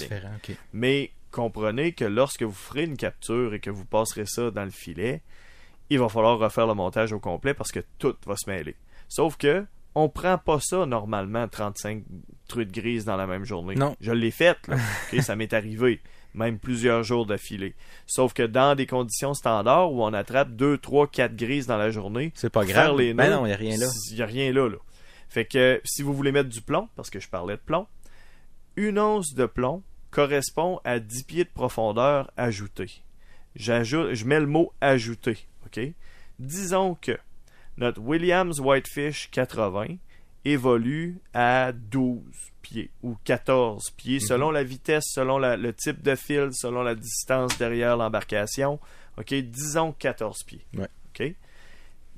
Mais 0.72 1.10
comprenez 1.30 1.92
que 1.92 2.04
lorsque 2.06 2.42
vous 2.42 2.52
ferez 2.52 2.84
une 2.84 2.96
capture 2.96 3.52
et 3.52 3.60
que 3.60 3.68
vous 3.70 3.84
passerez 3.84 4.24
ça 4.26 4.50
dans 4.50 4.64
le 4.64 4.70
filet, 4.70 5.20
il 5.90 5.98
va 5.98 6.08
falloir 6.08 6.38
refaire 6.38 6.66
le 6.66 6.74
montage 6.74 7.12
au 7.12 7.20
complet 7.20 7.54
parce 7.54 7.72
que 7.72 7.80
tout 7.98 8.14
va 8.26 8.36
se 8.36 8.48
mêler. 8.50 8.76
Sauf 9.08 9.36
que 9.36 9.64
on 9.94 10.08
prend 10.10 10.36
pas 10.36 10.58
ça 10.60 10.84
normalement 10.84 11.48
35 11.48 12.02
truites 12.48 12.72
grises 12.72 13.04
dans 13.06 13.16
la 13.16 13.26
même 13.26 13.44
journée. 13.44 13.76
Non. 13.76 13.96
Je 14.00 14.12
l'ai 14.12 14.30
faite, 14.30 14.58
là. 14.68 14.76
Ok, 15.12 15.22
ça 15.22 15.36
m'est 15.36 15.52
arrivé. 15.54 16.00
Même 16.34 16.58
plusieurs 16.58 17.02
jours 17.02 17.24
d'affilée. 17.24 17.74
Sauf 18.06 18.34
que 18.34 18.42
dans 18.42 18.74
des 18.74 18.86
conditions 18.86 19.32
standards 19.32 19.90
où 19.92 20.04
on 20.04 20.12
attrape 20.12 20.50
2, 20.50 20.76
3, 20.76 21.06
4 21.06 21.34
grises 21.34 21.66
dans 21.66 21.78
la 21.78 21.90
journée, 21.90 22.30
C'est 22.34 22.50
pas 22.50 22.64
faire 22.66 22.74
grave. 22.88 22.98
les 22.98 23.14
Ben 23.14 23.30
non, 23.30 23.46
il 23.46 23.48
n'y 23.48 23.54
a 23.54 23.56
rien 23.56 23.78
là. 23.78 23.86
il 24.10 24.16
n'y 24.16 24.22
a 24.22 24.26
rien 24.26 24.52
là, 24.52 24.68
là. 24.68 24.76
Fait 25.30 25.46
que 25.46 25.80
si 25.84 26.02
vous 26.02 26.12
voulez 26.12 26.32
mettre 26.32 26.50
du 26.50 26.60
plomb, 26.60 26.88
parce 26.94 27.08
que 27.08 27.18
je 27.20 27.28
parlais 27.28 27.54
de 27.56 27.62
plomb, 27.64 27.86
une 28.76 28.98
once 28.98 29.32
de 29.34 29.46
plomb 29.46 29.82
correspond 30.10 30.78
à 30.84 30.98
10 30.98 31.22
pieds 31.24 31.44
de 31.44 31.50
profondeur 31.50 32.30
ajouté. 32.36 33.02
J'ajoute, 33.54 34.12
je 34.12 34.24
mets 34.26 34.40
le 34.40 34.46
mot 34.46 34.72
ajouté, 34.82 35.46
ok? 35.66 35.80
Disons 36.38 36.96
que 37.00 37.16
notre 37.78 38.00
Williams 38.00 38.60
Whitefish 38.60 39.30
80 39.30 39.96
évolue 40.44 41.18
à 41.34 41.72
12 41.72 42.20
pieds 42.62 42.90
ou 43.02 43.16
14 43.24 43.90
pieds 43.96 44.16
Mhm. 44.20 44.26
selon 44.26 44.50
la 44.50 44.62
vitesse, 44.64 45.04
selon 45.08 45.38
la- 45.38 45.56
le 45.56 45.72
type 45.72 46.02
de 46.02 46.14
fil, 46.14 46.50
selon 46.52 46.82
la 46.82 46.94
distance 46.94 47.56
derrière 47.58 47.96
l'embarcation. 47.96 48.78
OK, 49.18 49.34
disons 49.34 49.92
14 49.92 50.42
pieds. 50.44 50.64
Ouais. 50.76 50.88
OK? 51.14 51.34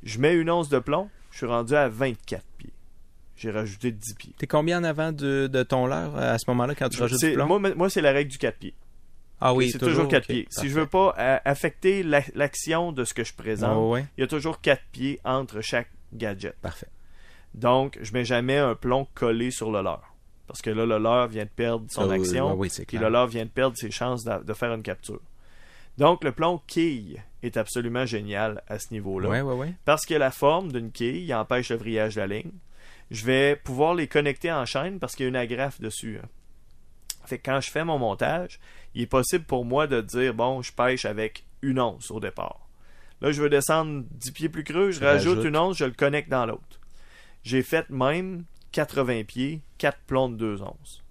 Je 0.03 0.19
mets 0.19 0.35
une 0.37 0.51
once 0.51 0.69
de 0.69 0.79
plomb, 0.79 1.09
je 1.31 1.39
suis 1.39 1.47
rendu 1.47 1.75
à 1.75 1.89
24 1.89 2.45
pieds. 2.59 2.73
J'ai 3.37 3.51
rajouté 3.51 3.93
10 3.93 4.15
pieds. 4.15 4.35
T'es 4.37 4.47
combien 4.49 4.81
en 4.81 4.85
avant 4.85 5.13
de, 5.13 5.49
de 5.53 5.63
ton 5.63 5.87
leurre 5.87 6.17
euh, 6.17 6.35
à 6.35 6.39
ce 6.39 6.45
moment-là 6.51 6.75
quand 6.75 6.89
tu 6.89 7.01
rajoutes 7.01 7.21
du 7.21 7.33
plomb? 7.35 7.47
moi, 7.59 7.75
moi, 7.75 7.89
c'est 7.91 8.01
la 8.01 8.11
règle 8.13 8.31
du 8.31 8.39
4 8.39 8.59
pieds. 8.59 8.75
Ah 9.41 9.55
oui, 9.55 9.71
c'est 9.71 9.79
toujours 9.79 10.09
4 10.09 10.23
ok, 10.25 10.27
pieds. 10.29 10.47
Si 10.51 10.69
je 10.69 10.75
veux 10.75 10.87
pas 10.87 11.15
euh, 11.19 11.39
affecter 11.45 12.03
la- 12.03 12.23
l'action 12.35 12.93
de 12.93 13.05
ce 13.05 13.15
que 13.15 13.25
je 13.25 13.35
présente, 13.35 13.91
ouais, 13.93 14.07
il 14.17 14.21
y 14.23 14.25
a 14.25 14.27
toujours 14.27 14.61
4 14.61 14.83
pieds 14.93 15.21
entre 15.25 15.61
chaque 15.61 15.89
gadget. 16.13 16.57
parfait. 16.61 16.89
Donc, 17.55 17.99
je 18.03 18.13
mets 18.13 18.25
jamais 18.25 18.59
un 18.59 18.75
plomb 18.75 19.07
collé 19.15 19.51
sur 19.51 19.71
le 19.71 19.83
leurre. 19.83 20.15
Parce 20.47 20.63
que 20.63 20.71
là, 20.71 20.87
le 20.87 20.99
leurre 20.99 21.29
vient 21.29 21.45
de 21.45 21.51
perdre 21.51 21.87
son 21.91 22.09
oui, 22.09 22.21
action. 22.21 22.55
oui, 22.55 22.71
c'est 22.71 22.87
Puis 22.87 22.99
le 22.99 23.09
leurre 23.09 23.27
vient 23.27 23.45
de 23.45 23.51
perdre 23.51 23.77
ses 23.77 23.91
chances 23.91 24.25
de 24.25 24.53
faire 24.55 24.73
une 24.73 24.83
capture. 24.83 25.21
Donc, 25.99 26.25
le 26.25 26.33
plomb 26.33 26.61
quille 26.67 27.21
est 27.43 27.57
absolument 27.57 28.07
génial 28.07 28.63
à 28.69 28.79
ce 28.79 28.93
niveau-là. 28.93 29.29
Ouais, 29.29 29.41
ouais, 29.41 29.55
ouais. 29.55 29.75
Parce 29.85 30.07
que 30.07 30.15
la 30.15 30.31
forme 30.31 30.73
d'une 30.73 30.91
quille 30.93 31.25
il 31.25 31.35
empêche 31.35 31.71
le 31.71 31.77
vrillage 31.77 32.15
de 32.15 32.21
la 32.21 32.27
ligne. 32.29 32.53
Je 33.11 33.25
vais 33.25 33.57
pouvoir 33.57 33.95
les 33.95 34.07
connecter 34.07 34.53
en 34.53 34.65
chaîne 34.65 34.99
parce 35.01 35.15
qu'il 35.17 35.25
y 35.25 35.27
a 35.27 35.31
une 35.31 35.37
agrafe 35.37 35.81
dessus. 35.81 36.19
Fait 37.29 37.39
que 37.39 37.51
quand 37.51 37.61
je 37.61 37.71
fais 37.71 37.85
mon 37.85 37.99
montage, 37.99 38.59
il 38.95 39.03
est 39.03 39.07
possible 39.07 39.45
pour 39.45 39.65
moi 39.65 39.87
de 39.87 40.01
dire 40.01 40.35
bon, 40.35 40.63
je 40.63 40.73
pêche 40.73 41.05
avec 41.05 41.45
une 41.63 41.79
once 41.81 42.11
au 42.11 42.21
départ. 42.21 42.61
Là, 43.21 43.33
je 43.33 43.43
veux 43.43 43.51
descendre 43.51 44.05
10 44.13 44.31
pieds 44.33 44.49
plus 44.49 44.65
creux, 44.65 44.91
je 44.93 45.01
rajoute 45.01 45.45
une 45.45 45.57
once, 45.57 45.77
je 45.77 45.85
le 45.85 45.91
connecte 45.93 46.29
dans 46.31 46.47
l'autre. 46.47 46.81
J'ai 47.43 47.63
fait 47.63 47.89
même 47.91 48.45
80 48.73 49.25
pieds, 49.25 49.61
4 49.79 49.99
plombs 50.07 50.29
de 50.29 50.37
2 50.37 50.63
onces. 50.63 51.03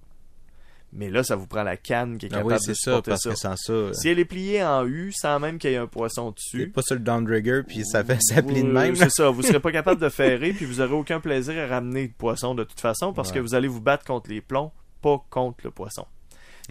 Mais 0.94 1.10
là, 1.10 1.22
ça 1.22 1.36
vous 1.36 1.48
prend 1.48 1.64
la 1.64 1.76
canne 1.76 2.18
qui 2.18 2.28
est 2.28 2.30
Ah 2.32 2.38
capable 2.38 2.54
oui, 2.54 2.60
de 2.60 2.60
c'est 2.64 2.74
ça, 2.76 2.82
supporter 2.92 3.12
parce 3.12 3.24
ça. 3.24 3.30
que 3.32 3.36
sans 3.36 3.56
ça, 3.58 3.94
Si 3.94 4.08
elle 4.08 4.20
est 4.20 4.26
pliée 4.26 4.64
en 4.64 4.86
U, 4.88 5.12
sans 5.12 5.38
même 5.38 5.60
qu'il 5.60 5.72
y 5.72 5.74
ait 5.74 5.78
un 5.78 5.86
poisson 5.86 6.34
c'est 6.38 6.58
dessus, 6.60 6.70
pas 6.72 6.82
sur 6.82 6.96
le 6.96 7.02
downrigger, 7.02 7.64
puis 7.68 7.84
ça 7.86 8.06
fait 8.06 8.18
ça 8.22 8.42
plie 8.42 8.64
de 8.64 8.72
même. 8.72 8.96
C'est 8.96 9.12
ça, 9.12 9.30
vous 9.30 9.42
serez 9.42 9.60
pas 9.60 9.74
capable 9.74 10.00
de 10.00 10.08
ferrer, 10.10 10.54
puis 10.54 10.64
vous 10.66 10.80
aurez 10.80 10.94
aucun 10.94 11.20
plaisir 11.20 11.62
à 11.62 11.68
ramener 11.68 12.04
le 12.04 12.14
poisson 12.18 12.56
de 12.56 12.64
toute 12.64 12.80
façon, 12.80 13.12
parce 13.12 13.30
Ouais. 13.30 13.36
que 13.36 13.40
vous 13.42 13.54
allez 13.54 13.68
vous 13.68 13.82
battre 13.82 14.06
contre 14.06 14.30
les 14.30 14.40
plombs, 14.40 14.72
pas 15.08 15.26
contre 15.30 15.60
le 15.64 15.72
poisson. 15.72 16.06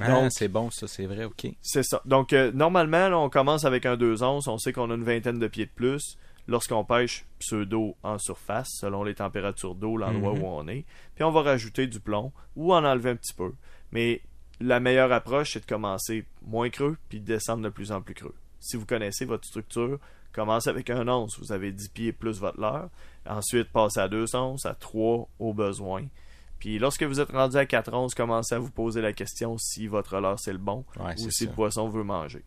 Ah, 0.01 0.29
c'est 0.31 0.49
bon, 0.49 0.71
ça, 0.71 0.87
c'est 0.87 1.07
vrai, 1.07 1.25
ok. 1.25 1.47
C'est 1.63 1.83
ça. 1.83 2.03
Donc, 2.05 2.33
euh, 2.35 2.53
normalement, 2.53 3.09
là, 3.09 3.19
on 3.19 3.31
commence 3.31 3.65
avec 3.65 3.87
un 3.87 3.97
2 3.97 4.23
onces, 4.23 4.47
on 4.47 4.59
sait 4.59 4.73
qu'on 4.73 4.91
a 4.91 4.95
une 4.95 5.05
vingtaine 5.05 5.39
de 5.39 5.49
pieds 5.49 5.65
de 5.67 5.71
plus. 5.71 6.19
Lorsqu'on 6.49 6.85
pêche 6.85 7.25
pseudo 7.41 7.97
en 8.05 8.19
surface, 8.19 8.69
selon 8.81 9.03
les 9.05 9.15
températures 9.15 9.75
d'eau, 9.75 9.97
l'endroit 9.97 10.35
Mhm. 10.35 10.43
où 10.43 10.47
on 10.47 10.69
est, 10.69 10.85
puis 11.15 11.25
on 11.25 11.31
va 11.33 11.43
rajouter 11.43 11.87
du 11.87 11.99
plomb 11.99 12.31
ou 12.55 12.73
en 12.75 12.85
enlever 12.85 13.11
un 13.11 13.17
petit 13.17 13.33
peu. 13.35 13.53
Mais 13.91 14.21
la 14.61 14.79
meilleure 14.79 15.11
approche, 15.13 15.55
c'est 15.55 15.61
de 15.61 15.67
commencer 15.67 16.25
moins 16.43 16.69
creux, 16.71 16.99
puis 17.09 17.19
de 17.21 17.25
descendre 17.25 17.63
de 17.65 17.69
plus 17.71 17.91
en 17.91 18.01
plus 18.03 18.15
creux. 18.15 18.35
Si 18.61 18.77
vous 18.77 18.87
connaissez 18.87 19.25
votre 19.25 19.47
structure, 19.47 19.99
commencez 20.33 20.69
avec 20.71 20.91
un 20.91 21.09
once, 21.09 21.39
vous 21.39 21.53
avez 21.53 21.73
10 21.73 21.89
pieds 21.89 22.13
plus 22.13 22.39
votre 22.39 22.61
leurre. 22.61 22.91
Ensuite, 23.29 23.71
passez 23.73 23.99
à 24.01 24.09
2 24.09 24.37
onces, 24.37 24.67
à 24.67 24.75
3 24.75 25.27
au 25.41 25.53
besoin. 25.55 26.05
Puis 26.59 26.79
lorsque 26.79 27.03
vous 27.03 27.21
êtes 27.21 27.31
rendu 27.33 27.57
à 27.57 27.67
4 27.67 27.93
onces, 27.95 28.15
commencez 28.15 28.55
à 28.55 28.59
vous 28.59 28.71
poser 28.71 29.01
la 29.03 29.13
question 29.13 29.59
si 29.59 29.87
votre 29.87 30.19
leurre 30.21 30.39
c'est 30.41 30.53
le 30.53 30.59
bon 30.59 30.85
Ouais, 30.99 31.13
ou 31.15 31.31
si 31.31 31.45
ça. 31.45 31.45
le 31.45 31.53
poisson 31.53 31.89
veut 31.89 32.03
manger. 32.05 32.43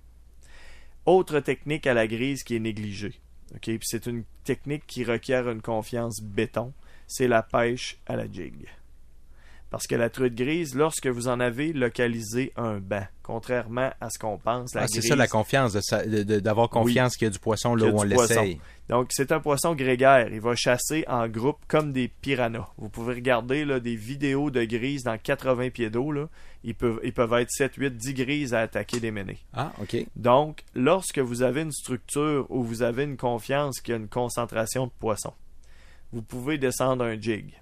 Autre 1.05 1.39
technique 1.39 1.87
à 1.87 1.93
la 1.93 2.07
grise 2.07 2.43
qui 2.43 2.55
est 2.55 2.59
négligée. 2.59 3.19
ok, 3.53 3.61
puis 3.61 3.79
c'est 3.83 4.05
une 4.07 4.23
technique 4.43 4.85
qui 4.87 5.03
requiert 5.03 5.49
une 5.49 5.61
confiance 5.61 6.21
béton. 6.21 6.73
C'est 7.07 7.27
la 7.27 7.41
pêche 7.43 7.97
à 8.05 8.15
la 8.15 8.31
jig. 8.31 8.67
Parce 9.71 9.85
que 9.85 9.95
la 9.95 10.09
truite 10.09 10.33
grise, 10.33 10.73
lorsque 10.73 11.05
vous 11.05 11.27
en 11.27 11.39
avez 11.39 11.73
localisé 11.73 12.51
un 12.55 12.79
banc, 12.79 13.05
contrairement 13.21 13.91
à 14.01 14.09
ce 14.09 14.17
qu'on 14.17 14.39
pense, 14.39 14.73
la 14.73 14.83
Ah, 14.83 14.85
c'est 14.87 15.01
ça 15.01 15.15
la 15.15 15.27
confiance, 15.27 15.73
d'avoir 15.73 16.69
confiance 16.69 17.15
qu'il 17.15 17.25
y 17.25 17.29
a 17.29 17.31
du 17.31 17.37
poisson 17.37 17.75
là 17.75 17.87
où 17.87 17.99
on 17.99 18.03
l'essaye. 18.03 18.59
Donc, 18.89 19.09
c'est 19.11 19.31
un 19.31 19.39
poisson 19.39 19.75
grégaire. 19.75 20.29
Il 20.31 20.41
va 20.41 20.55
chasser 20.55 21.05
en 21.07 21.27
groupe 21.27 21.59
comme 21.67 21.93
des 21.93 22.07
piranhas. 22.07 22.67
Vous 22.79 22.89
pouvez 22.89 23.13
regarder 23.13 23.63
là, 23.63 23.79
des 23.79 23.95
vidéos 23.95 24.49
de 24.49 24.63
grises 24.63 25.03
dans 25.03 25.19
80 25.19 25.69
pieds 25.69 25.91
d'eau. 25.91 26.11
Ils 26.63 26.73
peuvent, 26.73 26.99
ils 27.03 27.13
peuvent 27.13 27.33
être 27.33 27.51
7, 27.51 27.75
8, 27.75 27.95
10 27.95 28.13
grises 28.15 28.53
à 28.55 28.61
attaquer 28.61 28.99
des 28.99 29.11
ménés. 29.11 29.37
Ah, 29.53 29.71
OK. 29.79 30.03
Donc, 30.15 30.63
lorsque 30.73 31.19
vous 31.19 31.43
avez 31.43 31.61
une 31.61 31.71
structure 31.71 32.47
où 32.49 32.63
vous 32.63 32.81
avez 32.81 33.03
une 33.03 33.17
confiance 33.17 33.79
qu'il 33.79 33.91
y 33.91 33.95
a 33.95 33.99
une 33.99 34.07
concentration 34.07 34.87
de 34.87 34.91
poissons, 34.99 35.33
vous 36.11 36.23
pouvez 36.23 36.57
descendre 36.57 37.05
un 37.05 37.21
jig. 37.21 37.53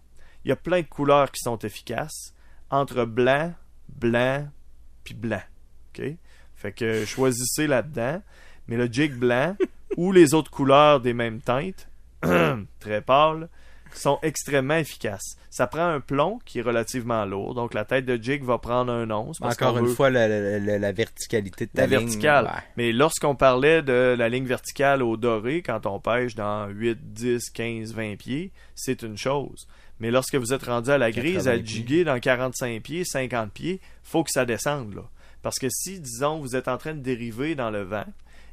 Il 0.45 0.49
y 0.49 0.51
a 0.51 0.55
plein 0.55 0.81
de 0.81 0.87
couleurs 0.87 1.31
qui 1.31 1.41
sont 1.41 1.57
efficaces. 1.59 2.33
Entre 2.69 3.05
blanc, 3.05 3.53
blanc, 3.89 4.47
puis 5.03 5.13
blanc. 5.13 5.41
OK? 5.97 6.03
Fait 6.55 6.71
que 6.71 7.05
choisissez 7.05 7.67
là-dedans. 7.67 8.21
Mais 8.67 8.75
le 8.77 8.87
jig 8.87 9.13
blanc 9.13 9.55
ou 9.97 10.11
les 10.11 10.33
autres 10.33 10.51
couleurs 10.51 10.99
des 10.99 11.13
mêmes 11.13 11.41
teintes, 11.41 11.87
très 12.79 13.01
pâles, 13.01 13.47
sont 13.93 14.19
extrêmement 14.21 14.75
efficaces. 14.75 15.37
Ça 15.49 15.65
prend 15.65 15.87
un 15.87 16.01
plomb 16.01 16.39
qui 16.45 16.59
est 16.59 16.61
relativement 16.61 17.23
lourd. 17.25 17.55
Donc, 17.55 17.73
la 17.73 17.85
tête 17.85 18.05
de 18.05 18.21
jig 18.21 18.43
va 18.43 18.57
prendre 18.57 18.91
un 18.91 19.09
once. 19.09 19.39
parce 19.39 19.55
Encore 19.55 19.77
une 19.77 19.85
veut- 19.85 19.93
fois, 19.93 20.09
la, 20.09 20.27
la- 20.27 20.59
la- 20.59 20.77
la 20.77 20.91
verticalité 20.91 21.65
de 21.67 21.71
ta 21.71 21.81
la 21.87 21.87
ligne, 21.87 21.99
verticale. 22.07 22.45
ouais. 22.45 22.63
Mais 22.75 22.91
lorsqu'on 22.91 23.35
parlait 23.35 23.81
de 23.81 24.13
la 24.17 24.27
ligne 24.29 24.45
verticale 24.45 25.01
au 25.01 25.15
doré, 25.15 25.61
quand 25.63 25.85
on 25.85 25.99
pêche 25.99 26.35
dans 26.35 26.67
8, 26.67 27.13
10, 27.13 27.49
15, 27.49 27.93
20 27.93 28.17
pieds, 28.17 28.51
c'est 28.75 29.01
une 29.03 29.17
chose. 29.17 29.67
Mais 29.99 30.11
lorsque 30.11 30.35
vous 30.35 30.53
êtes 30.53 30.63
rendu 30.63 30.89
à 30.89 30.97
la 30.97 31.11
grise, 31.11 31.45
80 31.45 31.51
à 31.51 31.63
jiguer 31.63 32.03
dans 32.03 32.19
45 32.19 32.81
pieds, 32.81 33.03
50 33.03 33.51
pieds, 33.51 33.81
faut 34.03 34.23
que 34.23 34.31
ça 34.31 34.45
descende. 34.45 34.93
Là. 34.93 35.09
Parce 35.41 35.59
que 35.59 35.69
si, 35.69 35.99
disons, 35.99 36.39
vous 36.39 36.55
êtes 36.55 36.67
en 36.67 36.77
train 36.77 36.93
de 36.93 37.01
dériver 37.01 37.55
dans 37.55 37.71
le 37.71 37.81
vent 37.81 38.05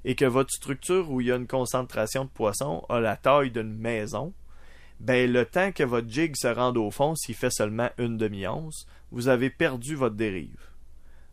et 0.04 0.14
que 0.14 0.24
votre 0.24 0.50
structure 0.50 1.10
où 1.10 1.20
il 1.20 1.28
y 1.28 1.32
a 1.32 1.36
une 1.36 1.46
concentration 1.46 2.24
de 2.24 2.30
poissons 2.30 2.84
a 2.88 3.00
la 3.00 3.16
taille 3.16 3.50
d'une 3.50 3.76
maison, 3.76 4.32
ben 5.00 5.30
le 5.30 5.44
temps 5.44 5.72
que 5.72 5.82
votre 5.82 6.08
jig 6.08 6.36
se 6.36 6.46
rende 6.46 6.76
au 6.76 6.90
fond, 6.90 7.14
s'il 7.14 7.34
fait 7.34 7.50
seulement 7.50 7.90
une 7.98 8.16
demi-once, 8.16 8.86
vous 9.10 9.28
avez 9.28 9.50
perdu 9.50 9.96
votre 9.96 10.16
dérive. 10.16 10.68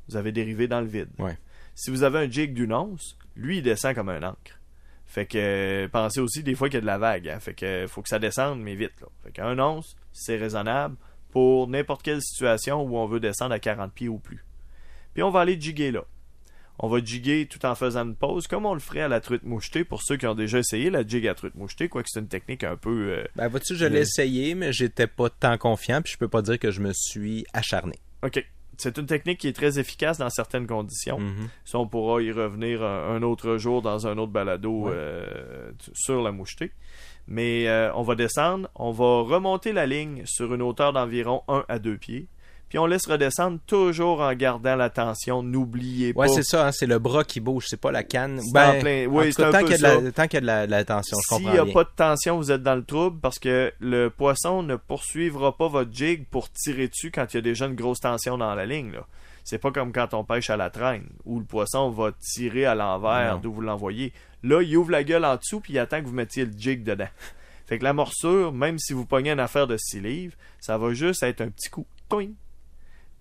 Vous 0.08 0.18
avez 0.18 0.32
dérivé 0.32 0.68
dans 0.68 0.82
le 0.82 0.88
vide. 0.88 1.10
Ouais. 1.20 1.38
Si 1.76 1.90
vous 1.90 2.04
avez 2.04 2.20
un 2.20 2.30
jig 2.30 2.54
d'une 2.54 2.74
once, 2.74 3.18
lui, 3.36 3.58
il 3.58 3.64
descend 3.64 3.96
comme 3.96 4.10
un 4.10 4.24
ancre. 4.24 4.60
Fait 5.12 5.26
que 5.26 5.88
pensez 5.92 6.22
aussi 6.22 6.42
des 6.42 6.56
fois 6.56 6.70
qu'il 6.70 6.76
y 6.76 6.78
a 6.78 6.82
de 6.82 6.86
la 6.86 6.98
vague. 6.98 7.28
hein. 7.28 7.40
Fait 7.42 7.54
que 7.54 7.86
faut 7.88 8.02
que 8.02 8.08
ça 8.08 8.18
descende, 8.18 8.62
mais 8.62 8.76
vite. 8.76 8.94
Là. 9.02 9.08
Fait 9.26 9.32
qu'un 9.32 9.60
once, 9.60 9.98
c'est 10.14 10.38
raisonnable 10.38 10.96
pour 11.32 11.68
n'importe 11.68 12.02
quelle 12.02 12.22
situation 12.22 12.82
où 12.82 12.96
on 12.96 13.06
veut 13.08 13.20
descendre 13.20 13.54
à 13.54 13.60
40 13.60 13.92
pieds 13.94 14.08
ou 14.08 14.20
plus. 14.20 14.46
Puis 15.14 15.22
on 15.22 15.30
va 15.30 15.42
aller 15.42 15.60
jiguer 15.60 15.92
là. 15.92 16.06
On 16.80 16.88
va 16.88 17.04
jiguer 17.04 17.46
tout 17.46 17.64
en 17.66 17.76
faisant 17.76 18.06
une 18.06 18.16
pause, 18.16 18.48
comme 18.48 18.66
on 18.66 18.74
le 18.74 18.80
ferait 18.80 19.02
à 19.02 19.10
la 19.10 19.20
truite 19.20 19.44
mouchetée 19.44 19.84
pour 19.84 20.02
ceux 20.02 20.16
qui 20.16 20.26
ont 20.28 20.34
déjà 20.34 20.60
essayé 20.60 20.90
la 20.90 21.06
jig 21.06 21.28
à 21.28 21.36
truite 21.36 21.56
mouchetée, 21.56 21.90
quoique 21.90 22.08
c'est 22.10 22.22
une 22.22 22.30
technique 22.30 22.64
un 22.64 22.78
peu. 22.78 23.12
euh, 23.18 23.24
Ben, 23.36 23.50
vois-tu, 23.50 23.76
je 23.76 23.86
l'ai 23.86 24.00
essayé, 24.00 24.56
mais 24.56 24.72
j'étais 24.72 25.08
pas 25.08 25.30
tant 25.30 25.58
confiant, 25.58 26.02
puis 26.02 26.14
je 26.14 26.18
peux 26.18 26.30
pas 26.30 26.42
dire 26.42 26.58
que 26.58 26.72
je 26.72 26.80
me 26.80 26.92
suis 26.94 27.46
acharné. 27.54 28.00
OK. 28.24 28.44
C'est 28.82 28.98
une 28.98 29.06
technique 29.06 29.38
qui 29.40 29.48
est 29.48 29.54
très 29.54 29.78
efficace 29.80 30.18
dans 30.18 30.30
certaines 30.30 30.66
conditions. 30.68 31.20
Mhm. 31.20 31.48
Ça, 31.66 31.78
on 31.80 31.88
pourra 31.88 32.22
y 32.22 32.32
revenir 32.32 32.84
un, 32.84 33.16
un 33.16 33.22
autre 33.22 33.58
jour 33.58 33.82
dans 33.82 34.08
un 34.08 34.18
autre 34.18 34.32
balado 34.32 34.86
Ouais. 34.88 34.92
euh, 34.94 35.72
sur 35.94 36.22
la 36.24 36.32
mouchetée. 36.32 36.72
Mais 37.28 37.68
euh, 37.68 37.94
on 37.94 38.02
va 38.02 38.16
descendre, 38.16 38.68
on 38.76 38.92
va 38.92 39.22
remonter 39.22 39.72
la 39.74 39.86
ligne 39.86 40.24
sur 40.26 40.54
une 40.54 40.62
hauteur 40.64 40.92
d'environ 40.94 41.44
1 41.48 41.66
à 41.70 41.78
2 41.80 41.98
pieds. 41.98 42.28
Puis 42.72 42.80
on 42.80 42.86
laisse 42.86 43.06
redescendre 43.06 43.60
toujours 43.68 44.22
en 44.22 44.34
gardant 44.34 44.78
la 44.78 44.90
tension. 44.90 45.44
N'oubliez 45.44 46.14
Ouais, 46.16 46.28
pas. 46.28 46.34
c'est 46.34 46.44
ça, 46.44 46.68
hein, 46.68 46.72
c'est 46.72 46.86
le 46.86 47.00
bras 47.00 47.26
qui 47.26 47.42
bouge, 47.42 47.66
c'est 47.68 47.76
pas 47.76 47.92
la 47.92 48.06
canne. 48.06 48.40
Ben, 48.54 48.80
plein- 48.80 49.08
oui, 49.08 49.34
cas, 49.34 49.50
un 49.50 49.52
tant 49.52 49.60
peu 49.60 49.66
qu'il 49.66 49.82
y 49.82 49.86
a 49.86 49.98
de 50.00 50.06
la, 50.06 50.12
tant 50.14 50.24
qu'il 50.24 50.36
y 50.36 50.38
a 50.38 50.40
de 50.40 50.46
la, 50.46 50.66
de 50.68 50.72
la 50.72 50.86
tension, 50.86 51.18
je 51.30 51.36
S'il 51.36 51.50
n'y 51.52 51.58
a 51.58 51.66
pas 51.66 51.84
de 51.84 51.90
tension, 51.94 52.38
vous 52.38 52.50
êtes 52.50 52.64
dans 52.64 52.76
le 52.76 52.86
trouble 52.86 53.20
parce 53.20 53.40
que 53.40 53.74
le 53.82 54.08
poisson 54.10 54.64
ne 54.64 54.78
poursuivra 54.78 55.58
pas 55.58 55.68
votre 55.68 55.94
jig 55.94 56.26
pour 56.32 56.50
tirer 56.50 56.88
dessus 56.88 57.12
quand 57.12 57.26
il 57.34 57.36
y 57.36 57.40
a 57.40 57.42
déjà 57.42 57.66
une 57.66 57.76
grosse 57.76 58.00
tension 58.00 58.38
dans 58.38 58.56
la 58.56 58.66
ligne. 58.66 58.94
là. 58.94 59.06
C'est 59.44 59.58
pas 59.58 59.72
comme 59.72 59.92
quand 59.92 60.14
on 60.14 60.24
pêche 60.24 60.50
à 60.50 60.56
la 60.56 60.70
traîne 60.70 61.10
où 61.26 61.40
le 61.40 61.46
poisson 61.46 61.90
va 61.90 62.12
tirer 62.22 62.66
à 62.66 62.74
l'envers 62.74 63.40
d'où 63.40 63.52
vous 63.52 63.60
l'envoyez. 63.62 64.14
Là, 64.44 64.62
il 64.62 64.78
ouvre 64.78 64.92
la 64.92 65.04
gueule 65.04 65.26
en 65.26 65.36
dessous 65.36 65.60
puis 65.60 65.74
il 65.74 65.80
attend 65.80 66.00
que 66.00 66.06
vous 66.06 66.14
mettiez 66.14 66.46
le 66.46 66.54
jig 66.58 66.84
dedans. 66.86 67.10
Fait 67.68 67.78
que 67.80 67.84
la 67.84 67.92
morsure, 67.92 68.54
même 68.54 68.80
si 68.80 68.94
vous 68.94 69.06
pognez 69.06 69.32
une 69.32 69.40
affaire 69.42 69.68
de 69.68 69.76
6 69.78 70.00
livres, 70.00 70.36
ça 70.62 70.78
va 70.78 70.94
juste 70.94 71.22
être 71.24 71.42
un 71.42 71.50
petit 71.50 71.70
coup. 71.70 71.86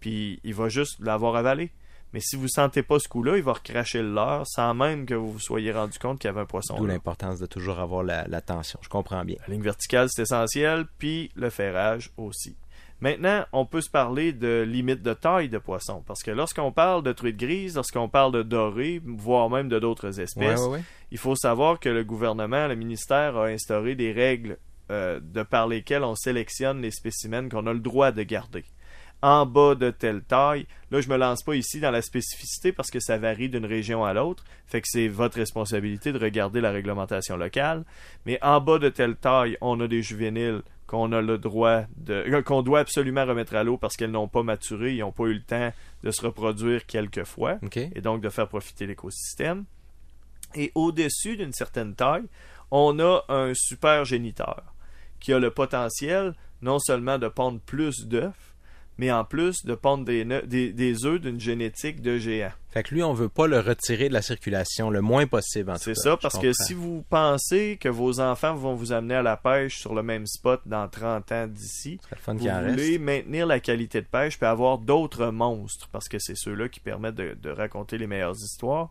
Puis 0.00 0.40
il 0.44 0.54
va 0.54 0.68
juste 0.68 0.98
l'avoir 1.00 1.36
avalé. 1.36 1.70
Mais 2.12 2.20
si 2.20 2.34
vous 2.34 2.48
sentez 2.48 2.82
pas 2.82 2.98
ce 2.98 3.08
coup-là, 3.08 3.36
il 3.36 3.42
va 3.44 3.52
recracher 3.52 4.02
le 4.02 4.12
leurre 4.12 4.44
sans 4.46 4.74
même 4.74 5.06
que 5.06 5.14
vous 5.14 5.30
vous 5.32 5.38
soyez 5.38 5.70
rendu 5.70 5.96
compte 5.98 6.18
qu'il 6.18 6.26
y 6.26 6.30
avait 6.32 6.40
un 6.40 6.46
poisson. 6.46 6.76
D'où 6.76 6.86
l'importance 6.86 7.38
de 7.38 7.46
toujours 7.46 7.78
avoir 7.78 8.02
la, 8.02 8.26
la 8.26 8.40
tension. 8.40 8.80
Je 8.82 8.88
comprends 8.88 9.24
bien. 9.24 9.36
La 9.46 9.54
ligne 9.54 9.62
verticale, 9.62 10.08
c'est 10.10 10.22
essentiel, 10.22 10.86
puis 10.98 11.30
le 11.36 11.50
ferrage 11.50 12.10
aussi. 12.16 12.56
Maintenant, 13.00 13.46
on 13.52 13.64
peut 13.64 13.80
se 13.80 13.88
parler 13.88 14.32
de 14.32 14.62
limite 14.66 15.02
de 15.02 15.14
taille 15.14 15.48
de 15.48 15.56
poisson, 15.58 16.02
parce 16.06 16.22
que 16.22 16.30
lorsqu'on 16.32 16.70
parle 16.72 17.02
de 17.02 17.12
truite 17.12 17.36
grise, 17.38 17.76
lorsqu'on 17.76 18.08
parle 18.08 18.32
de 18.32 18.42
doré, 18.42 19.00
voire 19.06 19.48
même 19.48 19.68
de 19.68 19.78
d'autres 19.78 20.10
Ouais, 20.16 20.22
espèces, 20.24 20.60
ouais, 20.60 20.66
ouais. 20.68 20.82
il 21.12 21.16
faut 21.18 21.34
savoir 21.36 21.78
que 21.80 21.88
le 21.88 22.04
gouvernement, 22.04 22.66
le 22.66 22.74
ministère 22.74 23.36
a 23.38 23.46
instauré 23.46 23.94
des 23.94 24.12
règles 24.12 24.58
euh, 24.90 25.18
de 25.22 25.42
par 25.42 25.66
lesquelles 25.68 26.02
on 26.04 26.14
sélectionne 26.16 26.82
les 26.82 26.90
spécimens 26.90 27.48
qu'on 27.48 27.66
a 27.68 27.72
le 27.72 27.78
droit 27.78 28.10
de 28.10 28.22
garder. 28.22 28.64
En 29.22 29.44
bas 29.44 29.74
de 29.74 29.90
telle 29.90 30.22
taille, 30.22 30.66
là 30.90 31.00
je 31.00 31.09
me 31.09 31.16
lance 31.16 31.42
pas 31.42 31.54
ici 31.54 31.78
dans 31.78 31.90
la 31.90 32.00
spécificité 32.00 32.72
parce 32.72 32.90
que 32.90 33.00
ça 33.00 33.18
varie 33.18 33.48
d'une 33.48 33.66
région 33.66 34.04
à 34.04 34.14
l'autre, 34.14 34.44
fait 34.66 34.80
que 34.80 34.88
c'est 34.88 35.09
votre 35.09 35.37
responsabilité 35.37 36.12
de 36.12 36.18
regarder 36.18 36.61
la 36.61 36.70
réglementation 36.70 37.37
locale, 37.37 37.85
mais 38.24 38.38
en 38.42 38.61
bas 38.61 38.78
de 38.78 38.88
telle 38.88 39.16
taille, 39.16 39.59
on 39.61 39.78
a 39.80 39.88
des 39.88 40.02
juvéniles 40.02 40.62
qu'on 40.87 41.12
a 41.12 41.20
le 41.20 41.38
droit 41.38 41.83
de 41.98 42.14
euh, 42.14 42.42
qu'on 42.42 42.62
doit 42.62 42.80
absolument 42.80 43.24
remettre 43.24 43.54
à 43.54 43.62
l'eau 43.62 43.76
parce 43.76 43.96
qu'elles 43.96 44.11
n'ont 44.11 44.26
pas 44.26 44.42
maturé, 44.42 44.94
ils 44.94 45.00
n'ont 45.00 45.12
pas 45.12 45.24
eu 45.24 45.35
le 45.35 45.42
temps 45.42 45.72
de 46.02 46.11
se 46.11 46.22
reproduire 46.22 46.85
quelques 46.85 47.24
fois 47.24 47.59
OK. 47.62 47.76
et 47.76 48.00
donc 48.00 48.20
de 48.22 48.28
faire 48.28 48.48
profiter 48.48 48.87
l'écosystème. 48.87 49.66
Et 50.56 50.72
au-dessus 50.74 51.37
d'une 51.37 51.52
certaine 51.52 51.94
taille, 51.94 52.24
on 52.72 52.98
a 52.98 53.24
un 53.28 53.52
super 53.54 54.04
géniteur 54.04 54.74
qui 55.20 55.33
a 55.33 55.38
le 55.38 55.52
potentiel 55.52 56.35
non 56.62 56.78
seulement 56.78 57.18
de 57.18 57.28
pondre 57.28 57.61
plus 57.61 58.06
d'œufs, 58.06 58.49
mais 59.00 59.10
en 59.10 59.24
plus 59.24 59.64
de 59.64 59.74
pondre 59.74 60.04
des, 60.04 61.06
œufs 61.06 61.20
d'une 61.22 61.40
génétique 61.40 62.02
de 62.02 62.18
géant. 62.18 62.52
Fait 62.72 62.83
que 62.85 62.94
lui, 62.94 63.02
on 63.02 63.12
veut 63.12 63.28
pas 63.28 63.46
le 63.48 63.59
retirer 63.59 64.09
de 64.09 64.14
la 64.14 64.22
circulation 64.22 64.90
le 64.90 65.00
moins 65.00 65.26
possible, 65.26 65.72
C'est 65.78 65.96
ça, 65.96 66.16
parce 66.16 66.38
que 66.38 66.52
si 66.52 66.72
vous 66.72 67.04
pensez 67.11 67.76
que 67.80 67.88
vos 67.88 68.20
enfants 68.20 68.54
vont 68.54 68.74
vous 68.74 68.92
amener 68.92 69.16
à 69.16 69.22
la 69.22 69.37
pêche 69.37 69.78
sur 69.80 69.94
le 69.94 70.02
même 70.04 70.26
spot 70.26 70.61
dans 70.66 70.87
30 70.88 71.33
ans 71.33 71.46
d'ici, 71.48 71.98
vous 72.28 72.38
voulez 72.38 72.50
reste. 72.52 73.00
maintenir 73.00 73.46
la 73.46 73.59
qualité 73.59 74.00
de 74.00 74.06
pêche 74.06 74.38
puis 74.38 74.46
avoir 74.46 74.78
d'autres 74.78 75.26
monstres, 75.33 75.88
parce 75.90 76.09
que 76.09 76.18
c'est 76.20 76.37
ceux-là 76.37 76.68
qui 76.68 76.78
permettent 76.80 77.16
de, 77.16 77.37
de 77.42 77.50
raconter 77.50 77.98
les 77.98 78.06
meilleures 78.06 78.37
histoires. 78.37 78.90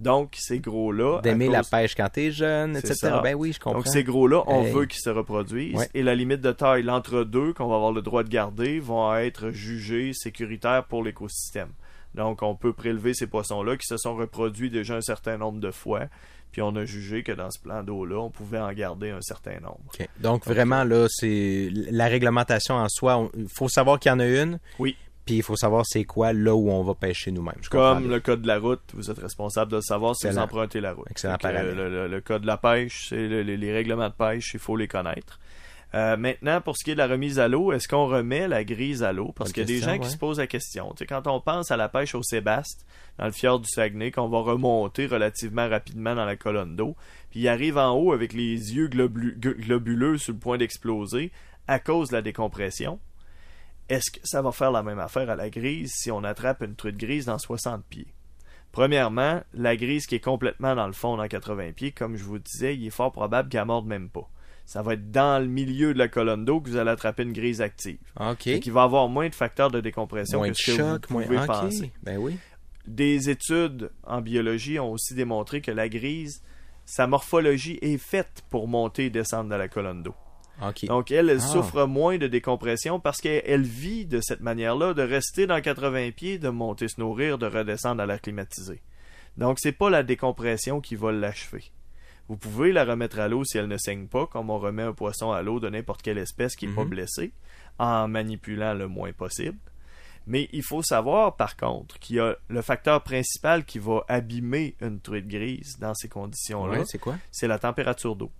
Donc, 0.00 0.34
ces 0.38 0.60
gros-là... 0.60 1.20
D'aimer 1.20 1.48
la 1.48 1.62
pêche 1.62 1.94
quand 1.94 2.08
t'es 2.08 2.30
jeune, 2.32 2.74
etc. 2.74 2.94
ça. 2.94 3.20
Ben 3.20 3.34
oui, 3.34 3.52
je 3.52 3.60
comprends. 3.60 3.80
Donc, 3.80 3.86
ces 3.86 4.02
gros-là, 4.02 4.42
on 4.46 4.64
Hey. 4.64 4.72
veut 4.72 4.86
qu'ils 4.86 5.02
se 5.02 5.10
reproduisent. 5.10 5.76
Ouais. 5.76 5.88
Et 5.92 6.02
la 6.02 6.14
limite 6.14 6.40
de 6.40 6.52
taille, 6.52 6.82
l'entre-deux, 6.82 7.52
qu'on 7.52 7.68
va 7.68 7.74
avoir 7.76 7.92
le 7.92 8.00
droit 8.00 8.22
de 8.22 8.30
garder, 8.30 8.80
vont 8.80 9.14
être 9.14 9.50
jugés 9.50 10.12
sécuritaires 10.14 10.84
pour 10.86 11.04
l'écosystème. 11.04 11.68
Donc, 12.14 12.42
on 12.42 12.54
peut 12.56 12.72
prélever 12.72 13.14
ces 13.14 13.26
poissons-là 13.26 13.76
qui 13.76 13.86
se 13.86 13.96
sont 13.96 14.14
reproduits 14.16 14.70
déjà 14.70 14.96
un 14.96 15.00
certain 15.00 15.36
nombre 15.38 15.60
de 15.60 15.70
fois. 15.70 16.06
Puis, 16.52 16.60
on 16.62 16.74
a 16.74 16.84
jugé 16.84 17.22
que 17.22 17.30
dans 17.32 17.50
ce 17.50 17.60
plan 17.60 17.82
d'eau-là, 17.84 18.16
on 18.18 18.30
pouvait 18.30 18.58
en 18.58 18.72
garder 18.72 19.10
un 19.10 19.20
certain 19.20 19.60
nombre. 19.60 19.80
Donc, 20.18 20.44
vraiment, 20.46 20.82
là, 20.84 21.06
c'est 21.08 21.70
la 21.72 22.06
réglementation 22.08 22.74
en 22.74 22.88
soi. 22.88 23.30
Il 23.36 23.46
faut 23.48 23.68
savoir 23.68 24.00
qu'il 24.00 24.10
y 24.10 24.12
en 24.14 24.18
a 24.20 24.26
une. 24.26 24.58
Oui. 24.78 24.96
Puis 25.26 25.36
il 25.36 25.42
faut 25.44 25.54
savoir 25.54 25.84
c'est 25.86 26.02
quoi 26.04 26.32
là 26.32 26.56
où 26.56 26.70
on 26.70 26.82
va 26.82 26.94
pêcher 26.94 27.30
nous-mêmes. 27.30 27.54
Comme 27.70 28.08
le 28.10 28.18
code 28.20 28.42
de 28.42 28.48
la 28.48 28.58
route, 28.58 28.80
vous 28.94 29.10
êtes 29.12 29.18
responsable 29.18 29.70
de 29.70 29.80
savoir 29.80 30.16
si 30.16 30.26
vous 30.26 30.38
empruntez 30.44 30.80
la 30.80 30.92
route. 30.94 31.06
Excellent 31.10 31.36
le, 31.74 31.88
le- 31.90 32.08
le 32.08 32.20
code 32.20 32.42
de 32.42 32.46
la 32.48 32.56
pêche, 32.56 33.06
c'est 33.10 33.28
le- 33.28 33.42
les, 33.42 33.56
les 33.56 33.72
règlements 33.72 34.08
de 34.08 34.14
pêche, 34.14 34.50
il 34.54 34.58
faut 34.60 34.76
les 34.76 34.88
connaître. 34.88 35.38
Euh, 35.92 36.16
maintenant, 36.16 36.60
pour 36.60 36.76
ce 36.76 36.84
qui 36.84 36.92
est 36.92 36.94
de 36.94 36.98
la 36.98 37.08
remise 37.08 37.40
à 37.40 37.48
l'eau, 37.48 37.72
est-ce 37.72 37.88
qu'on 37.88 38.06
remet 38.06 38.46
la 38.46 38.62
grise 38.62 39.02
à 39.02 39.12
l'eau? 39.12 39.32
Parce 39.34 39.50
qu'il 39.52 39.62
y 39.62 39.64
a 39.64 39.66
des 39.66 39.80
gens 39.86 39.98
qui 39.98 40.08
se 40.10 40.16
posent 40.18 40.38
la 40.38 40.46
question. 40.46 40.90
Tu 40.90 40.98
sais, 40.98 41.06
quand 41.06 41.26
on 41.26 41.40
pense 41.40 41.72
à 41.72 41.76
la 41.76 41.88
pêche 41.88 42.14
au 42.14 42.22
Sébaste, 42.22 42.86
dans 43.18 43.24
le 43.26 43.32
fjord 43.32 43.58
du 43.58 43.68
Saguenay, 43.68 44.12
qu'on 44.12 44.28
va 44.28 44.38
remonter 44.38 45.06
relativement 45.06 45.68
rapidement 45.68 46.14
dans 46.14 46.24
la 46.24 46.36
colonne 46.36 46.76
d'eau, 46.76 46.94
puis 47.30 47.40
il 47.40 47.48
arrive 47.48 47.76
en 47.76 47.90
haut 47.96 48.12
avec 48.12 48.32
les 48.32 48.74
yeux 48.76 48.86
globu- 48.88 49.36
globuleux 49.36 50.16
sur 50.16 50.32
le 50.32 50.38
point 50.38 50.58
d'exploser 50.58 51.32
à 51.66 51.80
cause 51.80 52.10
de 52.10 52.14
la 52.14 52.22
décompression, 52.22 53.00
est-ce 53.88 54.12
que 54.12 54.20
ça 54.22 54.42
va 54.42 54.52
faire 54.52 54.70
la 54.70 54.84
même 54.84 55.00
affaire 55.00 55.28
à 55.28 55.34
la 55.34 55.50
grise 55.50 55.92
si 55.96 56.12
on 56.12 56.22
attrape 56.22 56.62
une 56.62 56.76
truite 56.76 56.96
grise 56.96 57.26
dans 57.26 57.38
60 57.38 57.84
pieds? 57.86 58.06
Premièrement, 58.70 59.42
la 59.54 59.74
grise 59.76 60.06
qui 60.06 60.14
est 60.14 60.20
complètement 60.24 60.76
dans 60.76 60.86
le 60.86 60.92
fond 60.92 61.16
dans 61.16 61.26
80 61.26 61.72
pieds, 61.72 61.90
comme 61.90 62.16
je 62.16 62.22
vous 62.22 62.38
disais, 62.38 62.76
il 62.76 62.86
est 62.86 62.90
fort 62.90 63.10
probable 63.10 63.48
qu'elle 63.48 63.64
morde 63.64 63.86
même 63.86 64.08
pas. 64.08 64.28
Ça 64.70 64.82
va 64.82 64.94
être 64.94 65.10
dans 65.10 65.42
le 65.42 65.48
milieu 65.48 65.92
de 65.92 65.98
la 65.98 66.06
colonne 66.06 66.44
d'eau 66.44 66.60
que 66.60 66.70
vous 66.70 66.76
allez 66.76 66.92
attraper 66.92 67.24
une 67.24 67.32
grise 67.32 67.60
active. 67.60 67.98
OK. 68.20 68.46
Et 68.46 68.60
qu'il 68.60 68.70
va 68.72 68.84
avoir 68.84 69.08
moins 69.08 69.28
de 69.28 69.34
facteurs 69.34 69.68
de 69.68 69.80
décompression 69.80 70.38
Moins 70.38 70.50
que 70.50 70.52
de 70.52 70.58
ce 70.58 70.76
que 70.76 71.12
vous 71.12 71.22
pouvez 71.24 71.44
penser. 71.44 71.90
Ben 72.04 72.18
oui. 72.18 72.36
Des 72.86 73.30
études 73.30 73.90
en 74.04 74.20
biologie 74.20 74.78
ont 74.78 74.92
aussi 74.92 75.14
démontré 75.14 75.60
que 75.60 75.72
la 75.72 75.88
grise, 75.88 76.44
sa 76.84 77.08
morphologie 77.08 77.80
est 77.82 77.98
faite 77.98 78.44
pour 78.48 78.68
monter 78.68 79.06
et 79.06 79.10
descendre 79.10 79.50
dans 79.50 79.56
la 79.58 79.66
colonne 79.66 80.04
d'eau. 80.04 80.14
Donc, 80.86 81.10
elle, 81.10 81.30
elle 81.30 81.38
Ah. 81.38 81.48
souffre 81.48 81.84
moins 81.86 82.16
de 82.18 82.28
décompression 82.28 83.00
parce 83.00 83.20
qu'elle 83.20 83.42
elle 83.46 83.62
vit 83.62 84.06
de 84.06 84.20
cette 84.20 84.40
manière-là, 84.40 84.94
de 84.94 85.02
rester 85.02 85.48
dans 85.48 85.60
80 85.60 86.12
pieds, 86.12 86.38
de 86.38 86.48
monter 86.48 86.86
se 86.86 87.00
nourrir, 87.00 87.38
de 87.38 87.46
redescendre 87.46 88.00
à 88.02 88.06
l'air 88.06 88.20
climatisé. 88.20 88.82
Donc, 89.36 89.58
c'est 89.58 89.72
pas 89.72 89.90
la 89.90 90.04
décompression 90.04 90.80
qui 90.80 90.94
va 90.94 91.10
l'achever. 91.10 91.64
Vous 92.30 92.36
pouvez 92.36 92.70
la 92.70 92.84
remettre 92.84 93.18
à 93.18 93.26
l'eau 93.26 93.42
si 93.42 93.58
elle 93.58 93.66
ne 93.66 93.76
saigne 93.76 94.06
pas, 94.06 94.24
comme 94.28 94.50
on 94.50 94.58
remet 94.60 94.84
un 94.84 94.92
poisson 94.92 95.32
à 95.32 95.42
l'eau 95.42 95.58
de 95.58 95.68
n'importe 95.68 96.00
quelle 96.00 96.16
espèce 96.18 96.54
qui 96.54 96.68
n'est 96.68 96.74
pas 96.76 96.84
Mhm. 96.84 96.90
blessée, 96.90 97.32
en 97.80 98.06
manipulant 98.06 98.72
le 98.72 98.86
moins 98.86 99.10
possible. 99.12 99.58
Mais 100.28 100.48
il 100.52 100.62
faut 100.62 100.80
savoir, 100.84 101.34
par 101.34 101.56
contre, 101.56 101.98
qu'il 101.98 102.16
y 102.16 102.20
a 102.20 102.36
le 102.48 102.62
facteur 102.62 103.02
principal 103.02 103.64
qui 103.64 103.80
va 103.80 104.04
abîmer 104.06 104.76
une 104.80 105.00
truite 105.00 105.26
grise 105.26 105.76
dans 105.80 105.92
ces 105.94 106.08
conditions-là 106.08 106.78
Ouais, 106.78 106.84
c'est 106.86 106.98
quoi? 107.00 107.16
c'est 107.32 107.48
la 107.48 107.58
température 107.58 108.14
d'eau. 108.14 108.30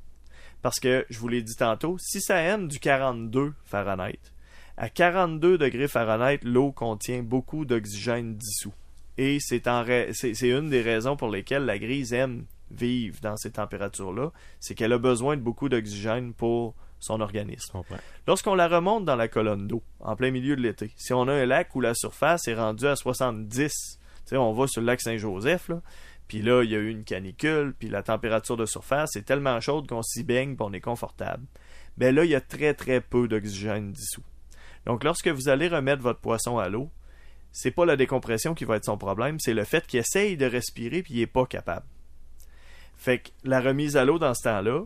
Parce 0.62 0.78
que, 0.78 1.04
je 1.10 1.18
vous 1.18 1.26
l'ai 1.26 1.42
dit 1.42 1.56
tantôt, 1.56 1.96
si 1.98 2.20
ça 2.20 2.36
aime 2.42 2.68
du 2.68 2.78
42 2.78 3.54
Fahrenheit, 3.64 4.20
à 4.76 4.88
42 4.88 5.58
degrés 5.58 5.88
Fahrenheit, 5.88 6.38
l'eau 6.44 6.70
contient 6.70 7.24
beaucoup 7.24 7.64
d'oxygène 7.64 8.36
dissous. 8.36 8.72
Et 9.18 9.38
ra- 9.64 10.12
c'est 10.12 10.48
une 10.48 10.70
des 10.70 10.80
raisons 10.82 11.16
pour 11.16 11.28
lesquelles 11.28 11.64
la 11.64 11.78
grise 11.78 12.12
aime 12.12 12.44
vivre 12.70 13.18
dans 13.20 13.36
ces 13.36 13.52
températures-là, 13.52 14.32
c'est 14.58 14.74
qu'elle 14.74 14.92
a 14.92 14.98
besoin 14.98 15.36
de 15.36 15.42
beaucoup 15.42 15.68
d'oxygène 15.68 16.32
pour 16.34 16.74
son 16.98 17.20
organisme. 17.20 17.78
Lorsqu'on 18.26 18.54
la 18.54 18.68
remonte 18.68 19.04
dans 19.04 19.16
la 19.16 19.28
colonne 19.28 19.66
d'eau, 19.66 19.82
en 20.00 20.16
plein 20.16 20.30
milieu 20.30 20.56
de 20.56 20.60
l'été, 20.60 20.92
si 20.96 21.12
on 21.12 21.28
a 21.28 21.32
un 21.32 21.46
lac 21.46 21.74
où 21.74 21.80
la 21.80 21.94
surface 21.94 22.46
est 22.46 22.54
rendue 22.54 22.86
à 22.86 22.96
70, 22.96 23.48
tu 23.56 23.68
sais, 24.26 24.36
on 24.36 24.52
va 24.52 24.66
sur 24.66 24.82
le 24.82 24.86
lac 24.86 25.00
Saint-Joseph, 25.00 25.68
là, 25.68 25.82
puis 26.28 26.42
là, 26.42 26.62
il 26.62 26.70
y 26.70 26.76
a 26.76 26.78
eu 26.78 26.90
une 26.90 27.02
canicule, 27.02 27.74
puis 27.76 27.88
la 27.88 28.04
température 28.04 28.56
de 28.56 28.66
surface 28.66 29.16
est 29.16 29.22
tellement 29.22 29.60
chaude 29.60 29.88
qu'on 29.88 30.02
s'y 30.02 30.22
baigne, 30.22 30.54
puis 30.54 30.64
on 30.68 30.72
est 30.72 30.80
confortable. 30.80 31.44
Ben 31.96 32.14
là, 32.14 32.24
il 32.24 32.30
y 32.30 32.36
a 32.36 32.40
très 32.40 32.72
très 32.74 33.00
peu 33.00 33.26
d'oxygène 33.26 33.90
dissous. 33.90 34.22
Donc, 34.86 35.02
lorsque 35.02 35.28
vous 35.28 35.48
allez 35.48 35.66
remettre 35.68 36.02
votre 36.02 36.20
poisson 36.20 36.58
à 36.58 36.68
l'eau, 36.68 36.90
c'est 37.52 37.72
pas 37.72 37.84
la 37.84 37.96
décompression 37.96 38.54
qui 38.54 38.64
va 38.64 38.76
être 38.76 38.84
son 38.84 38.96
problème, 38.96 39.40
c'est 39.40 39.54
le 39.54 39.64
fait 39.64 39.86
qu'il 39.86 39.98
essaye 39.98 40.36
de 40.36 40.46
respirer 40.46 41.02
puis 41.02 41.14
il 41.14 41.20
est 41.20 41.26
pas 41.26 41.46
capable. 41.46 41.86
Fait 43.00 43.20
que 43.20 43.30
la 43.44 43.62
remise 43.62 43.96
à 43.96 44.04
l'eau 44.04 44.18
dans 44.18 44.34
ce 44.34 44.42
temps-là 44.42 44.84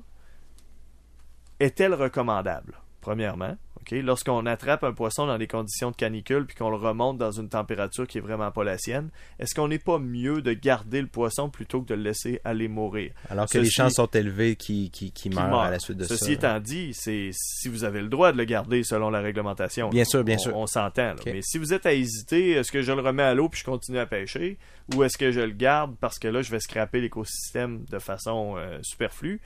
est-elle 1.58 1.94
recommandable? 1.94 2.78
Premièrement, 3.00 3.56
lorsqu'on 3.92 4.46
attrape 4.46 4.84
un 4.84 4.92
poisson 4.92 5.26
dans 5.26 5.38
des 5.38 5.46
conditions 5.46 5.90
de 5.90 5.96
canicule 5.96 6.46
puis 6.46 6.56
qu'on 6.56 6.70
le 6.70 6.76
remonte 6.76 7.18
dans 7.18 7.30
une 7.30 7.48
température 7.48 8.06
qui 8.06 8.18
est 8.18 8.20
vraiment 8.20 8.50
pas 8.50 8.64
la 8.64 8.78
sienne, 8.78 9.10
est-ce 9.38 9.54
qu'on 9.54 9.68
n'est 9.68 9.78
pas 9.78 9.98
mieux 9.98 10.42
de 10.42 10.52
garder 10.52 11.00
le 11.00 11.06
poisson 11.06 11.48
plutôt 11.50 11.82
que 11.82 11.88
de 11.88 11.94
le 11.94 12.02
laisser 12.02 12.40
aller 12.44 12.68
mourir? 12.68 13.12
Alors 13.30 13.46
que 13.46 13.52
Ceci- 13.52 13.64
les 13.64 13.70
chances 13.70 13.94
sont 13.94 14.06
élevées 14.06 14.56
qui, 14.56 14.90
qui, 14.90 15.12
qui 15.12 15.30
Qui 15.30 15.36
meurent 15.36 15.48
meurt. 15.48 15.66
à 15.66 15.70
la 15.70 15.78
suite 15.78 15.98
de 15.98 16.04
Ceci 16.04 16.24
ça. 16.24 16.32
étant 16.32 16.60
dit, 16.60 16.92
c'est 16.94 17.30
si 17.32 17.68
vous 17.68 17.84
avez 17.84 18.00
le 18.02 18.08
droit 18.08 18.32
de 18.32 18.36
le 18.38 18.44
garder 18.44 18.82
selon 18.82 19.10
la 19.10 19.20
réglementation. 19.20 19.88
Bien 19.90 20.00
là, 20.02 20.04
sûr, 20.06 20.24
bien 20.24 20.36
on, 20.36 20.38
sûr. 20.38 20.56
On 20.56 20.66
s'entend. 20.66 21.14
Mais 21.26 21.40
si 21.42 21.58
vous 21.58 21.72
êtes 21.72 21.86
à 21.86 21.92
hésiter, 21.94 22.52
est-ce 22.52 22.72
que 22.72 22.82
je 22.82 22.92
le 22.92 23.00
remets 23.00 23.22
à 23.22 23.34
l'eau 23.34 23.48
puis 23.48 23.60
je 23.60 23.64
continue 23.64 23.98
à 23.98 24.06
pêcher, 24.06 24.58
ou 24.94 25.02
est-ce 25.04 25.16
que 25.18 25.30
je 25.32 25.40
le 25.40 25.52
garde 25.52 25.94
parce 26.00 26.18
que 26.18 26.28
là 26.28 26.42
je 26.42 26.50
vais 26.50 26.60
scraper 26.60 27.00
l'écosystème 27.00 27.84
de 27.90 27.98
façon 27.98 28.54
euh, 28.58 28.78
superflue 28.82 29.40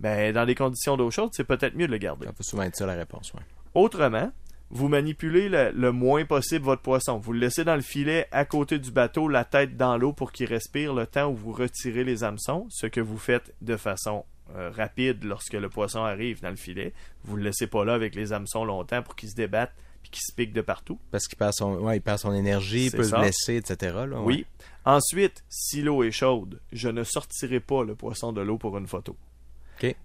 Ben 0.00 0.32
dans 0.32 0.44
des 0.46 0.54
conditions 0.54 0.96
d'eau 0.96 1.10
chaude, 1.10 1.30
c'est 1.32 1.44
peut-être 1.44 1.74
mieux 1.74 1.86
de 1.86 1.92
le 1.92 1.98
garder. 1.98 2.26
Ça 2.26 2.32
peut 2.32 2.42
souvent 2.44 2.62
être 2.62 2.76
ça 2.76 2.86
la 2.86 2.94
réponse. 2.94 3.32
Ouais. 3.34 3.40
Autrement, 3.76 4.32
vous 4.70 4.88
manipulez 4.88 5.50
le, 5.50 5.70
le 5.70 5.92
moins 5.92 6.24
possible 6.24 6.64
votre 6.64 6.80
poisson. 6.80 7.18
Vous 7.18 7.34
le 7.34 7.40
laissez 7.40 7.62
dans 7.62 7.74
le 7.76 7.82
filet 7.82 8.26
à 8.32 8.46
côté 8.46 8.78
du 8.78 8.90
bateau, 8.90 9.28
la 9.28 9.44
tête 9.44 9.76
dans 9.76 9.98
l'eau 9.98 10.14
pour 10.14 10.32
qu'il 10.32 10.46
respire 10.46 10.94
le 10.94 11.06
temps 11.06 11.28
où 11.28 11.36
vous 11.36 11.52
retirez 11.52 12.02
les 12.02 12.24
hameçons, 12.24 12.66
ce 12.70 12.86
que 12.86 13.02
vous 13.02 13.18
faites 13.18 13.54
de 13.60 13.76
façon 13.76 14.24
euh, 14.54 14.70
rapide 14.70 15.24
lorsque 15.24 15.52
le 15.52 15.68
poisson 15.68 16.02
arrive 16.04 16.40
dans 16.40 16.48
le 16.48 16.56
filet. 16.56 16.94
Vous 17.24 17.36
le 17.36 17.42
laissez 17.42 17.66
pas 17.66 17.84
là 17.84 17.92
avec 17.92 18.14
les 18.14 18.32
hameçons 18.32 18.64
longtemps 18.64 19.02
pour 19.02 19.14
qu'il 19.14 19.28
se 19.28 19.34
débatte 19.34 19.72
puis 20.00 20.10
qu'il 20.10 20.22
se 20.22 20.32
pique 20.34 20.54
de 20.54 20.62
partout. 20.62 20.98
Parce 21.10 21.28
qu'il 21.28 21.36
perd 21.36 21.52
son, 21.52 21.74
ouais, 21.76 21.98
il 21.98 22.00
perd 22.00 22.18
son 22.18 22.32
énergie, 22.32 22.86
il 22.86 22.92
peut 22.92 23.02
ça. 23.02 23.16
se 23.16 23.20
blesser, 23.20 23.56
etc. 23.56 23.94
là, 24.08 24.20
ouais. 24.20 24.24
Oui. 24.24 24.46
Ensuite, 24.86 25.44
si 25.50 25.82
l'eau 25.82 26.02
est 26.02 26.12
chaude, 26.12 26.62
je 26.72 26.88
ne 26.88 27.04
sortirai 27.04 27.60
pas 27.60 27.84
le 27.84 27.94
poisson 27.94 28.32
de 28.32 28.40
l'eau 28.40 28.56
pour 28.56 28.78
une 28.78 28.86
photo. 28.86 29.18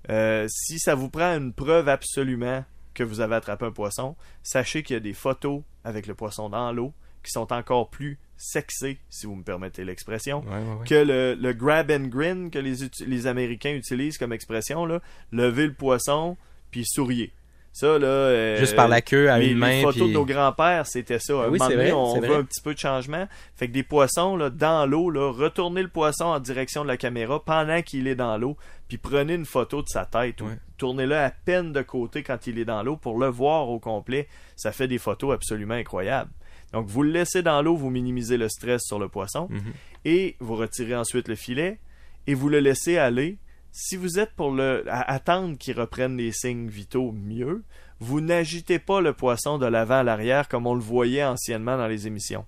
Euh, 0.10 0.46
si 0.50 0.78
ça 0.80 0.96
vous 0.96 1.10
prend 1.10 1.38
une 1.38 1.54
preuve 1.54 1.88
absolument 1.88 2.66
que 2.94 3.04
vous 3.04 3.20
avez 3.22 3.36
attrapé 3.36 3.66
un 3.66 3.72
poisson, 3.72 4.16
sachez 4.44 4.84
qu'il 4.84 4.94
y 4.96 4.98
a 4.98 5.02
des 5.02 5.14
photos 5.14 5.62
avec 5.84 6.08
le 6.08 6.14
poisson 6.16 6.50
dans 6.50 6.72
l'eau 6.72 6.94
qui 7.24 7.32
sont 7.32 7.54
encore 7.54 7.90
plus 7.90 8.18
sexées, 8.38 8.98
si 9.10 9.28
vous 9.28 9.36
me 9.36 9.44
permettez 9.44 9.86
l'expression, 9.86 10.44
Ouais, 10.48 10.50
ouais, 10.54 10.74
ouais. 10.80 10.88
que 10.88 10.96
le, 10.96 11.36
le 11.40 11.54
grab 11.54 11.92
and 11.92 12.08
grin 12.08 12.50
que 12.50 12.58
les, 12.58 13.28
Américains 13.28 13.74
utilisent 13.76 14.18
comme 14.18 14.34
expression, 14.34 14.86
là, 14.88 15.00
lever 15.32 15.68
le 15.68 15.74
poisson 15.74 16.36
puis 16.72 16.84
sourier. 16.86 17.32
Ça, 17.74 17.98
là. 17.98 18.06
euh, 18.08 18.58
Juste 18.60 18.76
par 18.76 18.88
la 18.90 19.02
queue 19.02 19.30
à 19.30 19.40
les, 19.40 19.48
une 19.52 19.58
main. 19.58 19.70
les 19.70 19.82
photos 19.82 20.02
puis- 20.04 20.10
de 20.10 20.14
nos 20.14 20.26
grands-pères, 20.26 20.86
c'était 20.88 21.20
ça. 21.20 21.34
À 21.34 21.46
un 21.46 21.50
Oui, 21.50 21.58
donné, 21.58 21.76
vrai, 21.76 21.92
on 21.94 22.20
veut 22.20 22.28
vrai. 22.28 22.36
un 22.38 22.44
petit 22.44 22.62
peu 22.62 22.74
de 22.74 22.80
changement. 22.80 23.28
Fait 23.56 23.68
que 23.68 23.72
des 23.74 23.84
poissons 23.84 24.36
là, 24.36 24.50
dans 24.50 24.86
l'eau, 24.86 25.10
là, 25.10 25.32
retournez 25.32 25.82
le 25.82 25.88
poisson 25.88 26.26
en 26.26 26.40
direction 26.40 26.84
de 26.84 26.90
la 26.90 26.98
caméra 26.98 27.44
pendant 27.44 27.82
qu'il 27.82 28.08
est 28.08 28.16
dans 28.16 28.38
l'eau, 28.38 28.58
puis 28.90 28.98
prenez 28.98 29.36
une 29.36 29.46
photo 29.46 29.82
de 29.82 29.88
sa 29.88 30.06
tête 30.06 30.42
tournez-le 30.78 31.16
à 31.16 31.30
peine 31.30 31.72
de 31.74 31.82
côté 31.84 32.24
quand 32.24 32.48
il 32.48 32.58
est 32.58 32.66
dans 32.66 32.82
l'eau 32.84 32.98
pour 32.98 33.20
le 33.20 33.28
voir 33.28 33.70
au 33.70 33.80
complet. 33.80 34.28
Ça 34.56 34.72
fait 34.72 34.88
des 34.88 34.98
photos 34.98 35.34
absolument 35.34 35.76
incroyables. 35.76 36.32
Donc 36.74 36.88
vous 36.88 37.04
le 37.04 37.12
laissez 37.12 37.42
dans 37.44 37.62
l'eau, 37.62 37.76
vous 37.76 37.90
minimisez 37.92 38.36
le 38.38 38.50
stress 38.50 38.82
sur 38.84 38.98
le 38.98 39.08
poisson 39.08 39.48
Mhm. 39.50 39.62
et 40.06 40.36
vous 40.40 40.56
retirez 40.56 40.96
ensuite 40.96 41.28
le 41.28 41.36
filet 41.36 41.80
et 42.28 42.34
vous 42.34 42.50
le 42.50 42.60
laissez 42.60 42.98
aller. 42.98 43.38
Si 43.74 43.96
vous 43.96 44.20
êtes 44.20 44.34
pour 44.34 44.54
attendre 44.88 45.58
qu'il 45.58 45.80
reprenne 45.80 46.18
les 46.18 46.34
signes 46.34 46.68
vitaux 46.68 47.14
mieux, 47.14 47.64
vous 48.00 48.20
n'agitez 48.20 48.80
pas 48.80 49.00
le 49.00 49.14
poisson 49.14 49.58
de 49.58 49.66
l'avant 49.66 50.00
à 50.00 50.04
l'arrière 50.04 50.50
comme 50.50 50.68
on 50.68 50.74
le 50.74 50.82
voyait 50.82 51.24
anciennement 51.24 51.78
dans 51.78 51.88
les 51.88 52.06
émissions. 52.06 52.46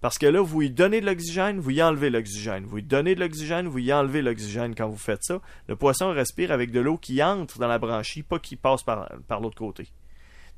Parce 0.00 0.16
que 0.16 0.26
là, 0.26 0.40
vous 0.40 0.60
lui 0.60 0.70
donnez 0.70 1.00
de 1.00 1.06
l'oxygène, 1.06 1.60
vous 1.60 1.70
y 1.70 1.82
enlevez 1.82 2.08
l'oxygène. 2.08 2.64
Vous 2.64 2.76
lui 2.76 2.82
donnez 2.82 3.14
de 3.14 3.20
l'oxygène, 3.20 3.68
vous 3.68 3.78
y 3.78 3.92
enlevez 3.92 4.22
l'oxygène 4.22 4.74
quand 4.74 4.88
vous 4.88 4.96
faites 4.96 5.22
ça. 5.22 5.40
Le 5.68 5.76
poisson 5.76 6.10
respire 6.10 6.50
avec 6.52 6.72
de 6.72 6.80
l'eau 6.80 6.96
qui 6.96 7.22
entre 7.22 7.58
dans 7.58 7.68
la 7.68 7.78
branchie, 7.78 8.22
pas 8.22 8.38
qui 8.38 8.56
passe 8.56 8.82
par, 8.82 9.12
par 9.28 9.40
l'autre 9.40 9.58
côté. 9.58 9.88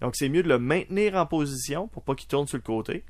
Donc 0.00 0.14
c'est 0.16 0.28
mieux 0.28 0.42
de 0.42 0.48
le 0.48 0.58
maintenir 0.58 1.16
en 1.16 1.26
position 1.26 1.88
pour 1.88 2.04
pas 2.04 2.14
qu'il 2.14 2.28
tourne 2.28 2.46
sur 2.46 2.56
le 2.56 2.62
côté. 2.62 3.04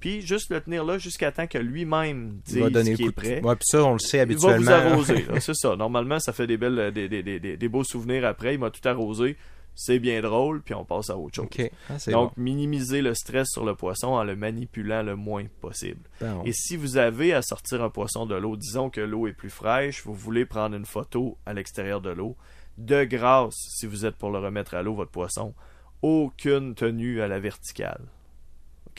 Puis 0.00 0.22
juste 0.22 0.50
le 0.50 0.60
tenir 0.60 0.84
là 0.84 0.98
jusqu'à 0.98 1.32
temps 1.32 1.46
que 1.46 1.58
lui-même 1.58 2.40
va 2.48 2.60
dise 2.64 2.72
donner 2.72 2.94
qu'il 2.94 3.04
est 3.06 3.08
de 3.08 3.14
prêt. 3.14 3.40
Ouais, 3.42 3.54
puis 3.56 3.64
ça, 3.66 3.84
on 3.84 3.92
le 3.94 3.98
sait 3.98 4.18
Il 4.28 4.36
va 4.36 4.36
vous 4.36 4.46
habituellement. 4.48 4.90
arroser, 4.92 5.26
c'est 5.40 5.54
ça. 5.54 5.76
Normalement, 5.76 6.18
ça 6.20 6.32
fait 6.32 6.46
des 6.46 6.56
belles, 6.56 6.92
des, 6.92 7.08
des, 7.08 7.22
des, 7.22 7.40
des- 7.40 7.56
des 7.56 7.68
beaux 7.68 7.84
souvenirs 7.84 8.24
après. 8.24 8.54
Il 8.54 8.60
m'a 8.60 8.70
tout 8.70 8.86
arrosé. 8.88 9.36
C'est 9.74 9.98
bien 9.98 10.20
drôle, 10.20 10.60
puis 10.60 10.74
on 10.74 10.84
passe 10.84 11.08
à 11.08 11.16
autre 11.16 11.34
chose. 11.36 11.46
OK. 11.46 11.70
Ah, 11.88 11.94
Donc, 12.10 12.36
minimiser 12.36 13.00
le 13.00 13.14
stress 13.14 13.48
sur 13.50 13.64
le 13.64 13.74
poisson 13.74 14.08
en 14.08 14.22
le 14.22 14.36
manipulant 14.36 15.02
le 15.02 15.16
moins 15.16 15.46
possible. 15.62 16.02
Bon. 16.20 16.42
Et 16.44 16.52
si 16.52 16.76
vous 16.76 16.98
avez 16.98 17.32
à 17.32 17.40
sortir 17.40 17.82
un 17.82 17.88
poisson 17.88 18.26
de 18.26 18.34
l'eau, 18.34 18.56
disons 18.56 18.90
que 18.90 19.00
l'eau 19.00 19.26
est 19.28 19.32
plus 19.32 19.48
fraîche, 19.48 20.02
vous 20.04 20.12
voulez 20.12 20.44
prendre 20.44 20.76
une 20.76 20.84
photo 20.84 21.38
à 21.46 21.54
l'extérieur 21.54 22.02
de 22.02 22.10
l'eau, 22.10 22.36
de 22.76 23.04
grâce, 23.04 23.54
si 23.56 23.86
vous 23.86 24.04
êtes 24.04 24.16
pour 24.16 24.30
le 24.30 24.40
remettre 24.40 24.74
à 24.74 24.82
l'eau, 24.82 24.92
votre 24.94 25.10
poisson, 25.10 25.54
aucune 26.02 26.74
tenue 26.74 27.22
à 27.22 27.28
la 27.28 27.38
verticale. 27.40 28.02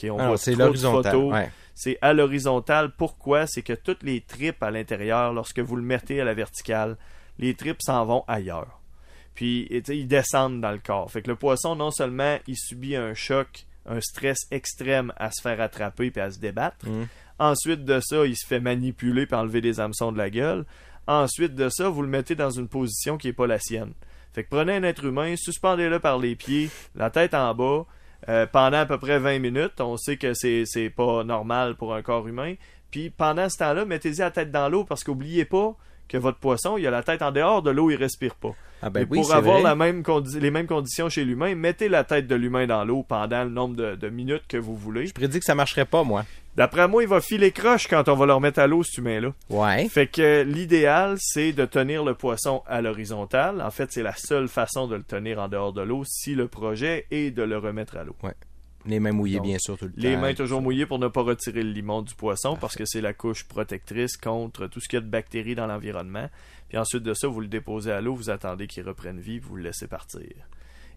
On 0.04 0.16
voit 0.16 0.36
c'est 0.38 0.52
trop 0.52 0.70
de 0.70 0.76
photos 0.78 1.32
Ouais. 1.32 1.50
c'est 1.74 1.98
à 2.02 2.12
l'horizontale. 2.12 2.92
Pourquoi? 2.96 3.46
C'est 3.46 3.62
que 3.62 3.72
toutes 3.72 4.02
les 4.02 4.20
tripes 4.20 4.62
à 4.62 4.70
l'intérieur, 4.70 5.32
lorsque 5.32 5.60
vous 5.60 5.76
le 5.76 5.82
mettez 5.82 6.20
à 6.20 6.24
la 6.24 6.34
verticale, 6.34 6.96
les 7.38 7.54
tripes 7.54 7.82
s'en 7.82 8.04
vont 8.04 8.24
ailleurs. 8.28 8.80
Puis, 9.34 9.62
et, 9.70 9.82
ils 9.88 10.06
descendent 10.06 10.60
dans 10.60 10.70
le 10.70 10.78
corps. 10.78 11.10
Fait 11.10 11.22
que 11.22 11.28
le 11.28 11.36
poisson, 11.36 11.74
non 11.74 11.90
seulement 11.90 12.38
il 12.46 12.56
subit 12.56 12.96
un 12.96 13.14
choc, 13.14 13.66
un 13.86 14.00
stress 14.00 14.38
extrême 14.50 15.12
à 15.16 15.30
se 15.30 15.42
faire 15.42 15.60
attraper 15.60 16.10
puis 16.10 16.20
à 16.20 16.30
se 16.30 16.38
débattre. 16.38 16.86
Mhm. 16.88 17.06
Ensuite 17.38 17.84
de 17.84 18.00
ça, 18.00 18.24
il 18.26 18.36
se 18.36 18.46
fait 18.46 18.60
manipuler 18.60 19.26
puis 19.26 19.34
enlever 19.34 19.60
des 19.60 19.80
hameçons 19.80 20.12
de 20.12 20.18
la 20.18 20.30
gueule. 20.30 20.64
Ensuite 21.06 21.54
de 21.54 21.68
ça, 21.68 21.88
vous 21.88 22.02
le 22.02 22.08
mettez 22.08 22.34
dans 22.34 22.50
une 22.50 22.68
position 22.68 23.18
qui 23.18 23.26
n'est 23.26 23.32
pas 23.32 23.46
la 23.46 23.58
sienne. 23.58 23.92
Fait 24.32 24.44
que 24.44 24.48
prenez 24.50 24.74
un 24.74 24.82
être 24.84 25.04
humain, 25.04 25.34
suspendez-le 25.36 25.98
par 25.98 26.18
les 26.18 26.34
pieds, 26.34 26.70
la 26.94 27.10
tête 27.10 27.34
en 27.34 27.54
bas, 27.54 27.86
euh, 28.28 28.46
pendant 28.46 28.78
à 28.78 28.86
peu 28.86 28.98
près 28.98 29.18
20 29.18 29.38
minutes. 29.38 29.80
On 29.80 29.96
sait 29.96 30.16
que 30.16 30.34
c'est, 30.34 30.64
c'est 30.66 30.90
pas 30.90 31.24
normal 31.24 31.76
pour 31.76 31.94
un 31.94 32.02
corps 32.02 32.26
humain. 32.26 32.54
Puis 32.90 33.10
pendant 33.10 33.48
ce 33.48 33.58
temps-là, 33.58 33.84
mettez-y 33.84 34.18
la 34.18 34.30
tête 34.30 34.50
dans 34.50 34.68
l'eau 34.68 34.84
parce 34.84 35.04
qu'oubliez 35.04 35.44
pas 35.44 35.76
que 36.08 36.16
votre 36.16 36.38
poisson, 36.38 36.76
il 36.76 36.86
a 36.86 36.90
la 36.90 37.02
tête 37.02 37.22
en 37.22 37.32
dehors 37.32 37.62
de 37.62 37.70
l'eau, 37.70 37.90
il 37.90 37.96
respire 37.96 38.34
pas. 38.34 38.54
Ah 38.82 38.90
ben 38.90 39.06
oui, 39.10 39.20
pour 39.20 39.32
avoir 39.32 39.60
la 39.60 39.74
même 39.74 40.02
les 40.38 40.50
mêmes 40.50 40.66
conditions 40.66 41.08
chez 41.08 41.24
l'humain, 41.24 41.54
mettez 41.54 41.88
la 41.88 42.04
tête 42.04 42.26
de 42.26 42.34
l'humain 42.34 42.66
dans 42.66 42.84
l'eau 42.84 43.02
pendant 43.02 43.44
le 43.44 43.50
nombre 43.50 43.76
de, 43.76 43.94
de 43.94 44.08
minutes 44.08 44.44
que 44.48 44.56
vous 44.56 44.76
voulez. 44.76 45.06
Je 45.06 45.14
prédis 45.14 45.38
que 45.38 45.44
ça 45.44 45.54
marcherait 45.54 45.86
pas, 45.86 46.04
moi. 46.04 46.24
D'après 46.56 46.86
moi, 46.86 47.02
il 47.02 47.08
va 47.08 47.20
filer 47.20 47.50
croche 47.50 47.88
quand 47.88 48.08
on 48.08 48.14
va 48.14 48.26
le 48.26 48.32
remettre 48.32 48.60
à 48.60 48.68
l'eau, 48.68 48.84
cet 48.84 48.98
humain-là. 48.98 49.32
Ouais. 49.50 49.88
Fait 49.88 50.06
que 50.06 50.42
l'idéal, 50.42 51.16
c'est 51.18 51.52
de 51.52 51.64
tenir 51.64 52.04
le 52.04 52.14
poisson 52.14 52.62
à 52.66 52.80
l'horizontale. 52.80 53.60
En 53.60 53.70
fait, 53.70 53.90
c'est 53.90 54.04
la 54.04 54.14
seule 54.14 54.46
façon 54.46 54.86
de 54.86 54.94
le 54.94 55.02
tenir 55.02 55.40
en 55.40 55.48
dehors 55.48 55.72
de 55.72 55.82
l'eau 55.82 56.04
si 56.06 56.34
le 56.34 56.46
projet 56.46 57.06
est 57.10 57.32
de 57.32 57.42
le 57.42 57.58
remettre 57.58 57.96
à 57.96 58.04
l'eau. 58.04 58.14
Les 58.86 59.00
mains 59.00 59.12
mouillées, 59.12 59.38
Donc, 59.38 59.46
bien 59.46 59.58
sûr, 59.58 59.78
tout 59.78 59.86
le 59.86 59.92
temps. 59.92 60.00
Les 60.00 60.16
mains 60.16 60.34
toujours 60.34 60.60
mouillées 60.60 60.86
pour 60.86 60.98
ne 60.98 61.08
pas 61.08 61.22
retirer 61.22 61.62
le 61.62 61.70
limon 61.70 62.02
du 62.02 62.14
poisson 62.14 62.56
parce 62.60 62.76
que 62.76 62.84
c'est 62.84 63.00
la 63.00 63.14
couche 63.14 63.44
protectrice 63.44 64.16
contre 64.16 64.66
tout 64.66 64.78
ce 64.78 64.88
qu'il 64.88 64.98
y 64.98 65.02
a 65.02 65.04
de 65.04 65.10
bactéries 65.10 65.54
dans 65.54 65.66
l'environnement. 65.66 66.28
Puis 66.74 66.80
ensuite 66.80 67.04
de 67.04 67.14
ça, 67.14 67.28
vous 67.28 67.40
le 67.40 67.46
déposez 67.46 67.92
à 67.92 68.00
l'eau, 68.00 68.16
vous 68.16 68.30
attendez 68.30 68.66
qu'il 68.66 68.82
reprenne 68.82 69.20
vie, 69.20 69.38
vous 69.38 69.54
le 69.54 69.62
laissez 69.62 69.86
partir. 69.86 70.28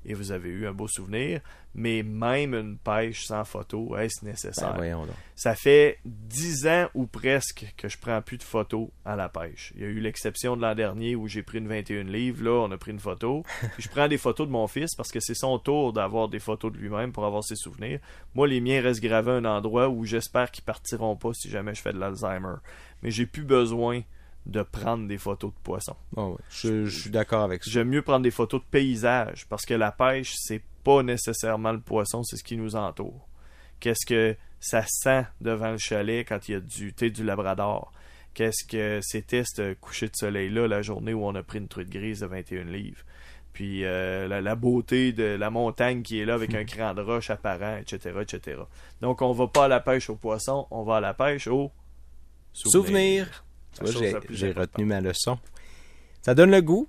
Et 0.05 0.15
vous 0.15 0.31
avez 0.31 0.49
eu 0.49 0.65
un 0.65 0.73
beau 0.73 0.87
souvenir, 0.87 1.39
mais 1.75 2.01
même 2.01 2.55
une 2.55 2.79
pêche 2.79 3.25
sans 3.25 3.43
photo, 3.45 3.95
est-ce 3.95 4.25
Ben, 4.25 4.31
nécessaire? 4.31 4.73
donc. 4.73 5.09
Ça 5.35 5.53
fait 5.53 5.99
dix 6.03 6.65
ans 6.65 6.87
ou 6.95 7.05
presque 7.05 7.75
que 7.77 7.89
je 7.89 7.97
prends 7.99 8.23
plus 8.23 8.39
de 8.39 8.43
photos 8.43 8.87
à 9.05 9.15
la 9.15 9.29
pêche. 9.29 9.71
Il 9.75 9.83
y 9.83 9.85
a 9.85 9.87
eu 9.87 9.99
l'exception 9.99 10.57
de 10.57 10.63
l'an 10.63 10.73
dernier 10.73 11.15
où 11.15 11.27
j'ai 11.27 11.43
pris 11.43 11.59
une 11.59 11.67
21 11.67 12.05
livres. 12.05 12.43
Là, 12.43 12.65
on 12.67 12.71
a 12.71 12.77
pris 12.79 12.89
une 12.89 12.99
photo. 12.99 13.43
Puis 13.75 13.83
je 13.83 13.89
prends 13.89 14.07
des 14.07 14.17
photos 14.17 14.47
de 14.47 14.51
mon 14.51 14.65
fils 14.65 14.95
parce 14.95 15.11
que 15.11 15.19
c'est 15.19 15.35
son 15.35 15.59
tour 15.59 15.93
d'avoir 15.93 16.27
des 16.27 16.39
photos 16.39 16.71
de 16.71 16.79
lui-même 16.79 17.11
pour 17.11 17.23
avoir 17.23 17.43
ses 17.43 17.55
souvenirs. 17.55 17.99
Moi, 18.33 18.47
les 18.47 18.61
miens 18.61 18.81
restent 18.81 19.03
gravés 19.03 19.29
à 19.29 19.35
un 19.35 19.45
endroit 19.45 19.89
où 19.89 20.05
j'espère 20.05 20.49
qu'ils 20.49 20.63
partiront 20.63 21.17
pas 21.17 21.33
si 21.35 21.51
jamais 21.51 21.75
je 21.75 21.83
fais 21.83 21.93
de 21.93 21.99
l'Alzheimer. 21.99 22.55
Mais 23.03 23.11
j'ai 23.11 23.27
plus 23.27 23.43
besoin 23.43 24.01
de 24.47 24.61
prendre 24.61 25.07
des 25.07 25.17
photos 25.17 25.53
de 25.53 25.59
poissons. 25.61 25.95
Ouais. 26.15 26.35
je, 26.49 26.85
je 26.85 26.99
suis 27.01 27.09
d'accord 27.09 27.43
avec 27.43 27.63
ça. 27.63 27.71
J'aime 27.71 27.89
mieux 27.89 28.01
prendre 28.01 28.23
des 28.23 28.31
photos 28.31 28.61
de 28.61 28.65
paysages 28.65 29.45
parce 29.47 29.65
que 29.65 29.73
la 29.73 29.91
pêche, 29.91 30.33
c'est 30.37 30.61
pas 30.83 31.03
nécessairement 31.03 31.73
le 31.73 31.81
poisson, 31.81 32.23
c'est 32.23 32.37
ce 32.37 32.43
qui 32.43 32.57
nous 32.57 32.75
entoure. 32.75 33.27
Qu'est-ce 33.79 34.05
que 34.05 34.35
ça 34.59 34.83
sent 34.87 35.25
devant 35.41 35.71
le 35.71 35.77
chalet 35.77 36.25
quand 36.27 36.47
il 36.47 36.51
y 36.53 36.55
a 36.55 36.59
du 36.59 36.93
thé 36.93 37.11
du 37.11 37.23
labrador? 37.23 37.91
Qu'est-ce 38.33 38.65
que 38.65 38.99
c'était 39.01 39.43
ce 39.45 39.73
coucher 39.73 40.07
de 40.07 40.15
soleil-là 40.15 40.67
la 40.67 40.81
journée 40.81 41.13
où 41.13 41.25
on 41.25 41.35
a 41.35 41.43
pris 41.43 41.59
une 41.59 41.67
truite 41.67 41.89
grise 41.89 42.21
de 42.21 42.27
21 42.27 42.65
livres? 42.65 43.03
Puis 43.51 43.83
euh, 43.83 44.27
la, 44.27 44.41
la 44.41 44.55
beauté 44.55 45.11
de 45.11 45.23
la 45.23 45.49
montagne 45.49 46.03
qui 46.03 46.19
est 46.19 46.25
là 46.25 46.35
avec 46.35 46.53
un 46.53 46.63
cran 46.63 46.93
de 46.93 47.01
roche 47.01 47.31
apparent, 47.31 47.77
etc., 47.77 48.19
etc. 48.21 48.61
Donc 49.01 49.21
on 49.21 49.31
va 49.31 49.47
pas 49.47 49.65
à 49.65 49.67
la 49.67 49.79
pêche 49.79 50.09
au 50.09 50.15
poisson, 50.15 50.67
on 50.69 50.83
va 50.83 50.97
à 50.97 51.01
la 51.01 51.13
pêche 51.13 51.47
au 51.47 51.71
Souvenir. 52.53 53.43
Tu 53.85 53.91
vois, 53.91 54.21
j'ai 54.29 54.51
retenu 54.51 54.85
ma 54.85 55.01
leçon. 55.01 55.37
Ça 56.21 56.33
donne 56.35 56.51
le 56.51 56.61
goût. 56.61 56.87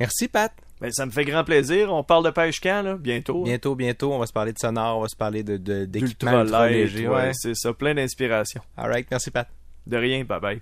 Merci, 0.00 0.28
Pat. 0.28 0.52
Ben, 0.80 0.92
ça 0.92 1.04
me 1.06 1.10
fait 1.10 1.24
grand 1.24 1.42
plaisir. 1.42 1.92
On 1.92 2.04
parle 2.04 2.24
de 2.24 2.30
pêche 2.30 2.60
quand, 2.60 2.82
là? 2.82 2.96
Bientôt. 2.96 3.42
Bientôt, 3.42 3.74
bientôt, 3.74 4.12
on 4.12 4.18
va 4.20 4.26
se 4.26 4.32
parler 4.32 4.52
de 4.52 4.58
sonore, 4.58 4.98
on 4.98 5.02
va 5.02 5.08
se 5.08 5.16
parler 5.16 5.42
de, 5.42 5.56
de, 5.56 5.84
d'équipement 5.86 6.44
léger. 6.44 7.08
ouais, 7.08 7.14
Ouais. 7.14 7.30
c'est 7.34 7.54
ça. 7.56 7.72
Plein 7.72 7.94
d'inspiration. 7.94 8.60
All 8.76 8.88
right, 8.90 9.06
merci, 9.10 9.30
Pat. 9.32 9.48
De 9.86 9.96
rien, 9.96 10.24
bye 10.24 10.40
bye. 10.40 10.60